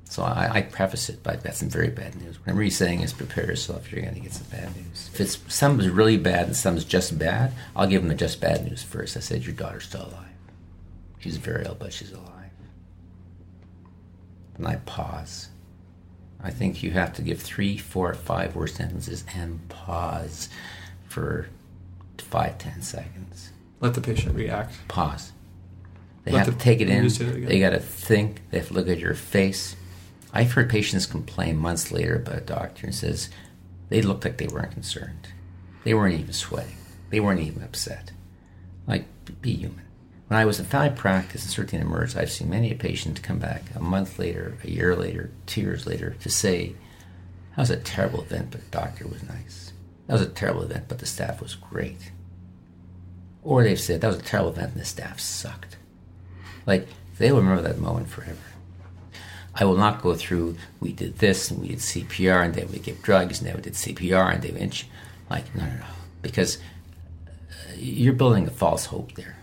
So 0.10 0.24
I, 0.24 0.50
I 0.54 0.62
preface 0.62 1.10
it 1.10 1.24
by 1.24 1.36
got 1.36 1.56
some 1.56 1.70
very 1.70 1.89
bad 1.89 2.16
news. 2.16 2.43
Whenever 2.43 2.62
he's 2.62 2.78
saying 2.78 3.02
is 3.02 3.14
prepare 3.14 3.46
yourself, 3.46 3.91
you're 3.91 4.02
going 4.02 4.14
to 4.14 4.20
get 4.20 4.34
some 4.34 4.48
bad 4.48 4.76
news. 4.76 5.10
If 5.14 5.22
it's 5.22 5.54
some's 5.54 5.89
really 5.89 6.18
bad 6.18 6.48
and 6.48 6.56
some's 6.56 6.86
just 6.86 7.18
bad, 7.18 7.54
I'll 7.76 7.88
give 7.88 8.02
them 8.02 8.10
the 8.10 8.16
just 8.16 8.39
bad 8.39 8.66
news 8.66 8.84
first. 8.84 9.18
I 9.18 9.20
said 9.20 9.46
your 9.46 9.56
daughter's 9.56 9.86
still 9.86 10.04
alive. 10.04 10.30
She's 11.20 11.38
very 11.38 11.66
ill, 11.66 11.76
but 11.78 11.91
she's 11.91 12.12
alive. 12.12 12.35
And 14.58 14.68
I 14.68 14.76
pause. 14.78 15.49
I 16.41 16.51
think 16.51 16.84
you 16.84 16.91
have 16.91 17.14
to 17.14 17.22
give 17.22 17.41
three, 17.41 17.78
four, 17.78 18.14
five 18.14 18.56
word 18.56 18.68
sentences 18.70 19.24
and 19.36 19.68
pause 19.70 20.49
for 21.08 21.47
five, 22.18 22.58
ten 22.58 22.82
seconds. 22.82 23.51
Let 23.80 23.93
the 23.93 24.01
patient 24.01 24.36
react. 24.36 24.76
Pause. 24.88 25.32
They 26.24 26.32
Let 26.32 26.45
have 26.45 26.47
the- 26.47 26.60
to 26.60 26.64
take 26.64 26.82
it 26.82 26.89
in. 26.89 27.03
just 27.03 27.18
say 27.18 27.26
that 27.26 27.36
again. 27.36 27.49
They 27.49 27.60
got 27.60 27.72
to 27.72 27.80
think. 27.80 28.41
They 28.51 28.58
have 28.60 28.68
to 28.70 28.74
look 28.74 28.88
at 28.88 28.99
your 28.99 29.14
face. 29.16 29.76
I've 30.34 30.51
heard 30.53 30.70
patients 30.70 31.06
complain 31.06 31.58
months 31.58 31.91
later 31.91 32.16
about 32.16 32.38
a 32.38 32.41
doctor 32.41 32.86
and 32.88 32.95
says 32.95 33.30
they 33.89 34.01
looked 34.01 34.26
like 34.26 34.38
they 34.38 34.47
weren't 34.47 34.72
concerned. 34.72 35.30
They 35.84 35.93
weren't 35.93 36.20
even 36.20 36.34
sweating. 36.34 36.78
They 37.10 37.20
weren't 37.20 37.39
even 37.41 37.64
upset. 37.64 38.12
Like, 38.88 39.06
be 39.41 39.53
human. 39.56 39.85
When 40.28 40.39
I 40.39 40.45
was 40.45 40.59
in 40.59 40.65
family 40.65 40.95
practice 40.95 41.43
and 41.43 41.51
certainly 41.51 41.82
in 41.82 41.88
emerge, 41.88 42.15
I've 42.15 42.32
seen 42.32 42.49
many 42.49 42.71
a 42.71 42.76
patient 42.76 43.21
come 43.21 43.38
back 43.38 43.63
a 43.76 43.80
month 43.80 44.17
later, 44.17 44.57
a 44.63 44.69
year 44.69 44.95
later, 44.95 45.30
two 45.45 45.61
years 45.61 45.86
later 45.86 46.15
to 46.21 46.30
say, 46.30 46.76
that 47.51 47.61
was 47.61 47.69
a 47.69 47.78
terrible 47.78 48.21
event, 48.21 48.49
but 48.51 48.61
the 48.61 48.71
doctor 48.71 49.07
was 49.07 49.21
nice. 49.23 49.71
That 50.07 50.13
was 50.13 50.23
a 50.23 50.30
terrible 50.30 50.63
event, 50.63 50.86
but 50.88 50.99
the 50.99 51.05
staff 51.05 51.41
was 51.41 51.55
great. 51.55 52.11
Or 53.43 53.63
they've 53.63 53.80
said, 53.80 54.01
that 54.01 54.07
was 54.07 54.17
a 54.17 54.23
terrible 54.23 54.51
event 54.51 54.73
and 54.73 54.82
the 54.82 54.86
staff 54.86 55.19
sucked. 55.19 55.78
Like, 56.65 56.88
they 57.19 57.32
will 57.32 57.41
remember 57.41 57.61
that 57.61 57.80
moment 57.80 58.09
forever. 58.09 58.38
I 59.53 59.63
will 59.63 59.78
not 59.78 60.01
go 60.01 60.15
through, 60.15 60.57
we 60.80 60.91
did 60.91 61.19
this 61.19 61.51
and 61.51 61.61
we 61.61 61.69
did 61.69 61.78
CPR 61.78 62.43
and 62.43 62.55
then 62.55 62.69
we 62.71 62.80
gave 62.80 63.01
drugs 63.03 63.39
and 63.39 63.47
then 63.47 63.55
we 63.55 63.61
did 63.61 63.73
CPR 63.73 64.34
and 64.34 64.41
they 64.41 64.51
went, 64.51 64.86
like, 65.30 65.53
no, 65.55 65.65
no, 65.65 65.73
no. 65.76 65.86
Because 66.23 66.57
uh, 67.28 67.73
you're 67.78 68.13
building 68.13 68.47
a 68.47 68.51
false 68.51 68.88
hope 68.88 69.13
there. 69.13 69.38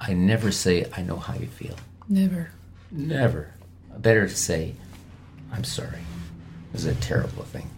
I 0.00 0.14
never 0.14 0.50
say, 0.50 0.86
I 0.96 1.02
know 1.02 1.16
how 1.16 1.34
you 1.34 1.46
feel. 1.46 1.76
Never. 2.08 2.50
Never. 2.90 3.52
Better 3.96 4.26
to 4.26 4.34
say, 4.34 4.74
I'm 5.52 5.64
sorry. 5.64 6.00
This 6.72 6.84
is 6.84 6.96
a 6.96 7.00
terrible 7.00 7.44
thing. 7.44 7.70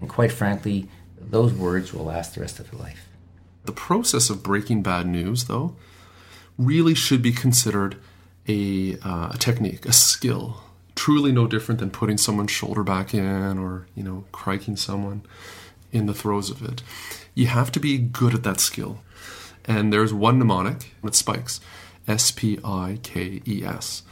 And 0.00 0.08
quite 0.08 0.32
frankly, 0.32 0.88
those 1.18 1.52
words 1.52 1.92
will 1.92 2.04
last 2.04 2.34
the 2.34 2.40
rest 2.40 2.58
of 2.58 2.72
your 2.72 2.80
life. 2.80 3.08
The 3.64 3.72
process 3.72 4.30
of 4.30 4.42
breaking 4.42 4.82
bad 4.82 5.06
news, 5.06 5.44
though, 5.44 5.76
really 6.58 6.94
should 6.94 7.22
be 7.22 7.32
considered 7.32 7.96
a, 8.48 8.98
uh, 9.04 9.30
a 9.32 9.36
technique, 9.38 9.86
a 9.86 9.92
skill. 9.92 10.62
Truly 10.96 11.30
no 11.30 11.46
different 11.46 11.78
than 11.78 11.90
putting 11.90 12.18
someone's 12.18 12.50
shoulder 12.50 12.82
back 12.82 13.14
in 13.14 13.58
or, 13.58 13.86
you 13.94 14.02
know, 14.02 14.24
cricking 14.32 14.76
someone 14.76 15.22
in 15.92 16.06
the 16.06 16.14
throes 16.14 16.50
of 16.50 16.62
it. 16.62 16.82
You 17.34 17.46
have 17.46 17.70
to 17.72 17.80
be 17.80 17.98
good 17.98 18.34
at 18.34 18.42
that 18.42 18.60
skill. 18.60 19.02
And 19.64 19.92
there's 19.92 20.14
one 20.14 20.38
mnemonic, 20.38 20.94
it 21.04 21.14
SPIKES 21.14 21.60
S 22.08 22.30
P 22.30 22.58
I 22.64 22.98
K 23.02 23.42
E 23.46 23.64
S. 23.64 24.02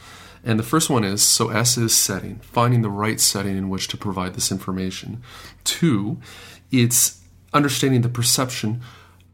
And 0.44 0.58
the 0.58 0.64
first 0.64 0.88
one 0.88 1.04
is 1.04 1.22
so 1.22 1.50
S 1.50 1.76
is 1.76 1.96
setting, 1.96 2.36
finding 2.36 2.82
the 2.82 2.90
right 2.90 3.20
setting 3.20 3.56
in 3.56 3.68
which 3.68 3.88
to 3.88 3.96
provide 3.96 4.34
this 4.34 4.52
information. 4.52 5.22
Two, 5.64 6.18
it's 6.70 7.20
understanding 7.52 8.02
the 8.02 8.08
perception, 8.08 8.80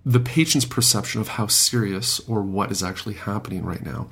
the 0.04 0.20
patient's 0.20 0.64
perception 0.64 1.20
of 1.20 1.28
how 1.28 1.46
serious 1.46 2.20
or 2.28 2.42
what 2.42 2.70
is 2.70 2.82
actually 2.82 3.14
happening 3.14 3.64
right 3.64 3.84
now. 3.84 4.08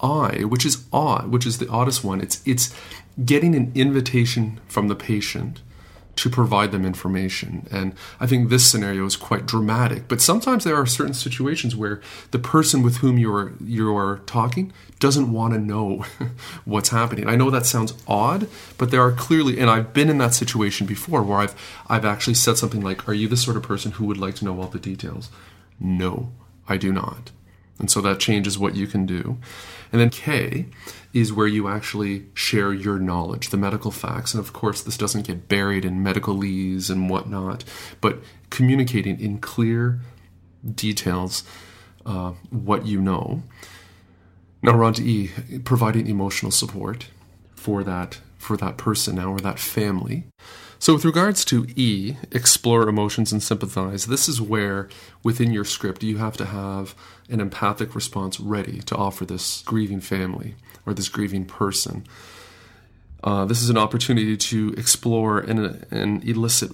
I, 0.00 0.44
which 0.44 0.64
is 0.64 0.84
odd, 0.92 1.28
which 1.28 1.44
is 1.44 1.58
the 1.58 1.68
oddest 1.68 2.04
one, 2.04 2.20
it's 2.20 2.40
it's 2.46 2.72
getting 3.24 3.56
an 3.56 3.72
invitation 3.74 4.60
from 4.68 4.86
the 4.86 4.94
patient 4.94 5.60
to 6.18 6.28
provide 6.28 6.72
them 6.72 6.84
information. 6.84 7.68
And 7.70 7.94
I 8.18 8.26
think 8.26 8.48
this 8.48 8.68
scenario 8.68 9.06
is 9.06 9.14
quite 9.14 9.46
dramatic. 9.46 10.08
But 10.08 10.20
sometimes 10.20 10.64
there 10.64 10.74
are 10.74 10.84
certain 10.84 11.14
situations 11.14 11.76
where 11.76 12.00
the 12.32 12.40
person 12.40 12.82
with 12.82 12.96
whom 12.96 13.18
you're 13.18 13.52
you're 13.64 14.20
talking 14.26 14.72
doesn't 14.98 15.32
want 15.32 15.54
to 15.54 15.60
know 15.60 16.04
what's 16.64 16.88
happening. 16.88 17.28
I 17.28 17.36
know 17.36 17.50
that 17.50 17.66
sounds 17.66 17.94
odd, 18.08 18.48
but 18.78 18.90
there 18.90 19.00
are 19.00 19.12
clearly 19.12 19.60
and 19.60 19.70
I've 19.70 19.94
been 19.94 20.10
in 20.10 20.18
that 20.18 20.34
situation 20.34 20.88
before 20.88 21.22
where 21.22 21.38
I've 21.38 21.54
I've 21.88 22.04
actually 22.04 22.34
said 22.34 22.58
something 22.58 22.80
like, 22.80 23.08
Are 23.08 23.14
you 23.14 23.28
the 23.28 23.36
sort 23.36 23.56
of 23.56 23.62
person 23.62 23.92
who 23.92 24.06
would 24.06 24.18
like 24.18 24.34
to 24.36 24.44
know 24.44 24.60
all 24.60 24.66
the 24.66 24.80
details? 24.80 25.30
No, 25.78 26.32
I 26.68 26.78
do 26.78 26.92
not. 26.92 27.30
And 27.78 27.88
so 27.88 28.00
that 28.00 28.18
changes 28.18 28.58
what 28.58 28.74
you 28.74 28.88
can 28.88 29.06
do. 29.06 29.38
And 29.92 30.00
then 30.00 30.10
K 30.10 30.66
is 31.12 31.32
where 31.32 31.46
you 31.46 31.68
actually 31.68 32.26
share 32.34 32.72
your 32.72 32.98
knowledge, 32.98 33.48
the 33.48 33.56
medical 33.56 33.90
facts. 33.90 34.34
And 34.34 34.44
of 34.44 34.52
course, 34.52 34.82
this 34.82 34.96
doesn't 34.96 35.26
get 35.26 35.48
buried 35.48 35.84
in 35.84 36.04
medicalese 36.04 36.90
and 36.90 37.08
whatnot, 37.08 37.64
but 38.00 38.18
communicating 38.50 39.18
in 39.18 39.38
clear 39.38 40.00
details 40.74 41.44
uh, 42.04 42.32
what 42.50 42.86
you 42.86 43.00
know. 43.00 43.42
Now 44.62 44.76
we're 44.76 44.84
on 44.84 44.94
to 44.94 45.04
E, 45.04 45.30
providing 45.64 46.06
emotional 46.06 46.50
support 46.50 47.08
for 47.54 47.84
that 47.84 48.20
for 48.38 48.56
that 48.56 48.76
person 48.76 49.16
now 49.16 49.32
or 49.32 49.40
that 49.40 49.58
family. 49.58 50.24
So 50.80 50.94
with 50.94 51.04
regards 51.04 51.44
to 51.46 51.66
E, 51.74 52.16
explore 52.30 52.88
emotions 52.88 53.32
and 53.32 53.42
sympathize, 53.42 54.06
this 54.06 54.28
is 54.28 54.40
where 54.40 54.88
within 55.24 55.52
your 55.52 55.64
script 55.64 56.04
you 56.04 56.18
have 56.18 56.36
to 56.36 56.46
have 56.46 56.94
an 57.28 57.40
empathic 57.40 57.94
response 57.94 58.38
ready 58.38 58.80
to 58.82 58.96
offer 58.96 59.24
this 59.24 59.62
grieving 59.62 60.00
family 60.00 60.54
or 60.86 60.94
this 60.94 61.08
grieving 61.08 61.44
person. 61.44 62.06
Uh, 63.24 63.44
this 63.44 63.60
is 63.60 63.70
an 63.70 63.76
opportunity 63.76 64.36
to 64.36 64.72
explore 64.76 65.40
and, 65.40 65.84
and 65.90 66.24
elicit 66.24 66.70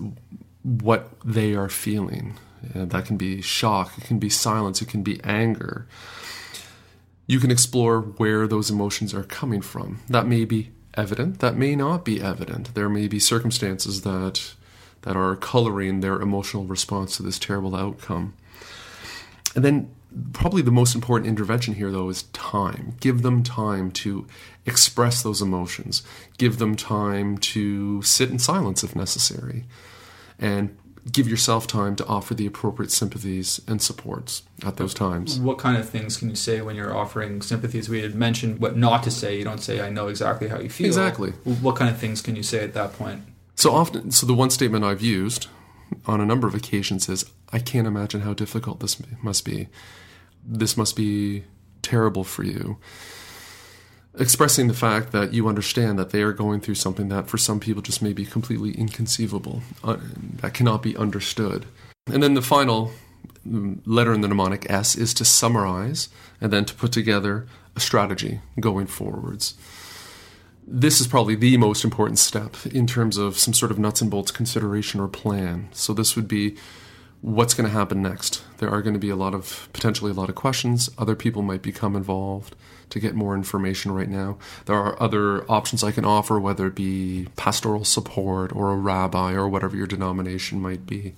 what 0.62 1.10
they 1.24 1.54
are 1.54 1.70
feeling. 1.70 2.38
Uh, 2.74 2.84
that 2.84 3.06
can 3.06 3.16
be 3.16 3.40
shock, 3.40 3.96
it 3.96 4.04
can 4.04 4.18
be 4.18 4.28
silence, 4.28 4.82
it 4.82 4.88
can 4.88 5.02
be 5.02 5.20
anger. 5.24 5.86
You 7.26 7.40
can 7.40 7.50
explore 7.50 8.00
where 8.00 8.46
those 8.46 8.70
emotions 8.70 9.14
are 9.14 9.22
coming 9.22 9.62
from. 9.62 10.00
That 10.10 10.26
may 10.26 10.44
be 10.44 10.72
evident, 10.96 11.40
that 11.40 11.56
may 11.56 11.76
not 11.76 12.04
be 12.04 12.20
evident. 12.20 12.74
There 12.74 12.88
may 12.88 13.08
be 13.08 13.18
circumstances 13.18 14.02
that 14.02 14.54
that 15.02 15.16
are 15.16 15.36
coloring 15.36 16.00
their 16.00 16.18
emotional 16.20 16.64
response 16.64 17.16
to 17.16 17.22
this 17.22 17.38
terrible 17.38 17.76
outcome. 17.76 18.32
And 19.54 19.62
then 19.62 19.94
probably 20.32 20.62
the 20.62 20.70
most 20.70 20.94
important 20.94 21.28
intervention 21.28 21.74
here 21.74 21.90
though 21.90 22.08
is 22.08 22.22
time. 22.32 22.96
Give 23.00 23.22
them 23.22 23.42
time 23.42 23.90
to 23.92 24.26
express 24.64 25.22
those 25.22 25.42
emotions. 25.42 26.02
Give 26.38 26.58
them 26.58 26.74
time 26.74 27.36
to 27.38 28.00
sit 28.02 28.30
in 28.30 28.38
silence 28.38 28.82
if 28.82 28.96
necessary. 28.96 29.64
And 30.38 30.76
give 31.12 31.28
yourself 31.28 31.66
time 31.66 31.94
to 31.96 32.06
offer 32.06 32.34
the 32.34 32.46
appropriate 32.46 32.90
sympathies 32.90 33.60
and 33.68 33.82
supports 33.82 34.42
at 34.64 34.78
those 34.78 34.94
times. 34.94 35.38
What 35.38 35.58
kind 35.58 35.76
of 35.76 35.88
things 35.88 36.16
can 36.16 36.30
you 36.30 36.36
say 36.36 36.62
when 36.62 36.76
you're 36.76 36.96
offering 36.96 37.42
sympathies? 37.42 37.88
We 37.88 38.00
had 38.02 38.14
mentioned 38.14 38.58
what 38.58 38.76
not 38.76 39.02
to 39.02 39.10
say. 39.10 39.36
You 39.36 39.44
don't 39.44 39.58
say, 39.58 39.80
I 39.80 39.90
know 39.90 40.08
exactly 40.08 40.48
how 40.48 40.58
you 40.58 40.70
feel. 40.70 40.86
Exactly. 40.86 41.30
What 41.60 41.76
kind 41.76 41.90
of 41.90 41.98
things 41.98 42.22
can 42.22 42.36
you 42.36 42.42
say 42.42 42.64
at 42.64 42.72
that 42.74 42.94
point? 42.94 43.22
So 43.54 43.72
often, 43.72 44.10
so 44.10 44.26
the 44.26 44.34
one 44.34 44.50
statement 44.50 44.84
I've 44.84 45.02
used 45.02 45.48
on 46.06 46.20
a 46.20 46.26
number 46.26 46.46
of 46.46 46.54
occasions 46.54 47.08
is, 47.08 47.24
I 47.52 47.58
can't 47.58 47.86
imagine 47.86 48.22
how 48.22 48.32
difficult 48.32 48.80
this 48.80 49.00
must 49.22 49.44
be. 49.44 49.68
This 50.44 50.76
must 50.76 50.96
be 50.96 51.44
terrible 51.82 52.24
for 52.24 52.42
you. 52.42 52.78
Expressing 54.16 54.68
the 54.68 54.74
fact 54.74 55.10
that 55.12 55.32
you 55.32 55.48
understand 55.48 55.98
that 55.98 56.10
they 56.10 56.22
are 56.22 56.32
going 56.32 56.60
through 56.60 56.76
something 56.76 57.08
that 57.08 57.28
for 57.28 57.36
some 57.36 57.58
people 57.58 57.82
just 57.82 58.00
may 58.00 58.12
be 58.12 58.24
completely 58.24 58.72
inconceivable, 58.72 59.62
uh, 59.82 59.96
that 60.36 60.54
cannot 60.54 60.82
be 60.82 60.96
understood. 60.96 61.66
And 62.06 62.22
then 62.22 62.34
the 62.34 62.42
final 62.42 62.92
mm, 63.46 63.80
letter 63.84 64.12
in 64.12 64.20
the 64.20 64.28
mnemonic 64.28 64.70
S 64.70 64.94
is 64.94 65.14
to 65.14 65.24
summarize 65.24 66.08
and 66.40 66.52
then 66.52 66.64
to 66.64 66.74
put 66.74 66.92
together 66.92 67.46
a 67.74 67.80
strategy 67.80 68.40
going 68.60 68.86
forwards 68.86 69.54
this 70.66 71.00
is 71.00 71.06
probably 71.06 71.34
the 71.34 71.56
most 71.56 71.84
important 71.84 72.18
step 72.18 72.56
in 72.66 72.86
terms 72.86 73.16
of 73.16 73.38
some 73.38 73.54
sort 73.54 73.70
of 73.70 73.78
nuts 73.78 74.00
and 74.00 74.10
bolts 74.10 74.30
consideration 74.30 75.00
or 75.00 75.08
plan. 75.08 75.68
So 75.72 75.92
this 75.92 76.16
would 76.16 76.28
be 76.28 76.56
what's 77.20 77.54
going 77.54 77.68
to 77.68 77.76
happen 77.76 78.02
next. 78.02 78.42
There 78.58 78.70
are 78.70 78.82
going 78.82 78.94
to 78.94 79.00
be 79.00 79.10
a 79.10 79.16
lot 79.16 79.34
of 79.34 79.68
potentially 79.72 80.10
a 80.10 80.14
lot 80.14 80.28
of 80.28 80.34
questions. 80.34 80.90
Other 80.96 81.14
people 81.14 81.42
might 81.42 81.62
become 81.62 81.96
involved 81.96 82.56
to 82.90 83.00
get 83.00 83.14
more 83.14 83.34
information 83.34 83.92
right 83.92 84.08
now. 84.08 84.38
There 84.66 84.76
are 84.76 85.00
other 85.02 85.50
options 85.50 85.82
I 85.82 85.92
can 85.92 86.04
offer, 86.04 86.38
whether 86.38 86.66
it 86.66 86.74
be 86.74 87.28
pastoral 87.36 87.84
support 87.84 88.54
or 88.54 88.72
a 88.72 88.76
rabbi 88.76 89.32
or 89.32 89.48
whatever 89.48 89.76
your 89.76 89.86
denomination 89.86 90.60
might 90.60 90.86
be 90.86 91.14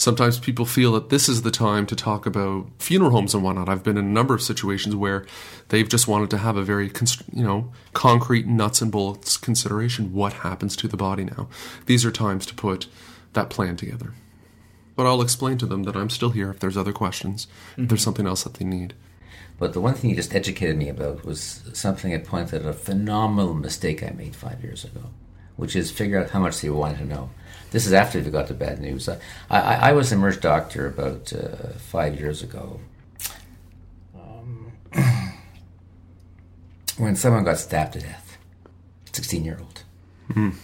sometimes 0.00 0.38
people 0.38 0.64
feel 0.64 0.92
that 0.92 1.10
this 1.10 1.28
is 1.28 1.42
the 1.42 1.50
time 1.50 1.84
to 1.86 1.94
talk 1.94 2.24
about 2.24 2.66
funeral 2.78 3.10
homes 3.10 3.34
and 3.34 3.44
whatnot. 3.44 3.68
I've 3.68 3.84
been 3.84 3.98
in 3.98 4.06
a 4.06 4.08
number 4.08 4.34
of 4.34 4.42
situations 4.42 4.96
where 4.96 5.26
they've 5.68 5.88
just 5.88 6.08
wanted 6.08 6.30
to 6.30 6.38
have 6.38 6.56
a 6.56 6.62
very, 6.62 6.90
you 7.32 7.44
know, 7.44 7.70
concrete 7.92 8.46
nuts 8.46 8.80
and 8.80 8.90
bolts 8.90 9.36
consideration. 9.36 10.14
What 10.14 10.32
happens 10.32 10.74
to 10.76 10.88
the 10.88 10.96
body 10.96 11.24
now? 11.24 11.48
These 11.84 12.06
are 12.06 12.10
times 12.10 12.46
to 12.46 12.54
put 12.54 12.86
that 13.34 13.50
plan 13.50 13.76
together. 13.76 14.14
But 14.96 15.06
I'll 15.06 15.22
explain 15.22 15.58
to 15.58 15.66
them 15.66 15.82
that 15.82 15.96
I'm 15.96 16.10
still 16.10 16.30
here 16.30 16.50
if 16.50 16.60
there's 16.60 16.78
other 16.78 16.92
questions, 16.92 17.46
mm-hmm. 17.72 17.82
if 17.82 17.88
there's 17.90 18.02
something 18.02 18.26
else 18.26 18.44
that 18.44 18.54
they 18.54 18.64
need. 18.64 18.94
But 19.60 19.74
the 19.74 19.80
one 19.80 19.92
thing 19.92 20.08
you 20.08 20.16
just 20.16 20.34
educated 20.34 20.78
me 20.78 20.88
about 20.88 21.22
was 21.22 21.60
something 21.74 22.14
I 22.14 22.18
pointed 22.18 22.62
out 22.62 22.70
a 22.70 22.72
phenomenal 22.72 23.52
mistake 23.52 24.02
I 24.02 24.08
made 24.08 24.34
five 24.34 24.64
years 24.64 24.86
ago, 24.86 25.02
which 25.56 25.76
is 25.76 25.90
figure 25.90 26.18
out 26.18 26.30
how 26.30 26.40
much 26.40 26.62
they 26.62 26.70
wanted 26.70 26.98
to 26.98 27.04
know. 27.04 27.28
This 27.70 27.86
is 27.86 27.92
after 27.92 28.22
they 28.22 28.30
got 28.30 28.48
the 28.48 28.54
bad 28.54 28.80
news. 28.80 29.06
I, 29.06 29.18
I, 29.50 29.90
I 29.90 29.92
was 29.92 30.10
a 30.10 30.16
merged 30.16 30.40
doctor 30.40 30.86
about 30.86 31.34
uh, 31.34 31.74
five 31.76 32.18
years 32.18 32.42
ago. 32.42 32.80
Um, 34.14 34.72
when 36.96 37.14
someone 37.14 37.44
got 37.44 37.58
stabbed 37.58 37.92
to 37.92 38.00
death, 38.00 38.38
16 39.12 39.44
year 39.44 39.58
old. 39.60 39.82
Mm. 40.30 40.54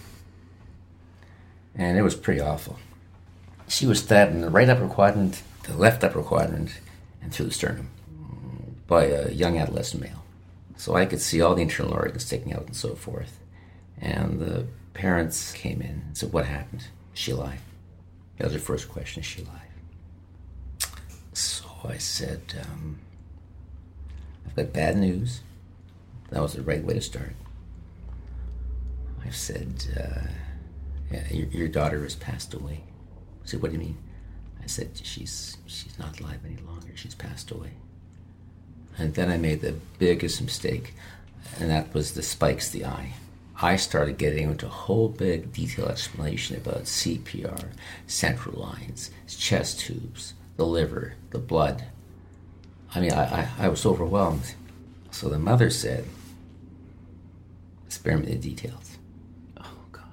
And 1.75 1.99
it 1.99 2.01
was 2.01 2.15
pretty 2.15 2.41
awful. 2.41 2.79
She 3.67 3.85
was 3.85 3.99
stabbed 3.99 4.33
in 4.33 4.41
the 4.41 4.49
right 4.49 4.67
upper 4.67 4.87
quadrant, 4.87 5.43
the 5.63 5.77
left 5.77 6.03
upper 6.03 6.23
quadrant, 6.23 6.71
and 7.21 7.31
through 7.31 7.45
the 7.45 7.53
sternum 7.53 7.91
by 8.87 9.05
a 9.05 9.31
young 9.31 9.57
adolescent 9.57 10.01
male. 10.01 10.23
So 10.77 10.95
I 10.95 11.05
could 11.05 11.21
see 11.21 11.41
all 11.41 11.55
the 11.55 11.61
internal 11.61 11.93
organs 11.93 12.25
sticking 12.25 12.53
out 12.53 12.65
and 12.65 12.75
so 12.75 12.95
forth. 12.95 13.39
And 13.99 14.39
the 14.39 14.67
parents 14.93 15.51
came 15.53 15.81
in 15.81 16.03
and 16.07 16.17
said, 16.17 16.31
What 16.31 16.45
happened? 16.45 16.87
Is 17.13 17.19
she 17.19 17.31
alive? 17.31 17.61
That 18.37 18.45
was 18.45 18.53
her 18.53 18.59
first 18.59 18.89
question, 18.89 19.21
is 19.21 19.25
she 19.25 19.41
alive? 19.41 19.61
So 21.33 21.65
I 21.85 21.97
said, 21.97 22.41
um, 22.63 22.99
I've 24.45 24.55
got 24.55 24.73
bad 24.73 24.97
news. 24.97 25.41
That 26.29 26.41
was 26.41 26.53
the 26.53 26.61
right 26.61 26.83
way 26.83 26.93
to 26.93 27.01
start. 27.01 27.35
I 29.25 29.29
said, 29.31 29.85
uh, 29.97 30.29
yeah, 31.11 31.27
your, 31.31 31.47
your, 31.47 31.67
daughter 31.67 32.01
has 32.03 32.15
passed 32.15 32.53
away. 32.53 32.83
I 33.43 33.47
said, 33.47 33.61
what 33.61 33.71
do 33.71 33.77
you 33.77 33.83
mean? 33.83 33.97
I 34.61 34.67
said, 34.67 34.91
she's, 35.01 35.57
she's 35.65 35.97
not 35.97 36.19
alive 36.19 36.39
any 36.45 36.57
longer. 36.57 36.91
She's 36.95 37.15
passed 37.15 37.51
away. 37.51 37.71
And 38.97 39.13
then 39.13 39.29
I 39.29 39.37
made 39.37 39.61
the 39.61 39.75
biggest 39.99 40.41
mistake, 40.41 40.93
and 41.59 41.69
that 41.69 41.93
was 41.93 42.13
the 42.13 42.23
SPIKES 42.23 42.71
the 42.71 42.85
eye. 42.85 43.13
I 43.59 43.75
started 43.75 44.17
getting 44.17 44.49
into 44.49 44.67
a 44.67 44.69
whole 44.69 45.09
big 45.09 45.51
detailed 45.51 45.89
explanation 45.89 46.57
about 46.57 46.83
CPR, 46.83 47.69
central 48.05 48.59
lines, 48.59 49.09
chest 49.27 49.79
tubes, 49.79 50.35
the 50.57 50.65
liver, 50.65 51.15
the 51.31 51.39
blood. 51.39 51.85
I 52.93 52.99
mean, 52.99 53.13
I, 53.13 53.41
I, 53.41 53.49
I 53.59 53.67
was 53.69 53.85
overwhelmed. 53.85 54.53
So 55.11 55.29
the 55.29 55.39
mother 55.39 55.71
said, 55.71 56.05
spare 57.89 58.17
me 58.17 58.27
the 58.27 58.35
details. 58.35 58.97
Oh, 59.59 59.79
God. 59.91 60.03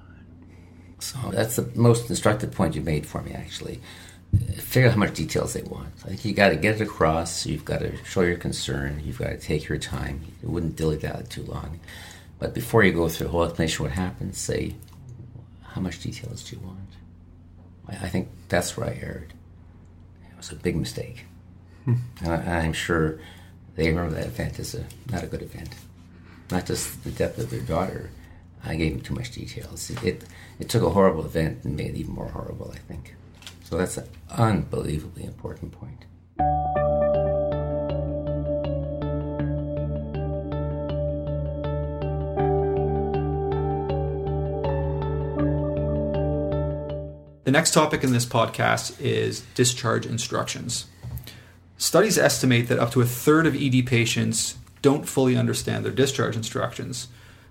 So 0.99 1.17
that's 1.31 1.55
the 1.55 1.69
most 1.75 2.09
instructive 2.09 2.51
point 2.51 2.75
you 2.75 2.81
made 2.81 3.05
for 3.05 3.21
me, 3.21 3.31
actually. 3.31 3.79
Figure 4.57 4.89
out 4.89 4.93
how 4.93 4.99
much 4.99 5.13
details 5.13 5.53
they 5.53 5.61
want. 5.63 5.89
I 6.03 6.09
think 6.09 6.25
you 6.25 6.33
got 6.33 6.49
to 6.49 6.55
get 6.55 6.75
it 6.75 6.81
across. 6.81 7.45
You've 7.45 7.65
got 7.65 7.79
to 7.79 7.95
show 8.03 8.21
your 8.21 8.37
concern. 8.37 9.01
You've 9.03 9.19
got 9.19 9.29
to 9.29 9.37
take 9.37 9.67
your 9.67 9.77
time. 9.77 10.21
You 10.41 10.49
wouldn't 10.49 10.75
dilly 10.75 10.97
dally 10.97 11.23
too 11.29 11.43
long. 11.43 11.79
But 12.39 12.53
before 12.53 12.83
you 12.83 12.91
go 12.91 13.07
through 13.07 13.27
the 13.27 13.31
whole 13.31 13.43
explanation 13.43 13.85
of 13.85 13.91
what 13.91 13.97
happened, 13.97 14.35
say, 14.35 14.75
how 15.63 15.81
much 15.81 16.01
details 16.01 16.43
do 16.43 16.55
you 16.55 16.61
want? 16.61 16.79
I, 17.87 18.05
I 18.05 18.09
think 18.09 18.29
that's 18.49 18.75
where 18.75 18.87
I 18.87 18.99
erred. 19.01 19.33
It 20.29 20.37
was 20.37 20.51
a 20.51 20.55
big 20.55 20.75
mistake. 20.75 21.25
Hmm. 21.85 21.95
And 22.21 22.33
I, 22.33 22.63
am 22.63 22.73
sure 22.73 23.19
they 23.75 23.89
remember 23.89 24.15
that 24.15 24.27
event 24.27 24.59
as 24.59 24.75
a 24.75 24.85
not 25.11 25.23
a 25.23 25.27
good 25.27 25.41
event. 25.41 25.69
Not 26.51 26.65
just 26.65 27.03
the 27.03 27.11
death 27.11 27.37
of 27.37 27.49
their 27.49 27.61
daughter. 27.61 28.09
I 28.63 28.75
gave 28.75 28.93
them 28.93 29.01
too 29.01 29.13
much 29.13 29.31
details. 29.31 29.89
It, 29.91 30.03
it, 30.03 30.23
it 30.59 30.69
took 30.69 30.81
a 30.81 30.89
horrible 30.89 31.25
event 31.25 31.63
and 31.63 31.75
made 31.75 31.91
it 31.91 31.97
even 31.97 32.15
more 32.15 32.29
horrible, 32.29 32.71
I 32.73 32.79
think. 32.79 33.15
So 33.65 33.77
that's 33.77 33.97
an 33.97 34.07
unbelievably 34.29 35.23
important 35.23 35.71
point. 35.71 36.05
The 47.43 47.51
next 47.51 47.73
topic 47.73 48.03
in 48.03 48.11
this 48.11 48.25
podcast 48.25 49.01
is 49.01 49.41
discharge 49.55 50.05
instructions. 50.05 50.85
Studies 51.77 52.19
estimate 52.19 52.67
that 52.67 52.77
up 52.77 52.91
to 52.91 53.01
a 53.01 53.05
third 53.05 53.47
of 53.47 53.55
ED 53.55 53.87
patients 53.87 54.57
don't 54.83 55.09
fully 55.09 55.35
understand 55.35 55.83
their 55.83 55.91
discharge 55.91 56.35
instructions. 56.35 57.07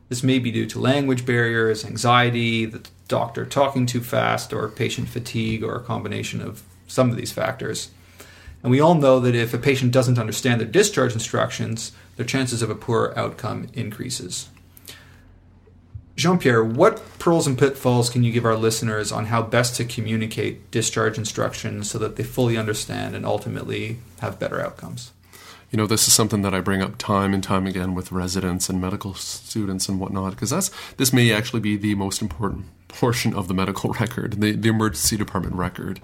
This 0.09 0.23
may 0.23 0.39
be 0.39 0.51
due 0.51 0.67
to 0.67 0.81
language 0.81 1.25
barriers, 1.25 1.85
anxiety, 1.85 2.67
the 2.67 2.87
doctor 3.09 3.47
talking 3.47 3.87
too 3.87 4.01
fast, 4.01 4.53
or 4.53 4.69
patient 4.69 5.09
fatigue, 5.09 5.63
or 5.63 5.77
a 5.77 5.83
combination 5.83 6.41
of 6.41 6.63
some 6.87 7.11
of 7.11 7.17
these 7.17 7.33
factors. 7.33 7.91
And 8.63 8.71
we 8.71 8.81
all 8.81 8.95
know 8.95 9.21
that 9.21 9.35
if 9.35 9.53
a 9.53 9.59
patient 9.59 9.93
doesn't 9.93 10.19
understand 10.19 10.61
their 10.61 10.69
discharge 10.69 11.13
instructions, 11.13 11.93
their 12.17 12.27
chances 12.27 12.63
of 12.63 12.71
a 12.71 12.75
poor 12.75 13.13
outcome 13.17 13.69
increases. 13.75 14.49
Jean 16.17 16.39
Pierre, 16.39 16.63
what 16.63 17.03
pearls 17.19 17.47
and 17.47 17.59
pitfalls 17.59 18.09
can 18.09 18.23
you 18.23 18.31
give 18.31 18.45
our 18.45 18.57
listeners 18.57 19.11
on 19.11 19.27
how 19.27 19.43
best 19.43 19.75
to 19.77 19.85
communicate 19.85 20.71
discharge 20.71 21.19
instructions 21.19 21.91
so 21.91 21.99
that 21.99 22.15
they 22.15 22.23
fully 22.23 22.57
understand 22.57 23.17
and 23.17 23.27
ultimately 23.27 23.99
have 24.21 24.39
better 24.39 24.61
outcomes? 24.61 25.11
You 25.71 25.77
know, 25.77 25.87
this 25.87 26.07
is 26.07 26.15
something 26.15 26.43
that 26.43 26.55
I 26.55 26.61
bring 26.61 26.83
up 26.83 26.99
time 26.99 27.35
and 27.35 27.43
time 27.43 27.67
again 27.67 27.95
with 27.95 28.13
residents 28.13 28.69
and 28.69 28.81
medical 28.81 29.15
students 29.15 29.89
and 29.89 29.99
whatnot, 29.99 30.33
because 30.33 30.51
that's 30.51 30.71
this 30.97 31.13
may 31.13 31.33
actually 31.33 31.61
be 31.61 31.77
the 31.77 31.95
most 31.95 32.23
important 32.23 32.67
portion 32.89 33.35
of 33.35 33.49
the 33.49 33.55
medical 33.55 33.93
record, 34.01 34.41
the, 34.41 34.53
the 34.53 34.69
emergency 34.69 35.17
department 35.17 35.57
record. 35.57 36.01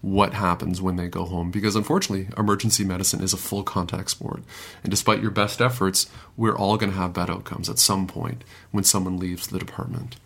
What 0.00 0.34
happens 0.34 0.82
when 0.82 0.96
they 0.96 1.06
go 1.06 1.24
home? 1.24 1.52
Because 1.52 1.76
unfortunately, 1.76 2.26
emergency 2.36 2.84
medicine 2.84 3.22
is 3.22 3.32
a 3.32 3.36
full 3.36 3.62
contact 3.62 4.10
sport. 4.10 4.42
And 4.82 4.90
despite 4.90 5.22
your 5.22 5.30
best 5.30 5.60
efforts, 5.60 6.10
we're 6.36 6.56
all 6.56 6.76
going 6.76 6.90
to 6.90 6.98
have 6.98 7.12
bad 7.12 7.30
outcomes 7.30 7.70
at 7.70 7.78
some 7.78 8.08
point 8.08 8.42
when 8.72 8.82
someone 8.82 9.18
leaves 9.18 9.46
the 9.46 9.60
department. 9.60 10.16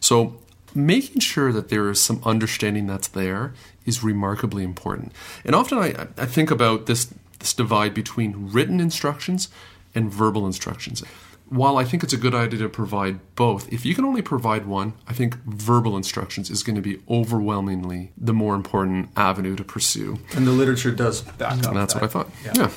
So, 0.00 0.38
making 0.74 1.20
sure 1.20 1.52
that 1.52 1.68
there 1.68 1.88
is 1.90 2.02
some 2.02 2.20
understanding 2.24 2.86
that's 2.86 3.08
there 3.08 3.52
is 3.84 4.02
remarkably 4.02 4.64
important. 4.64 5.12
And 5.44 5.54
often 5.54 5.78
I, 5.78 6.08
I 6.16 6.26
think 6.26 6.50
about 6.50 6.86
this, 6.86 7.12
this 7.42 7.52
divide 7.52 7.92
between 7.92 8.50
written 8.52 8.80
instructions 8.80 9.48
and 9.94 10.10
verbal 10.10 10.46
instructions. 10.46 11.02
While 11.48 11.76
I 11.76 11.84
think 11.84 12.02
it's 12.02 12.14
a 12.14 12.16
good 12.16 12.34
idea 12.34 12.60
to 12.60 12.68
provide 12.70 13.20
both, 13.34 13.70
if 13.70 13.84
you 13.84 13.94
can 13.94 14.06
only 14.06 14.22
provide 14.22 14.64
one, 14.64 14.94
I 15.06 15.12
think 15.12 15.36
verbal 15.44 15.98
instructions 15.98 16.48
is 16.48 16.62
going 16.62 16.76
to 16.76 16.82
be 16.82 17.00
overwhelmingly 17.10 18.12
the 18.16 18.32
more 18.32 18.54
important 18.54 19.10
avenue 19.16 19.54
to 19.56 19.64
pursue. 19.64 20.18
And 20.34 20.46
the 20.46 20.52
literature 20.52 20.92
does 20.92 21.20
back 21.20 21.58
up. 21.58 21.66
And 21.66 21.76
that's 21.76 21.92
that. 21.92 22.00
what 22.00 22.08
I 22.08 22.12
thought. 22.12 22.30
Yeah. 22.42 22.52
Yeah. 22.56 22.70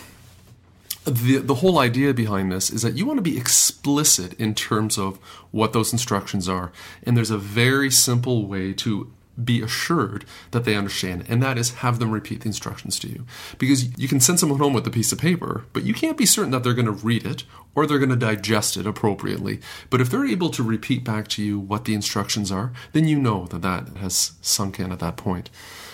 The, 1.06 1.38
the 1.38 1.56
whole 1.56 1.78
idea 1.78 2.14
behind 2.14 2.52
this 2.52 2.70
is 2.70 2.82
that 2.82 2.98
you 2.98 3.06
want 3.06 3.18
to 3.20 3.22
be 3.22 3.38
explicit 3.38 4.34
in 4.34 4.56
terms 4.56 4.98
of 4.98 5.18
what 5.52 5.72
those 5.72 5.94
instructions 5.94 6.50
are. 6.50 6.72
And 7.04 7.16
there's 7.16 7.32
a 7.32 7.38
very 7.38 7.92
simple 7.92 8.48
way 8.48 8.74
to 8.74 9.14
be 9.44 9.62
assured 9.62 10.26
that 10.52 10.64
they 10.64 10.76
understand, 10.76 11.26
and 11.28 11.42
that 11.44 11.58
is 11.58 11.76
have 11.76 12.00
them 12.00 12.12
repeat 12.12 12.42
the 12.42 12.48
instructions 12.48 13.00
to 13.00 13.10
you. 13.10 13.26
Because 13.58 13.98
you 13.98 14.08
can 14.08 14.20
send 14.20 14.40
someone 14.40 14.60
home 14.60 14.74
with 14.74 14.88
a 14.88 14.92
piece 14.92 15.12
of 15.12 15.20
paper, 15.20 15.66
but 15.74 15.84
you 15.84 15.94
can't 15.94 16.18
be 16.18 16.26
certain 16.26 16.52
that 16.52 16.64
they're 16.64 16.74
going 16.74 16.86
to 16.86 16.92
read 16.92 17.26
it 17.26 17.44
or 17.74 17.86
they're 17.86 18.00
going 18.00 18.10
to 18.10 18.16
digest 18.16 18.78
it 18.78 18.88
appropriately. 18.88 19.60
But 19.90 20.02
if 20.02 20.10
they're 20.10 20.26
able 20.26 20.50
to 20.52 20.64
repeat 20.64 21.04
back 21.04 21.28
to 21.30 21.44
you 21.44 21.60
what 21.60 21.86
the 21.86 21.94
instructions 21.94 22.52
are, 22.52 22.72
then 22.94 23.08
you 23.08 23.20
know 23.20 23.46
that 23.48 23.62
that 23.62 23.98
has 23.98 24.34
sunk 24.42 24.80
in 24.80 24.92
at 24.92 25.00
that 25.00 25.18
point. 25.18 25.50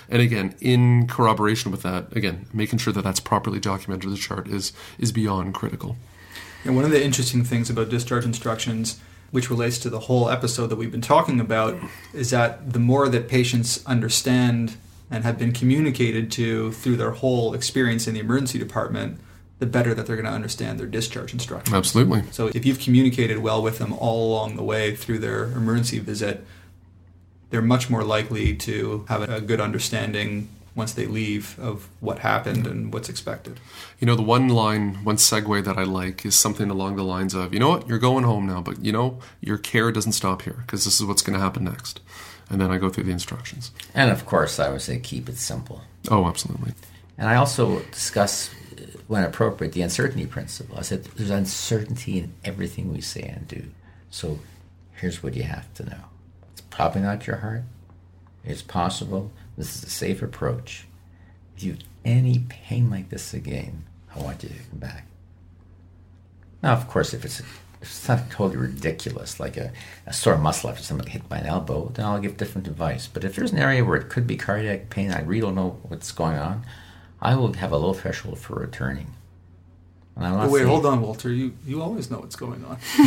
And 0.07 0.21
again, 0.21 0.55
in 0.59 1.07
corroboration 1.07 1.71
with 1.71 1.83
that, 1.83 2.15
again, 2.15 2.45
making 2.53 2.79
sure 2.79 2.93
that 2.93 3.03
that's 3.03 3.21
properly 3.21 3.59
documented 3.59 4.05
in 4.05 4.11
the 4.11 4.17
chart 4.17 4.47
is 4.47 4.73
is 4.99 5.11
beyond 5.11 5.53
critical. 5.53 5.95
And 6.63 6.75
one 6.75 6.85
of 6.85 6.91
the 6.91 7.03
interesting 7.03 7.43
things 7.43 7.69
about 7.69 7.89
discharge 7.89 8.25
instructions, 8.25 8.99
which 9.32 9.49
relates 9.49 9.77
to 9.79 9.89
the 9.89 10.01
whole 10.01 10.29
episode 10.29 10.67
that 10.67 10.75
we've 10.75 10.91
been 10.91 11.01
talking 11.01 11.39
about, 11.39 11.77
is 12.13 12.29
that 12.29 12.73
the 12.73 12.79
more 12.79 13.09
that 13.09 13.27
patients 13.27 13.84
understand 13.86 14.75
and 15.09 15.23
have 15.23 15.38
been 15.38 15.51
communicated 15.51 16.32
to 16.32 16.71
through 16.73 16.97
their 16.97 17.11
whole 17.11 17.53
experience 17.53 18.07
in 18.07 18.13
the 18.13 18.19
emergency 18.19 18.59
department, 18.59 19.19
the 19.59 19.65
better 19.65 19.93
that 19.93 20.05
they're 20.07 20.15
going 20.15 20.25
to 20.25 20.32
understand 20.32 20.79
their 20.79 20.88
discharge 20.88 21.34
instructions. 21.34 21.73
Absolutely. 21.73 22.23
So 22.32 22.47
if 22.47 22.65
you've 22.65 22.79
communicated 22.79 23.39
well 23.39 23.61
with 23.61 23.77
them 23.77 23.93
all 23.93 24.32
along 24.32 24.55
the 24.55 24.63
way 24.63 24.95
through 24.95 25.19
their 25.19 25.43
emergency 25.43 25.99
visit, 25.99 26.45
they're 27.51 27.61
much 27.61 27.89
more 27.89 28.03
likely 28.03 28.55
to 28.55 29.05
have 29.07 29.29
a 29.29 29.41
good 29.41 29.61
understanding 29.61 30.49
once 30.74 30.93
they 30.93 31.05
leave 31.05 31.59
of 31.59 31.89
what 31.99 32.19
happened 32.19 32.65
and 32.65 32.93
what's 32.93 33.09
expected. 33.09 33.59
You 33.99 34.07
know, 34.07 34.15
the 34.15 34.22
one 34.22 34.47
line, 34.47 35.03
one 35.03 35.17
segue 35.17 35.63
that 35.65 35.78
I 35.78 35.84
like 35.84 36.26
is 36.26 36.36
something 36.36 36.69
along 36.69 36.95
the 36.95 37.03
lines 37.03 37.34
of, 37.34 37.53
you 37.53 37.59
know 37.59 37.69
what, 37.69 37.88
you're 37.88 37.99
going 37.99 38.24
home 38.24 38.47
now, 38.47 38.61
but 38.61 38.84
you 38.84 38.91
know, 38.91 39.19
your 39.41 39.57
care 39.57 39.91
doesn't 39.91 40.13
stop 40.13 40.43
here 40.43 40.63
because 40.65 40.86
this 40.86 40.99
is 40.99 41.05
what's 41.05 41.22
going 41.22 41.38
to 41.38 41.43
happen 41.43 41.65
next. 41.65 41.99
And 42.49 42.59
then 42.59 42.72
I 42.72 42.78
go 42.78 42.89
through 42.89 43.05
the 43.05 43.11
instructions. 43.11 43.72
And 43.93 44.11
of 44.11 44.26
course, 44.26 44.59
I 44.59 44.69
would 44.69 44.82
say 44.82 44.99
keep 44.99 45.30
it 45.30 45.38
simple. 45.38 45.82
Oh, 46.09 46.26
absolutely. 46.28 46.74
And 47.17 47.30
I 47.30 47.36
also 47.36 47.80
discuss, 47.91 48.49
uh, 48.78 48.86
when 49.07 49.24
appropriate, 49.24 49.74
the 49.74 49.82
uncertainty 49.82 50.26
principle. 50.26 50.78
I 50.78 50.82
said 50.82 51.03
there's 51.03 51.30
uncertainty 51.30 52.17
in 52.17 52.34
everything 52.43 52.91
we 52.91 53.01
say 53.01 53.22
and 53.22 53.47
do. 53.47 53.65
So 54.09 54.39
here's 54.93 55.22
what 55.22 55.36
you 55.36 55.43
have 55.43 55.74
to 55.76 55.86
know 55.86 56.03
it's 56.51 56.61
probably 56.61 57.01
not 57.01 57.28
your 57.28 57.38
heart, 57.38 57.63
it's 58.43 58.61
possible. 58.61 59.32
This 59.62 59.76
is 59.76 59.84
a 59.84 59.89
safe 59.91 60.24
approach. 60.24 60.88
If 61.55 61.64
you 61.64 61.74
have 61.74 61.84
any 62.03 62.39
pain 62.49 62.89
like 62.89 63.09
this 63.09 63.32
again, 63.32 63.84
I 64.16 64.20
want 64.20 64.41
you 64.41 64.49
to 64.49 64.55
come 64.55 64.80
back. 64.80 65.05
Now, 66.64 66.74
of 66.74 66.88
course, 66.88 67.14
if 67.14 67.24
it's 67.24 67.41
if 67.41 67.62
it's 67.80 68.07
not 68.07 68.32
totally 68.32 68.57
ridiculous, 68.57 69.39
like 69.39 69.57
a, 69.57 69.72
a 70.07 70.14
sore 70.14 70.39
muscle 70.39 70.72
after 70.72 70.82
somebody 70.82 71.12
hit 71.12 71.30
by 71.30 71.38
an 71.38 71.45
elbow, 71.45 71.91
then 71.93 72.07
I'll 72.07 72.20
give 72.20 72.38
different 72.38 72.68
advice. 72.68 73.05
But 73.05 73.24
if 73.24 73.36
there's 73.36 73.51
an 73.51 73.59
area 73.59 73.86
where 73.86 73.97
it 73.97 74.09
could 74.09 74.26
be 74.26 74.36
cardiac 74.36 74.89
pain, 74.89 75.12
I 75.12 75.22
really 75.22 75.41
don't 75.41 75.53
know 75.53 75.78
what's 75.84 76.12
going 76.12 76.39
on, 76.39 76.66
I 77.22 77.36
will 77.36 77.53
have 77.53 77.72
a 77.72 77.78
low 77.78 77.93
threshold 77.93 78.39
for 78.39 78.55
returning. 78.55 79.14
And 80.16 80.26
I'm 80.26 80.34
not 80.34 80.41
But 80.43 80.51
wait, 80.51 80.59
saying- 80.59 80.70
hold 80.70 80.86
on, 80.86 81.01
Walter. 81.01 81.32
You 81.32 81.53
you 81.66 81.82
always 81.82 82.12
know 82.12 82.20
what's 82.20 82.36
going 82.36 82.64
on. 82.66 82.78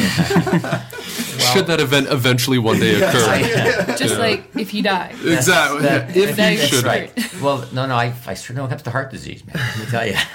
Should 1.52 1.66
that 1.66 1.78
event 1.80 2.08
eventually 2.10 2.58
one 2.58 2.80
day 2.80 2.94
occur? 3.02 3.94
Just 3.98 4.18
like 4.18 4.44
if 4.56 4.72
you 4.74 4.82
die. 4.82 5.14
Exactly. 5.22 5.82
that- 5.82 6.16
if 6.16 6.36
that 6.36 6.52
you 6.52 6.58
should. 6.58 6.84
Right. 6.84 7.12
Well, 7.42 7.66
no, 7.72 7.86
no, 7.86 7.94
I, 7.94 8.14
I 8.26 8.34
sure 8.34 8.56
know 8.56 8.62
when 8.62 8.70
it 8.70 8.74
comes 8.74 8.82
to 8.82 8.90
heart 8.90 9.10
disease, 9.10 9.44
man. 9.46 9.56
Let 9.56 9.78
me 9.78 9.84
tell 9.86 10.06
you. 10.06 10.14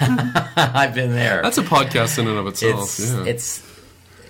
I've 0.56 0.94
been 0.94 1.10
there. 1.12 1.42
That's 1.42 1.58
a 1.58 1.62
podcast 1.62 2.18
in 2.18 2.28
and 2.28 2.38
of 2.38 2.46
itself. 2.46 2.82
it's, 2.82 3.12
yeah. 3.12 3.24
it's, 3.24 3.62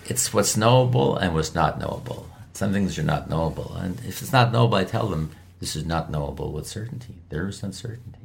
it's 0.07 0.33
what's 0.33 0.57
knowable 0.57 1.17
and 1.17 1.33
what's 1.35 1.53
not 1.53 1.79
knowable. 1.79 2.27
Some 2.53 2.73
things 2.73 2.97
are 2.97 3.03
not 3.03 3.29
knowable. 3.29 3.75
And 3.75 3.99
if 3.99 4.21
it's 4.21 4.31
not 4.33 4.51
knowable, 4.51 4.75
I 4.77 4.83
tell 4.83 5.07
them 5.07 5.31
this 5.59 5.75
is 5.75 5.85
not 5.85 6.09
knowable 6.09 6.51
with 6.51 6.67
certainty. 6.67 7.15
There 7.29 7.47
is 7.47 7.61
uncertainty. 7.63 8.19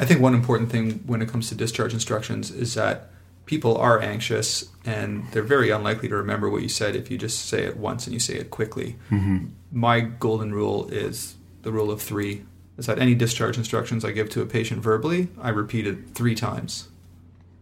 I 0.00 0.06
think 0.06 0.22
one 0.22 0.32
important 0.32 0.70
thing 0.70 1.02
when 1.06 1.20
it 1.20 1.28
comes 1.28 1.50
to 1.50 1.54
discharge 1.54 1.92
instructions 1.92 2.50
is 2.50 2.72
that 2.72 3.10
people 3.44 3.76
are 3.76 4.00
anxious 4.00 4.70
and 4.86 5.30
they're 5.32 5.42
very 5.42 5.68
unlikely 5.68 6.08
to 6.08 6.16
remember 6.16 6.48
what 6.48 6.62
you 6.62 6.70
said 6.70 6.96
if 6.96 7.10
you 7.10 7.18
just 7.18 7.44
say 7.44 7.64
it 7.64 7.76
once 7.76 8.06
and 8.06 8.14
you 8.14 8.18
say 8.18 8.36
it 8.36 8.50
quickly. 8.50 8.96
Mm-hmm. 9.10 9.48
My 9.70 10.00
golden 10.00 10.54
rule 10.54 10.88
is 10.88 11.34
the 11.60 11.70
rule 11.70 11.90
of 11.90 12.00
three 12.00 12.44
is 12.78 12.86
that 12.86 12.98
any 12.98 13.14
discharge 13.14 13.58
instructions 13.58 14.02
I 14.02 14.12
give 14.12 14.30
to 14.30 14.40
a 14.40 14.46
patient 14.46 14.82
verbally, 14.82 15.28
I 15.38 15.50
repeat 15.50 15.86
it 15.86 16.14
three 16.14 16.34
times. 16.34 16.88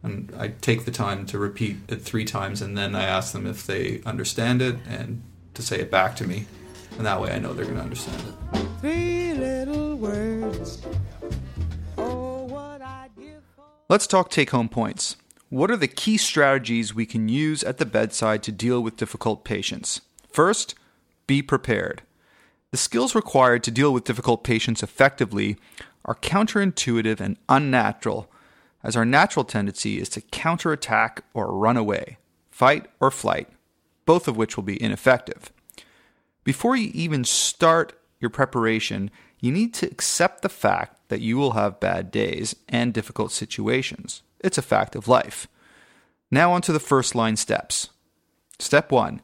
And 0.04 0.32
I 0.38 0.48
take 0.60 0.84
the 0.84 0.92
time 0.92 1.26
to 1.26 1.38
repeat 1.40 1.78
it 1.88 2.02
three 2.02 2.24
times 2.24 2.62
and 2.62 2.78
then 2.78 2.94
I 2.94 3.02
ask 3.02 3.32
them 3.32 3.48
if 3.48 3.66
they 3.66 4.00
understand 4.06 4.62
it 4.62 4.76
and 4.88 5.24
to 5.54 5.62
say 5.62 5.80
it 5.80 5.90
back 5.90 6.14
to 6.16 6.24
me. 6.24 6.46
And 6.98 7.04
that 7.04 7.20
way 7.20 7.32
I 7.32 7.40
know 7.40 7.52
they're 7.52 7.64
going 7.64 7.78
to 7.78 7.82
understand 7.82 8.22
it. 8.28 8.68
Three 8.80 9.34
little 9.34 9.96
words. 9.96 10.80
Let's 13.90 14.06
talk 14.06 14.28
take 14.28 14.50
home 14.50 14.68
points. 14.68 15.16
What 15.48 15.70
are 15.70 15.76
the 15.76 15.88
key 15.88 16.18
strategies 16.18 16.94
we 16.94 17.06
can 17.06 17.30
use 17.30 17.64
at 17.64 17.78
the 17.78 17.86
bedside 17.86 18.42
to 18.42 18.52
deal 18.52 18.82
with 18.82 18.98
difficult 18.98 19.44
patients? 19.44 20.02
First, 20.30 20.74
be 21.26 21.40
prepared. 21.40 22.02
The 22.70 22.76
skills 22.76 23.14
required 23.14 23.64
to 23.64 23.70
deal 23.70 23.90
with 23.90 24.04
difficult 24.04 24.44
patients 24.44 24.82
effectively 24.82 25.56
are 26.04 26.14
counterintuitive 26.14 27.18
and 27.18 27.38
unnatural, 27.48 28.30
as 28.82 28.94
our 28.94 29.06
natural 29.06 29.46
tendency 29.46 29.98
is 29.98 30.10
to 30.10 30.20
counterattack 30.20 31.24
or 31.32 31.56
run 31.56 31.78
away, 31.78 32.18
fight 32.50 32.88
or 33.00 33.10
flight, 33.10 33.48
both 34.04 34.28
of 34.28 34.36
which 34.36 34.58
will 34.58 34.64
be 34.64 34.82
ineffective. 34.82 35.50
Before 36.44 36.76
you 36.76 36.90
even 36.92 37.24
start 37.24 37.98
your 38.20 38.28
preparation, 38.28 39.10
you 39.40 39.50
need 39.50 39.72
to 39.74 39.86
accept 39.86 40.42
the 40.42 40.50
fact 40.50 40.97
that 41.08 41.20
you 41.20 41.36
will 41.36 41.52
have 41.52 41.80
bad 41.80 42.10
days 42.10 42.54
and 42.68 42.94
difficult 42.94 43.32
situations. 43.32 44.22
It's 44.40 44.58
a 44.58 44.62
fact 44.62 44.94
of 44.94 45.08
life. 45.08 45.48
Now, 46.30 46.52
on 46.52 46.62
to 46.62 46.72
the 46.72 46.80
first 46.80 47.14
line 47.14 47.36
steps. 47.36 47.88
Step 48.58 48.90
one 48.90 49.20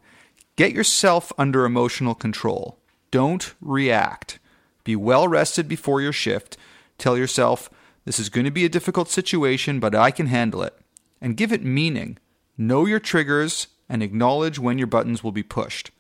get 0.56 0.72
yourself 0.72 1.32
under 1.36 1.64
emotional 1.64 2.14
control. 2.14 2.78
Don't 3.10 3.54
react. 3.60 4.38
Be 4.84 4.96
well 4.96 5.26
rested 5.28 5.68
before 5.68 6.00
your 6.00 6.12
shift. 6.12 6.56
Tell 6.98 7.18
yourself, 7.18 7.70
this 8.04 8.20
is 8.20 8.28
going 8.28 8.44
to 8.44 8.50
be 8.50 8.64
a 8.64 8.68
difficult 8.68 9.08
situation, 9.08 9.80
but 9.80 9.94
I 9.94 10.10
can 10.10 10.26
handle 10.26 10.62
it. 10.62 10.78
And 11.20 11.36
give 11.36 11.52
it 11.52 11.64
meaning. 11.64 12.18
Know 12.56 12.86
your 12.86 13.00
triggers 13.00 13.68
and 13.88 14.02
acknowledge 14.02 14.58
when 14.58 14.78
your 14.78 14.86
buttons 14.86 15.24
will 15.24 15.32
be 15.32 15.42
pushed. 15.42 15.90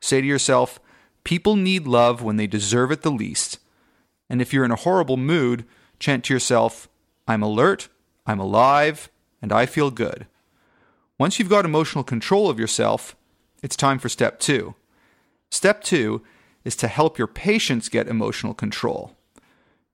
Say 0.00 0.20
to 0.20 0.26
yourself, 0.26 0.80
people 1.24 1.56
need 1.56 1.86
love 1.86 2.22
when 2.22 2.36
they 2.36 2.46
deserve 2.46 2.90
it 2.90 3.02
the 3.02 3.10
least. 3.10 3.58
And 4.32 4.40
if 4.40 4.54
you're 4.54 4.64
in 4.64 4.70
a 4.70 4.76
horrible 4.76 5.18
mood, 5.18 5.66
chant 5.98 6.24
to 6.24 6.32
yourself, 6.32 6.88
I'm 7.28 7.42
alert, 7.42 7.90
I'm 8.24 8.40
alive, 8.40 9.10
and 9.42 9.52
I 9.52 9.66
feel 9.66 9.90
good. 9.90 10.26
Once 11.18 11.38
you've 11.38 11.50
got 11.50 11.66
emotional 11.66 12.02
control 12.02 12.48
of 12.48 12.58
yourself, 12.58 13.14
it's 13.62 13.76
time 13.76 13.98
for 13.98 14.08
step 14.08 14.40
two. 14.40 14.74
Step 15.50 15.84
two 15.84 16.22
is 16.64 16.74
to 16.76 16.88
help 16.88 17.18
your 17.18 17.26
patients 17.26 17.90
get 17.90 18.08
emotional 18.08 18.54
control. 18.54 19.14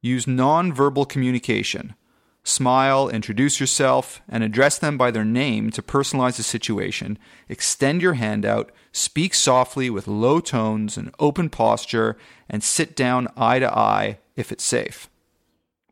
Use 0.01 0.26
nonverbal 0.26 1.09
communication. 1.09 1.97
Smile, 2.45 3.09
introduce 3.09 3.59
yourself, 3.59 4.22
and 4.28 4.45
address 4.45 4.78
them 4.78 4.97
by 4.97 5.11
their 5.11 5.24
name 5.24 5.72
to 5.72 5.82
personalize 5.82 6.36
the 6.36 6.45
situation. 6.45 7.18
Extend 7.49 8.03
your 8.03 8.14
hand 8.14 8.47
out, 8.47 8.70
speak 8.93 9.34
softly 9.34 9.91
with 9.91 10.07
low 10.07 10.39
tones 10.39 10.97
and 10.97 11.12
open 11.18 11.51
posture, 11.51 12.16
and 12.49 12.62
sit 12.62 12.95
down 12.95 13.26
eye 13.36 13.59
to 13.59 13.76
eye 13.76 14.18
if 14.39 14.53
it's 14.53 14.64
safe. 14.64 15.11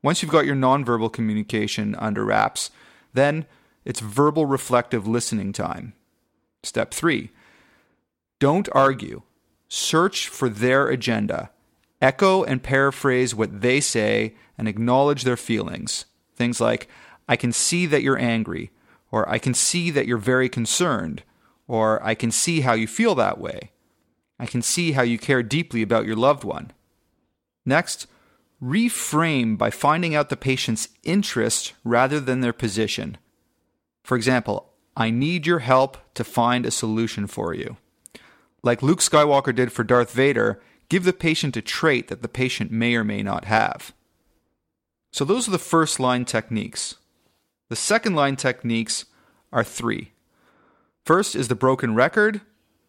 Once 0.03 0.23
you've 0.23 0.31
got 0.31 0.47
your 0.47 0.55
nonverbal 0.55 1.13
communication 1.13 1.97
under 1.97 2.25
wraps, 2.25 2.71
then 3.13 3.45
it's 3.85 4.01
verbal 4.01 4.47
reflective 4.47 5.07
listening 5.07 5.53
time. 5.53 5.93
Step 6.63 6.95
three 6.95 7.31
don't 8.39 8.69
argue. 8.73 9.23
Search 9.69 10.29
for 10.29 10.49
their 10.49 10.89
agenda. 10.89 11.51
Echo 12.03 12.45
and 12.45 12.63
paraphrase 12.63 13.35
what 13.35 13.63
they 13.63 13.81
say 13.81 14.35
and 14.59 14.69
acknowledge 14.69 15.25
their 15.25 15.39
feelings. 15.39 16.05
Things 16.35 16.61
like, 16.61 16.89
I 17.29 17.37
can 17.37 17.51
see 17.51 17.87
that 17.87 18.03
you're 18.03 18.19
angry, 18.19 18.71
or 19.11 19.29
I 19.29 19.39
can 19.39 19.55
see 19.55 19.91
that 19.91 20.07
you're 20.07 20.19
very 20.19 20.51
concerned, 20.51 21.23
or 21.67 22.01
I 22.05 22.15
can 22.15 22.31
see 22.31 22.61
how 22.61 22.75
you 22.75 22.87
feel 22.87 23.15
that 23.15 23.41
way. 23.41 23.71
I 24.39 24.45
can 24.45 24.61
see 24.61 24.93
how 24.93 25.03
you 25.03 25.19
care 25.19 25.43
deeply 25.43 25.81
about 25.81 26.05
your 26.05 26.17
loved 26.17 26.45
one. 26.45 26.73
Next, 27.65 28.07
reframe 28.63 29.59
by 29.59 29.71
finding 29.71 30.15
out 30.15 30.29
the 30.29 30.37
patient's 30.37 30.89
interest 31.03 31.75
rather 31.85 32.21
than 32.21 32.41
their 32.41 32.53
position. 32.53 33.19
For 34.03 34.17
example, 34.17 34.73
I 34.97 35.11
need 35.11 35.47
your 35.47 35.59
help 35.59 35.99
to 36.15 36.25
find 36.25 36.65
a 36.65 36.71
solution 36.71 37.27
for 37.27 37.55
you. 37.55 37.77
Like 38.63 38.83
Luke 38.83 39.01
Skywalker 39.01 39.55
did 39.55 39.73
for 39.73 39.85
Darth 39.85 40.13
Vader, 40.13 40.61
give 40.89 41.05
the 41.05 41.13
patient 41.13 41.57
a 41.57 41.63
trait 41.63 42.09
that 42.09 42.23
the 42.23 42.29
patient 42.29 42.71
may 42.71 42.95
or 42.95 43.05
may 43.05 43.23
not 43.23 43.45
have. 43.45 43.93
So, 45.13 45.25
those 45.25 45.49
are 45.49 45.53
the 45.53 45.59
first 45.59 46.01
line 46.01 46.25
techniques. 46.25 46.97
The 47.69 47.77
second 47.77 48.15
line 48.15 48.37
techniques 48.37 49.07
are 49.53 49.65
three. 49.65 50.13
First 51.05 51.35
is 51.35 51.49
the 51.49 51.55
broken 51.55 51.95
record, 51.95 52.41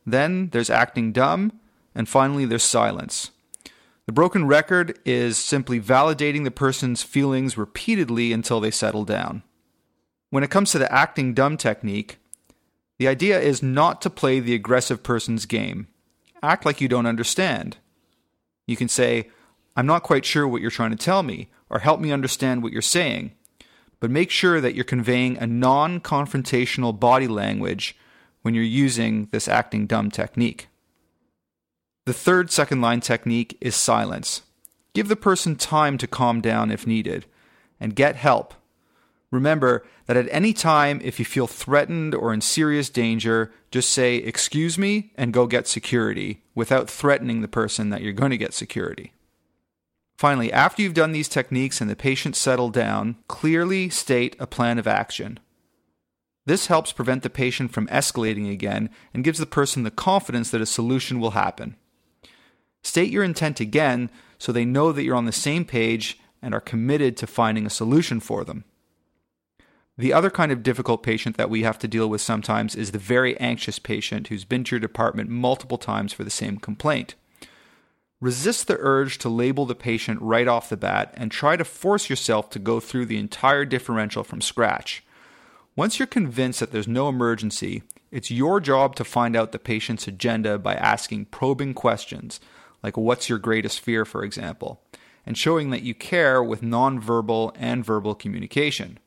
then 0.05 0.49
there's 0.49 0.70
acting 0.70 1.11
dumb, 1.11 1.59
and 1.93 2.07
finally 2.07 2.45
there's 2.45 2.63
silence. 2.63 3.32
The 4.08 4.14
broken 4.14 4.47
record 4.47 4.97
is 5.03 5.38
simply 5.38 5.82
validating 5.82 6.45
the 6.45 6.51
person's 6.51 7.03
feelings 7.03 7.58
repeatedly 7.58 8.32
until 8.32 8.62
they 8.62 8.72
settle 8.72 9.03
down. 9.03 9.43
When 10.30 10.45
it 10.45 10.49
comes 10.49 10.72
to 10.72 10.80
the 10.80 10.91
acting 10.91 11.34
dumb 11.34 11.58
technique, 11.58 12.18
the 12.99 13.10
idea 13.10 13.38
is 13.38 13.62
not 13.62 14.01
to 14.01 14.10
play 14.10 14.39
the 14.39 14.55
aggressive 14.55 15.03
person's 15.03 15.45
game. 15.45 15.88
Act 16.41 16.66
like 16.66 16.80
you 16.80 16.88
don't 16.88 17.05
understand. 17.05 17.78
You 18.66 18.78
can 18.78 18.88
say, 18.88 19.30
I'm 19.76 19.86
not 19.86 20.03
quite 20.03 20.24
sure 20.24 20.47
what 20.47 20.62
you're 20.62 20.72
trying 20.72 20.91
to 20.91 20.95
tell 20.95 21.22
me, 21.22 21.49
or 21.70 21.80
help 21.80 21.99
me 21.99 22.14
understand 22.14 22.64
what 22.64 22.72
you're 22.72 22.82
saying. 22.82 23.34
But 23.99 24.10
make 24.10 24.32
sure 24.32 24.62
that 24.62 24.74
you're 24.74 24.86
conveying 24.86 25.38
a 25.38 25.47
non 25.47 25.99
confrontational 25.99 26.97
body 26.97 27.28
language 27.28 27.97
when 28.41 28.53
you're 28.53 28.64
using 28.64 29.28
this 29.32 29.49
acting 29.49 29.86
dumb 29.86 30.12
technique. 30.12 30.70
The 32.08 32.14
third 32.14 32.51
second 32.51 32.80
line 32.80 33.01
technique 33.01 33.58
is 33.60 33.76
silence. 33.76 34.43
Give 34.93 35.10
the 35.10 35.18
person 35.18 35.58
time 35.58 35.97
to 35.97 36.08
calm 36.08 36.39
down 36.39 36.72
if 36.72 36.88
needed, 36.88 37.26
and 37.82 37.97
get 37.97 38.16
help. 38.16 38.53
Remember 39.30 39.86
that 40.05 40.16
at 40.16 40.30
any 40.32 40.53
time, 40.53 41.01
if 41.03 41.20
you 41.20 41.26
feel 41.26 41.47
threatened 41.47 42.16
or 42.16 42.34
in 42.34 42.39
serious 42.39 42.89
danger, 42.89 43.51
just 43.72 43.89
say, 43.91 44.16
Excuse 44.16 44.78
me, 44.78 45.12
and 45.18 45.34
go 45.34 45.47
get 45.47 45.68
security 45.68 46.43
without 46.55 46.89
threatening 46.89 47.41
the 47.41 47.49
person 47.49 47.89
that 47.89 48.01
you're 48.01 48.14
going 48.14 48.32
to 48.32 48.38
get 48.38 48.53
security. 48.53 49.12
Finally, 50.18 50.49
after 50.53 50.82
you've 50.82 50.93
done 50.93 51.12
these 51.12 51.28
techniques 51.28 51.82
and 51.82 51.89
the 51.89 51.95
patient 51.97 52.38
settled 52.38 52.72
down, 52.72 53.18
clearly 53.28 53.89
state 53.89 54.34
a 54.39 54.47
plan 54.47 54.80
of 54.80 54.88
action. 54.88 55.41
This 56.45 56.68
helps 56.68 56.93
prevent 56.93 57.24
the 57.24 57.30
patient 57.30 57.74
from 57.74 57.88
escalating 57.88 58.49
again 58.49 58.91
and 59.14 59.26
gives 59.26 59.39
the 59.39 59.45
person 59.45 59.84
the 59.84 59.91
confidence 59.91 60.51
that 60.51 60.62
a 60.62 60.66
solution 60.66 61.20
will 61.20 61.32
happen. 61.32 61.76
State 62.88 63.12
your 63.12 63.26
intent 63.26 63.60
again 63.60 64.10
so 64.38 64.54
they 64.54 64.64
know 64.64 64.94
that 64.94 65.04
you're 65.04 65.18
on 65.18 65.26
the 65.26 65.34
same 65.34 65.66
page 65.66 66.18
and 66.42 66.54
are 66.54 66.62
committed 66.62 67.18
to 67.18 67.28
finding 67.28 67.66
a 67.66 67.70
solution 67.70 68.22
for 68.22 68.46
them. 68.46 68.64
The 69.98 70.14
other 70.14 70.30
kind 70.30 70.54
of 70.54 70.64
difficult 70.64 71.04
patient 71.04 71.36
that 71.36 71.50
we 71.50 71.64
have 71.64 71.78
to 71.80 71.88
deal 71.90 72.08
with 72.08 72.22
sometimes 72.22 72.76
is 72.76 72.94
the 72.94 72.98
very 72.98 73.38
anxious 73.42 73.78
patient 73.78 74.30
who's 74.30 74.46
been 74.46 74.64
to 74.64 74.76
your 74.78 74.80
department 74.80 75.30
multiple 75.30 75.78
times 75.78 76.14
for 76.14 76.24
the 76.24 76.30
same 76.30 76.60
complaint. 76.60 77.16
Resist 78.22 78.68
the 78.68 78.78
urge 78.80 79.18
to 79.18 79.28
label 79.28 79.66
the 79.66 79.76
patient 79.76 80.22
right 80.22 80.48
off 80.48 80.70
the 80.70 80.78
bat 80.78 81.14
and 81.18 81.30
try 81.30 81.58
to 81.58 81.66
force 81.66 82.10
yourself 82.10 82.50
to 82.52 82.58
go 82.58 82.80
through 82.80 83.08
the 83.08 83.20
entire 83.20 83.66
differential 83.66 84.24
from 84.24 84.40
scratch. 84.40 85.04
Once 85.76 86.00
you're 86.00 86.08
convinced 86.08 86.62
that 86.62 86.72
there's 86.72 86.88
no 86.88 87.10
emergency, 87.10 87.84
it's 88.12 88.32
your 88.32 88.62
job 88.62 88.96
to 88.96 89.04
find 89.04 89.36
out 89.36 89.52
the 89.52 89.60
patient's 89.60 90.08
agenda 90.08 90.58
by 90.58 90.76
asking 90.76 91.26
probing 91.26 91.74
questions, 91.74 92.40
like 92.84 92.97
what's 92.97 93.30
your 93.30 93.39
greatest 93.39 93.80
fear, 93.80 94.05
for 94.05 94.23
example, 94.23 94.82
and 95.25 95.38
showing 95.38 95.69
that 95.69 95.84
you 95.84 95.93
care 95.93 96.41
with 96.41 96.61
nonverbal 96.61 97.53
and 97.57 97.86
verbal 97.86 98.15
communication. 98.15 98.99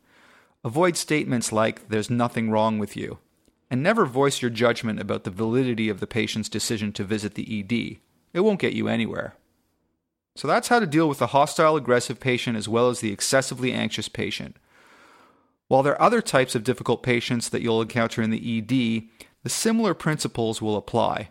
Avoid 0.64 0.96
statements 0.96 1.52
like, 1.52 1.88
there's 1.88 2.10
nothing 2.10 2.50
wrong 2.50 2.78
with 2.78 2.96
you, 2.96 3.18
and 3.70 3.82
never 3.82 4.04
voice 4.04 4.42
your 4.42 4.50
judgment 4.50 5.00
about 5.00 5.24
the 5.24 5.30
validity 5.30 5.88
of 5.88 6.00
the 6.00 6.06
patient's 6.06 6.48
decision 6.48 6.92
to 6.92 7.04
visit 7.04 7.34
the 7.34 7.60
ED. 7.60 8.00
It 8.32 8.40
won't 8.40 8.60
get 8.60 8.74
you 8.74 8.88
anywhere. 8.88 9.34
So 10.36 10.46
that's 10.46 10.68
how 10.68 10.78
to 10.78 10.86
deal 10.86 11.08
with 11.08 11.18
the 11.18 11.28
hostile 11.28 11.76
aggressive 11.76 12.20
patient 12.20 12.56
as 12.56 12.68
well 12.68 12.88
as 12.88 13.00
the 13.00 13.12
excessively 13.12 13.72
anxious 13.72 14.08
patient. 14.08 14.56
While 15.68 15.82
there 15.82 15.94
are 15.94 16.02
other 16.02 16.20
types 16.20 16.54
of 16.54 16.64
difficult 16.64 17.02
patients 17.02 17.48
that 17.48 17.62
you'll 17.62 17.82
encounter 17.82 18.22
in 18.22 18.30
the 18.30 18.58
ED, 18.58 19.08
the 19.42 19.48
similar 19.48 19.94
principles 19.94 20.60
will 20.60 20.76
apply. 20.76 21.30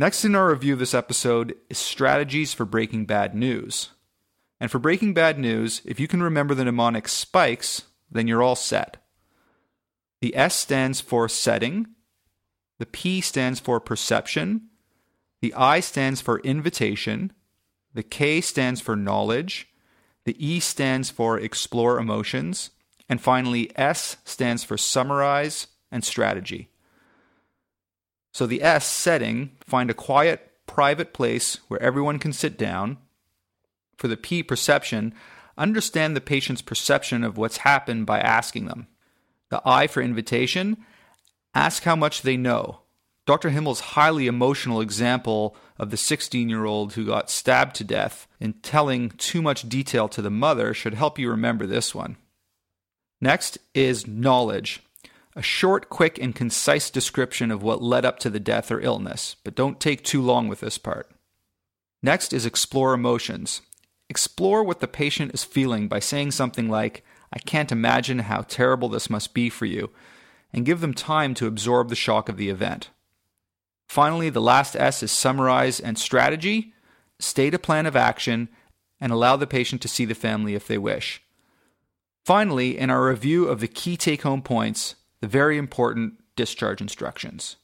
Next 0.00 0.24
in 0.24 0.34
our 0.34 0.48
review 0.48 0.72
of 0.72 0.78
this 0.78 0.94
episode 0.94 1.54
is 1.68 1.76
strategies 1.76 2.54
for 2.54 2.64
breaking 2.64 3.04
bad 3.04 3.34
news. 3.34 3.90
And 4.58 4.70
for 4.70 4.78
breaking 4.78 5.12
bad 5.12 5.38
news, 5.38 5.82
if 5.84 6.00
you 6.00 6.08
can 6.08 6.22
remember 6.22 6.54
the 6.54 6.64
mnemonic 6.64 7.06
SPIKES, 7.06 7.82
then 8.10 8.26
you're 8.26 8.42
all 8.42 8.56
set. 8.56 8.96
The 10.22 10.34
S 10.34 10.54
stands 10.54 11.02
for 11.02 11.28
setting, 11.28 11.86
the 12.78 12.86
P 12.86 13.20
stands 13.20 13.60
for 13.60 13.78
perception, 13.78 14.70
the 15.42 15.52
I 15.52 15.80
stands 15.80 16.22
for 16.22 16.40
invitation, 16.40 17.34
the 17.92 18.02
K 18.02 18.40
stands 18.40 18.80
for 18.80 18.96
knowledge, 18.96 19.68
the 20.24 20.34
E 20.38 20.60
stands 20.60 21.10
for 21.10 21.38
explore 21.38 21.98
emotions, 21.98 22.70
and 23.06 23.20
finally 23.20 23.70
S 23.76 24.16
stands 24.24 24.64
for 24.64 24.78
summarize 24.78 25.66
and 25.92 26.02
strategy. 26.02 26.69
So 28.32 28.46
the 28.46 28.62
S 28.62 28.86
setting, 28.86 29.56
find 29.60 29.90
a 29.90 29.94
quiet, 29.94 30.50
private 30.66 31.12
place 31.12 31.58
where 31.68 31.82
everyone 31.82 32.18
can 32.18 32.32
sit 32.32 32.56
down. 32.56 32.98
For 33.96 34.08
the 34.08 34.16
P 34.16 34.42
perception, 34.42 35.14
understand 35.58 36.16
the 36.16 36.20
patient's 36.20 36.62
perception 36.62 37.24
of 37.24 37.36
what's 37.36 37.58
happened 37.58 38.06
by 38.06 38.20
asking 38.20 38.66
them. 38.66 38.86
The 39.50 39.60
I 39.64 39.88
for 39.88 40.00
invitation, 40.00 40.78
ask 41.54 41.82
how 41.82 41.96
much 41.96 42.22
they 42.22 42.36
know. 42.36 42.80
Dr. 43.26 43.50
Himmel's 43.50 43.80
highly 43.80 44.26
emotional 44.26 44.80
example 44.80 45.56
of 45.78 45.90
the 45.90 45.96
16 45.96 46.48
year 46.48 46.64
old 46.64 46.94
who 46.94 47.04
got 47.04 47.30
stabbed 47.30 47.76
to 47.76 47.84
death 47.84 48.26
in 48.40 48.54
telling 48.54 49.10
too 49.10 49.42
much 49.42 49.68
detail 49.68 50.08
to 50.08 50.22
the 50.22 50.30
mother 50.30 50.72
should 50.72 50.94
help 50.94 51.18
you 51.18 51.30
remember 51.30 51.66
this 51.66 51.94
one. 51.94 52.16
Next 53.20 53.58
is 53.74 54.06
knowledge. 54.06 54.82
A 55.36 55.42
short, 55.42 55.88
quick, 55.88 56.18
and 56.18 56.34
concise 56.34 56.90
description 56.90 57.50
of 57.50 57.62
what 57.62 57.82
led 57.82 58.04
up 58.04 58.18
to 58.20 58.30
the 58.30 58.40
death 58.40 58.70
or 58.70 58.80
illness, 58.80 59.36
but 59.44 59.54
don't 59.54 59.78
take 59.80 60.02
too 60.02 60.20
long 60.20 60.48
with 60.48 60.60
this 60.60 60.76
part. 60.76 61.10
Next 62.02 62.32
is 62.32 62.46
explore 62.46 62.94
emotions. 62.94 63.62
Explore 64.08 64.64
what 64.64 64.80
the 64.80 64.88
patient 64.88 65.32
is 65.32 65.44
feeling 65.44 65.86
by 65.86 66.00
saying 66.00 66.32
something 66.32 66.68
like, 66.68 67.04
I 67.32 67.38
can't 67.38 67.70
imagine 67.70 68.20
how 68.20 68.42
terrible 68.42 68.88
this 68.88 69.08
must 69.08 69.34
be 69.34 69.48
for 69.48 69.66
you, 69.66 69.90
and 70.52 70.66
give 70.66 70.80
them 70.80 70.94
time 70.94 71.34
to 71.34 71.46
absorb 71.46 71.90
the 71.90 71.94
shock 71.94 72.28
of 72.28 72.36
the 72.36 72.48
event. 72.48 72.90
Finally, 73.88 74.30
the 74.30 74.40
last 74.40 74.74
S 74.74 75.02
is 75.02 75.12
summarize 75.12 75.78
and 75.78 75.98
strategy. 75.98 76.72
State 77.20 77.54
a 77.54 77.58
plan 77.58 77.86
of 77.86 77.94
action 77.94 78.48
and 79.00 79.12
allow 79.12 79.36
the 79.36 79.46
patient 79.46 79.80
to 79.82 79.88
see 79.88 80.04
the 80.04 80.14
family 80.14 80.54
if 80.54 80.66
they 80.66 80.78
wish. 80.78 81.22
Finally, 82.24 82.78
in 82.78 82.90
our 82.90 83.06
review 83.06 83.46
of 83.46 83.60
the 83.60 83.68
key 83.68 83.96
take 83.96 84.22
home 84.22 84.42
points, 84.42 84.96
the 85.20 85.28
very 85.28 85.58
important 85.58 86.14
discharge 86.36 86.80
instructions. 86.80 87.56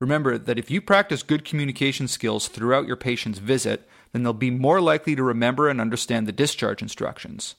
Remember 0.00 0.38
that 0.38 0.58
if 0.58 0.70
you 0.70 0.80
practice 0.80 1.24
good 1.24 1.44
communication 1.44 2.06
skills 2.06 2.46
throughout 2.46 2.86
your 2.86 2.96
patient's 2.96 3.40
visit, 3.40 3.88
then 4.12 4.22
they'll 4.22 4.32
be 4.32 4.50
more 4.50 4.80
likely 4.80 5.16
to 5.16 5.22
remember 5.24 5.68
and 5.68 5.80
understand 5.80 6.26
the 6.26 6.32
discharge 6.32 6.82
instructions. 6.82 7.56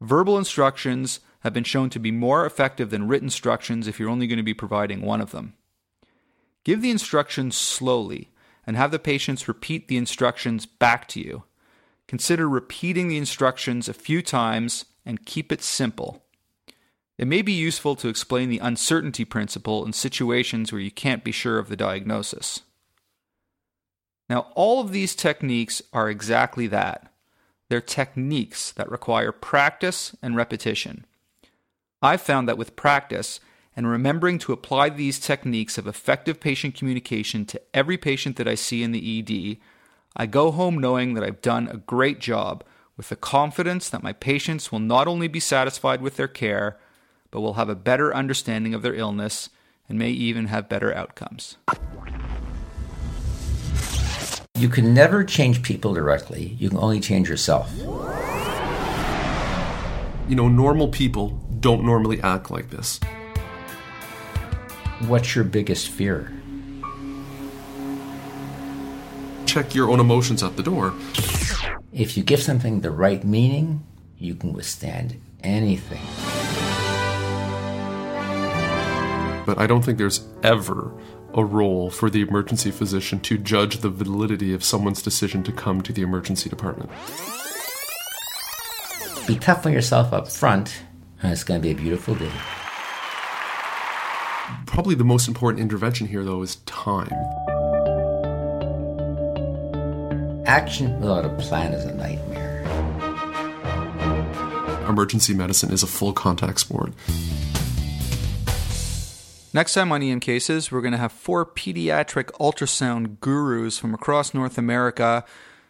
Verbal 0.00 0.38
instructions 0.38 1.20
have 1.40 1.52
been 1.52 1.64
shown 1.64 1.90
to 1.90 1.98
be 1.98 2.10
more 2.10 2.46
effective 2.46 2.88
than 2.90 3.06
written 3.06 3.26
instructions 3.26 3.86
if 3.86 4.00
you're 4.00 4.08
only 4.08 4.26
going 4.26 4.38
to 4.38 4.42
be 4.42 4.54
providing 4.54 5.02
one 5.02 5.20
of 5.20 5.30
them. 5.30 5.54
Give 6.64 6.80
the 6.80 6.90
instructions 6.90 7.56
slowly 7.56 8.30
and 8.66 8.76
have 8.76 8.90
the 8.90 8.98
patients 8.98 9.48
repeat 9.48 9.88
the 9.88 9.96
instructions 9.96 10.66
back 10.66 11.06
to 11.08 11.20
you. 11.20 11.44
consider 12.08 12.48
repeating 12.48 13.08
the 13.08 13.18
instructions 13.18 13.88
a 13.88 13.94
few 13.94 14.22
times 14.22 14.86
and 15.04 15.26
keep 15.26 15.52
it 15.52 15.62
simple. 15.62 16.24
It 17.18 17.26
may 17.26 17.42
be 17.42 17.52
useful 17.52 17.96
to 17.96 18.08
explain 18.08 18.48
the 18.48 18.60
uncertainty 18.60 19.24
principle 19.24 19.84
in 19.84 19.92
situations 19.92 20.70
where 20.70 20.80
you 20.80 20.92
can't 20.92 21.24
be 21.24 21.32
sure 21.32 21.58
of 21.58 21.68
the 21.68 21.76
diagnosis. 21.76 22.62
Now, 24.30 24.52
all 24.54 24.80
of 24.80 24.92
these 24.92 25.16
techniques 25.16 25.82
are 25.92 26.08
exactly 26.08 26.68
that. 26.68 27.12
They're 27.68 27.80
techniques 27.80 28.70
that 28.72 28.90
require 28.90 29.32
practice 29.32 30.14
and 30.22 30.36
repetition. 30.36 31.06
I've 32.00 32.22
found 32.22 32.48
that 32.48 32.58
with 32.58 32.76
practice 32.76 33.40
and 33.74 33.88
remembering 33.88 34.38
to 34.38 34.52
apply 34.52 34.90
these 34.90 35.18
techniques 35.18 35.76
of 35.76 35.86
effective 35.86 36.40
patient 36.40 36.76
communication 36.76 37.44
to 37.46 37.60
every 37.74 37.98
patient 37.98 38.36
that 38.36 38.48
I 38.48 38.54
see 38.54 38.82
in 38.82 38.92
the 38.92 39.18
ED, 39.18 39.58
I 40.16 40.26
go 40.26 40.50
home 40.50 40.78
knowing 40.78 41.14
that 41.14 41.24
I've 41.24 41.42
done 41.42 41.68
a 41.68 41.76
great 41.78 42.20
job 42.20 42.64
with 42.96 43.08
the 43.08 43.16
confidence 43.16 43.88
that 43.88 44.02
my 44.02 44.12
patients 44.12 44.70
will 44.70 44.80
not 44.80 45.08
only 45.08 45.28
be 45.28 45.40
satisfied 45.40 46.00
with 46.00 46.16
their 46.16 46.28
care, 46.28 46.78
but 47.30 47.40
will 47.40 47.54
have 47.54 47.68
a 47.68 47.74
better 47.74 48.14
understanding 48.14 48.74
of 48.74 48.82
their 48.82 48.94
illness 48.94 49.50
and 49.88 49.98
may 49.98 50.10
even 50.10 50.46
have 50.46 50.68
better 50.68 50.94
outcomes. 50.94 51.56
You 54.54 54.68
can 54.68 54.92
never 54.92 55.22
change 55.22 55.62
people 55.62 55.94
directly. 55.94 56.56
You 56.58 56.68
can 56.68 56.78
only 56.78 57.00
change 57.00 57.28
yourself. 57.28 57.72
You 60.28 60.34
know, 60.34 60.48
normal 60.48 60.88
people 60.88 61.40
don't 61.60 61.84
normally 61.84 62.20
act 62.22 62.50
like 62.50 62.70
this. 62.70 62.98
What's 65.06 65.34
your 65.36 65.44
biggest 65.44 65.88
fear? 65.88 66.32
Check 69.46 69.74
your 69.74 69.90
own 69.90 70.00
emotions 70.00 70.42
at 70.42 70.56
the 70.56 70.62
door. 70.62 70.92
If 71.92 72.16
you 72.16 72.22
give 72.22 72.42
something 72.42 72.80
the 72.80 72.90
right 72.90 73.24
meaning, 73.24 73.86
you 74.18 74.34
can 74.34 74.52
withstand 74.52 75.20
anything. 75.42 76.67
But 79.48 79.58
I 79.58 79.66
don't 79.66 79.82
think 79.82 79.96
there's 79.96 80.28
ever 80.42 80.92
a 81.32 81.42
role 81.42 81.88
for 81.88 82.10
the 82.10 82.20
emergency 82.20 82.70
physician 82.70 83.18
to 83.20 83.38
judge 83.38 83.78
the 83.78 83.88
validity 83.88 84.52
of 84.52 84.62
someone's 84.62 85.00
decision 85.00 85.42
to 85.44 85.52
come 85.52 85.80
to 85.80 85.92
the 85.94 86.02
emergency 86.02 86.50
department. 86.50 86.90
Be 89.26 89.36
tough 89.36 89.64
on 89.64 89.72
yourself 89.72 90.12
up 90.12 90.28
front, 90.30 90.82
and 91.22 91.32
it's 91.32 91.44
going 91.44 91.62
to 91.62 91.66
be 91.66 91.70
a 91.70 91.74
beautiful 91.74 92.14
day. 92.14 92.30
Probably 94.66 94.94
the 94.94 95.02
most 95.02 95.28
important 95.28 95.62
intervention 95.62 96.06
here, 96.06 96.22
though, 96.24 96.42
is 96.42 96.56
time. 96.66 97.08
Action 100.44 101.00
without 101.00 101.24
a 101.24 101.30
plan 101.38 101.72
is 101.72 101.86
a 101.86 101.94
nightmare. 101.94 102.66
Emergency 104.86 105.32
medicine 105.32 105.72
is 105.72 105.82
a 105.82 105.86
full 105.86 106.12
contact 106.12 106.60
sport. 106.60 106.92
Next 109.54 109.72
time 109.72 109.92
on 109.92 110.02
EM 110.02 110.20
Cases, 110.20 110.70
we're 110.70 110.82
going 110.82 110.92
to 110.92 110.98
have 110.98 111.12
four 111.12 111.46
pediatric 111.46 112.26
ultrasound 112.32 113.18
gurus 113.20 113.78
from 113.78 113.94
across 113.94 114.34
North 114.34 114.58
America 114.58 115.24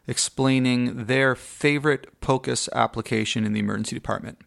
explaining 0.08 1.04
their 1.04 1.36
favorite 1.36 2.20
POCUS 2.20 2.68
application 2.74 3.44
in 3.44 3.52
the 3.52 3.60
emergency 3.60 3.94
department. 3.94 4.38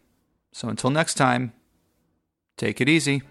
So 0.51 0.67
until 0.67 0.89
next 0.89 1.13
time, 1.13 1.53
take 2.57 2.81
it 2.81 2.89
easy. 2.89 3.21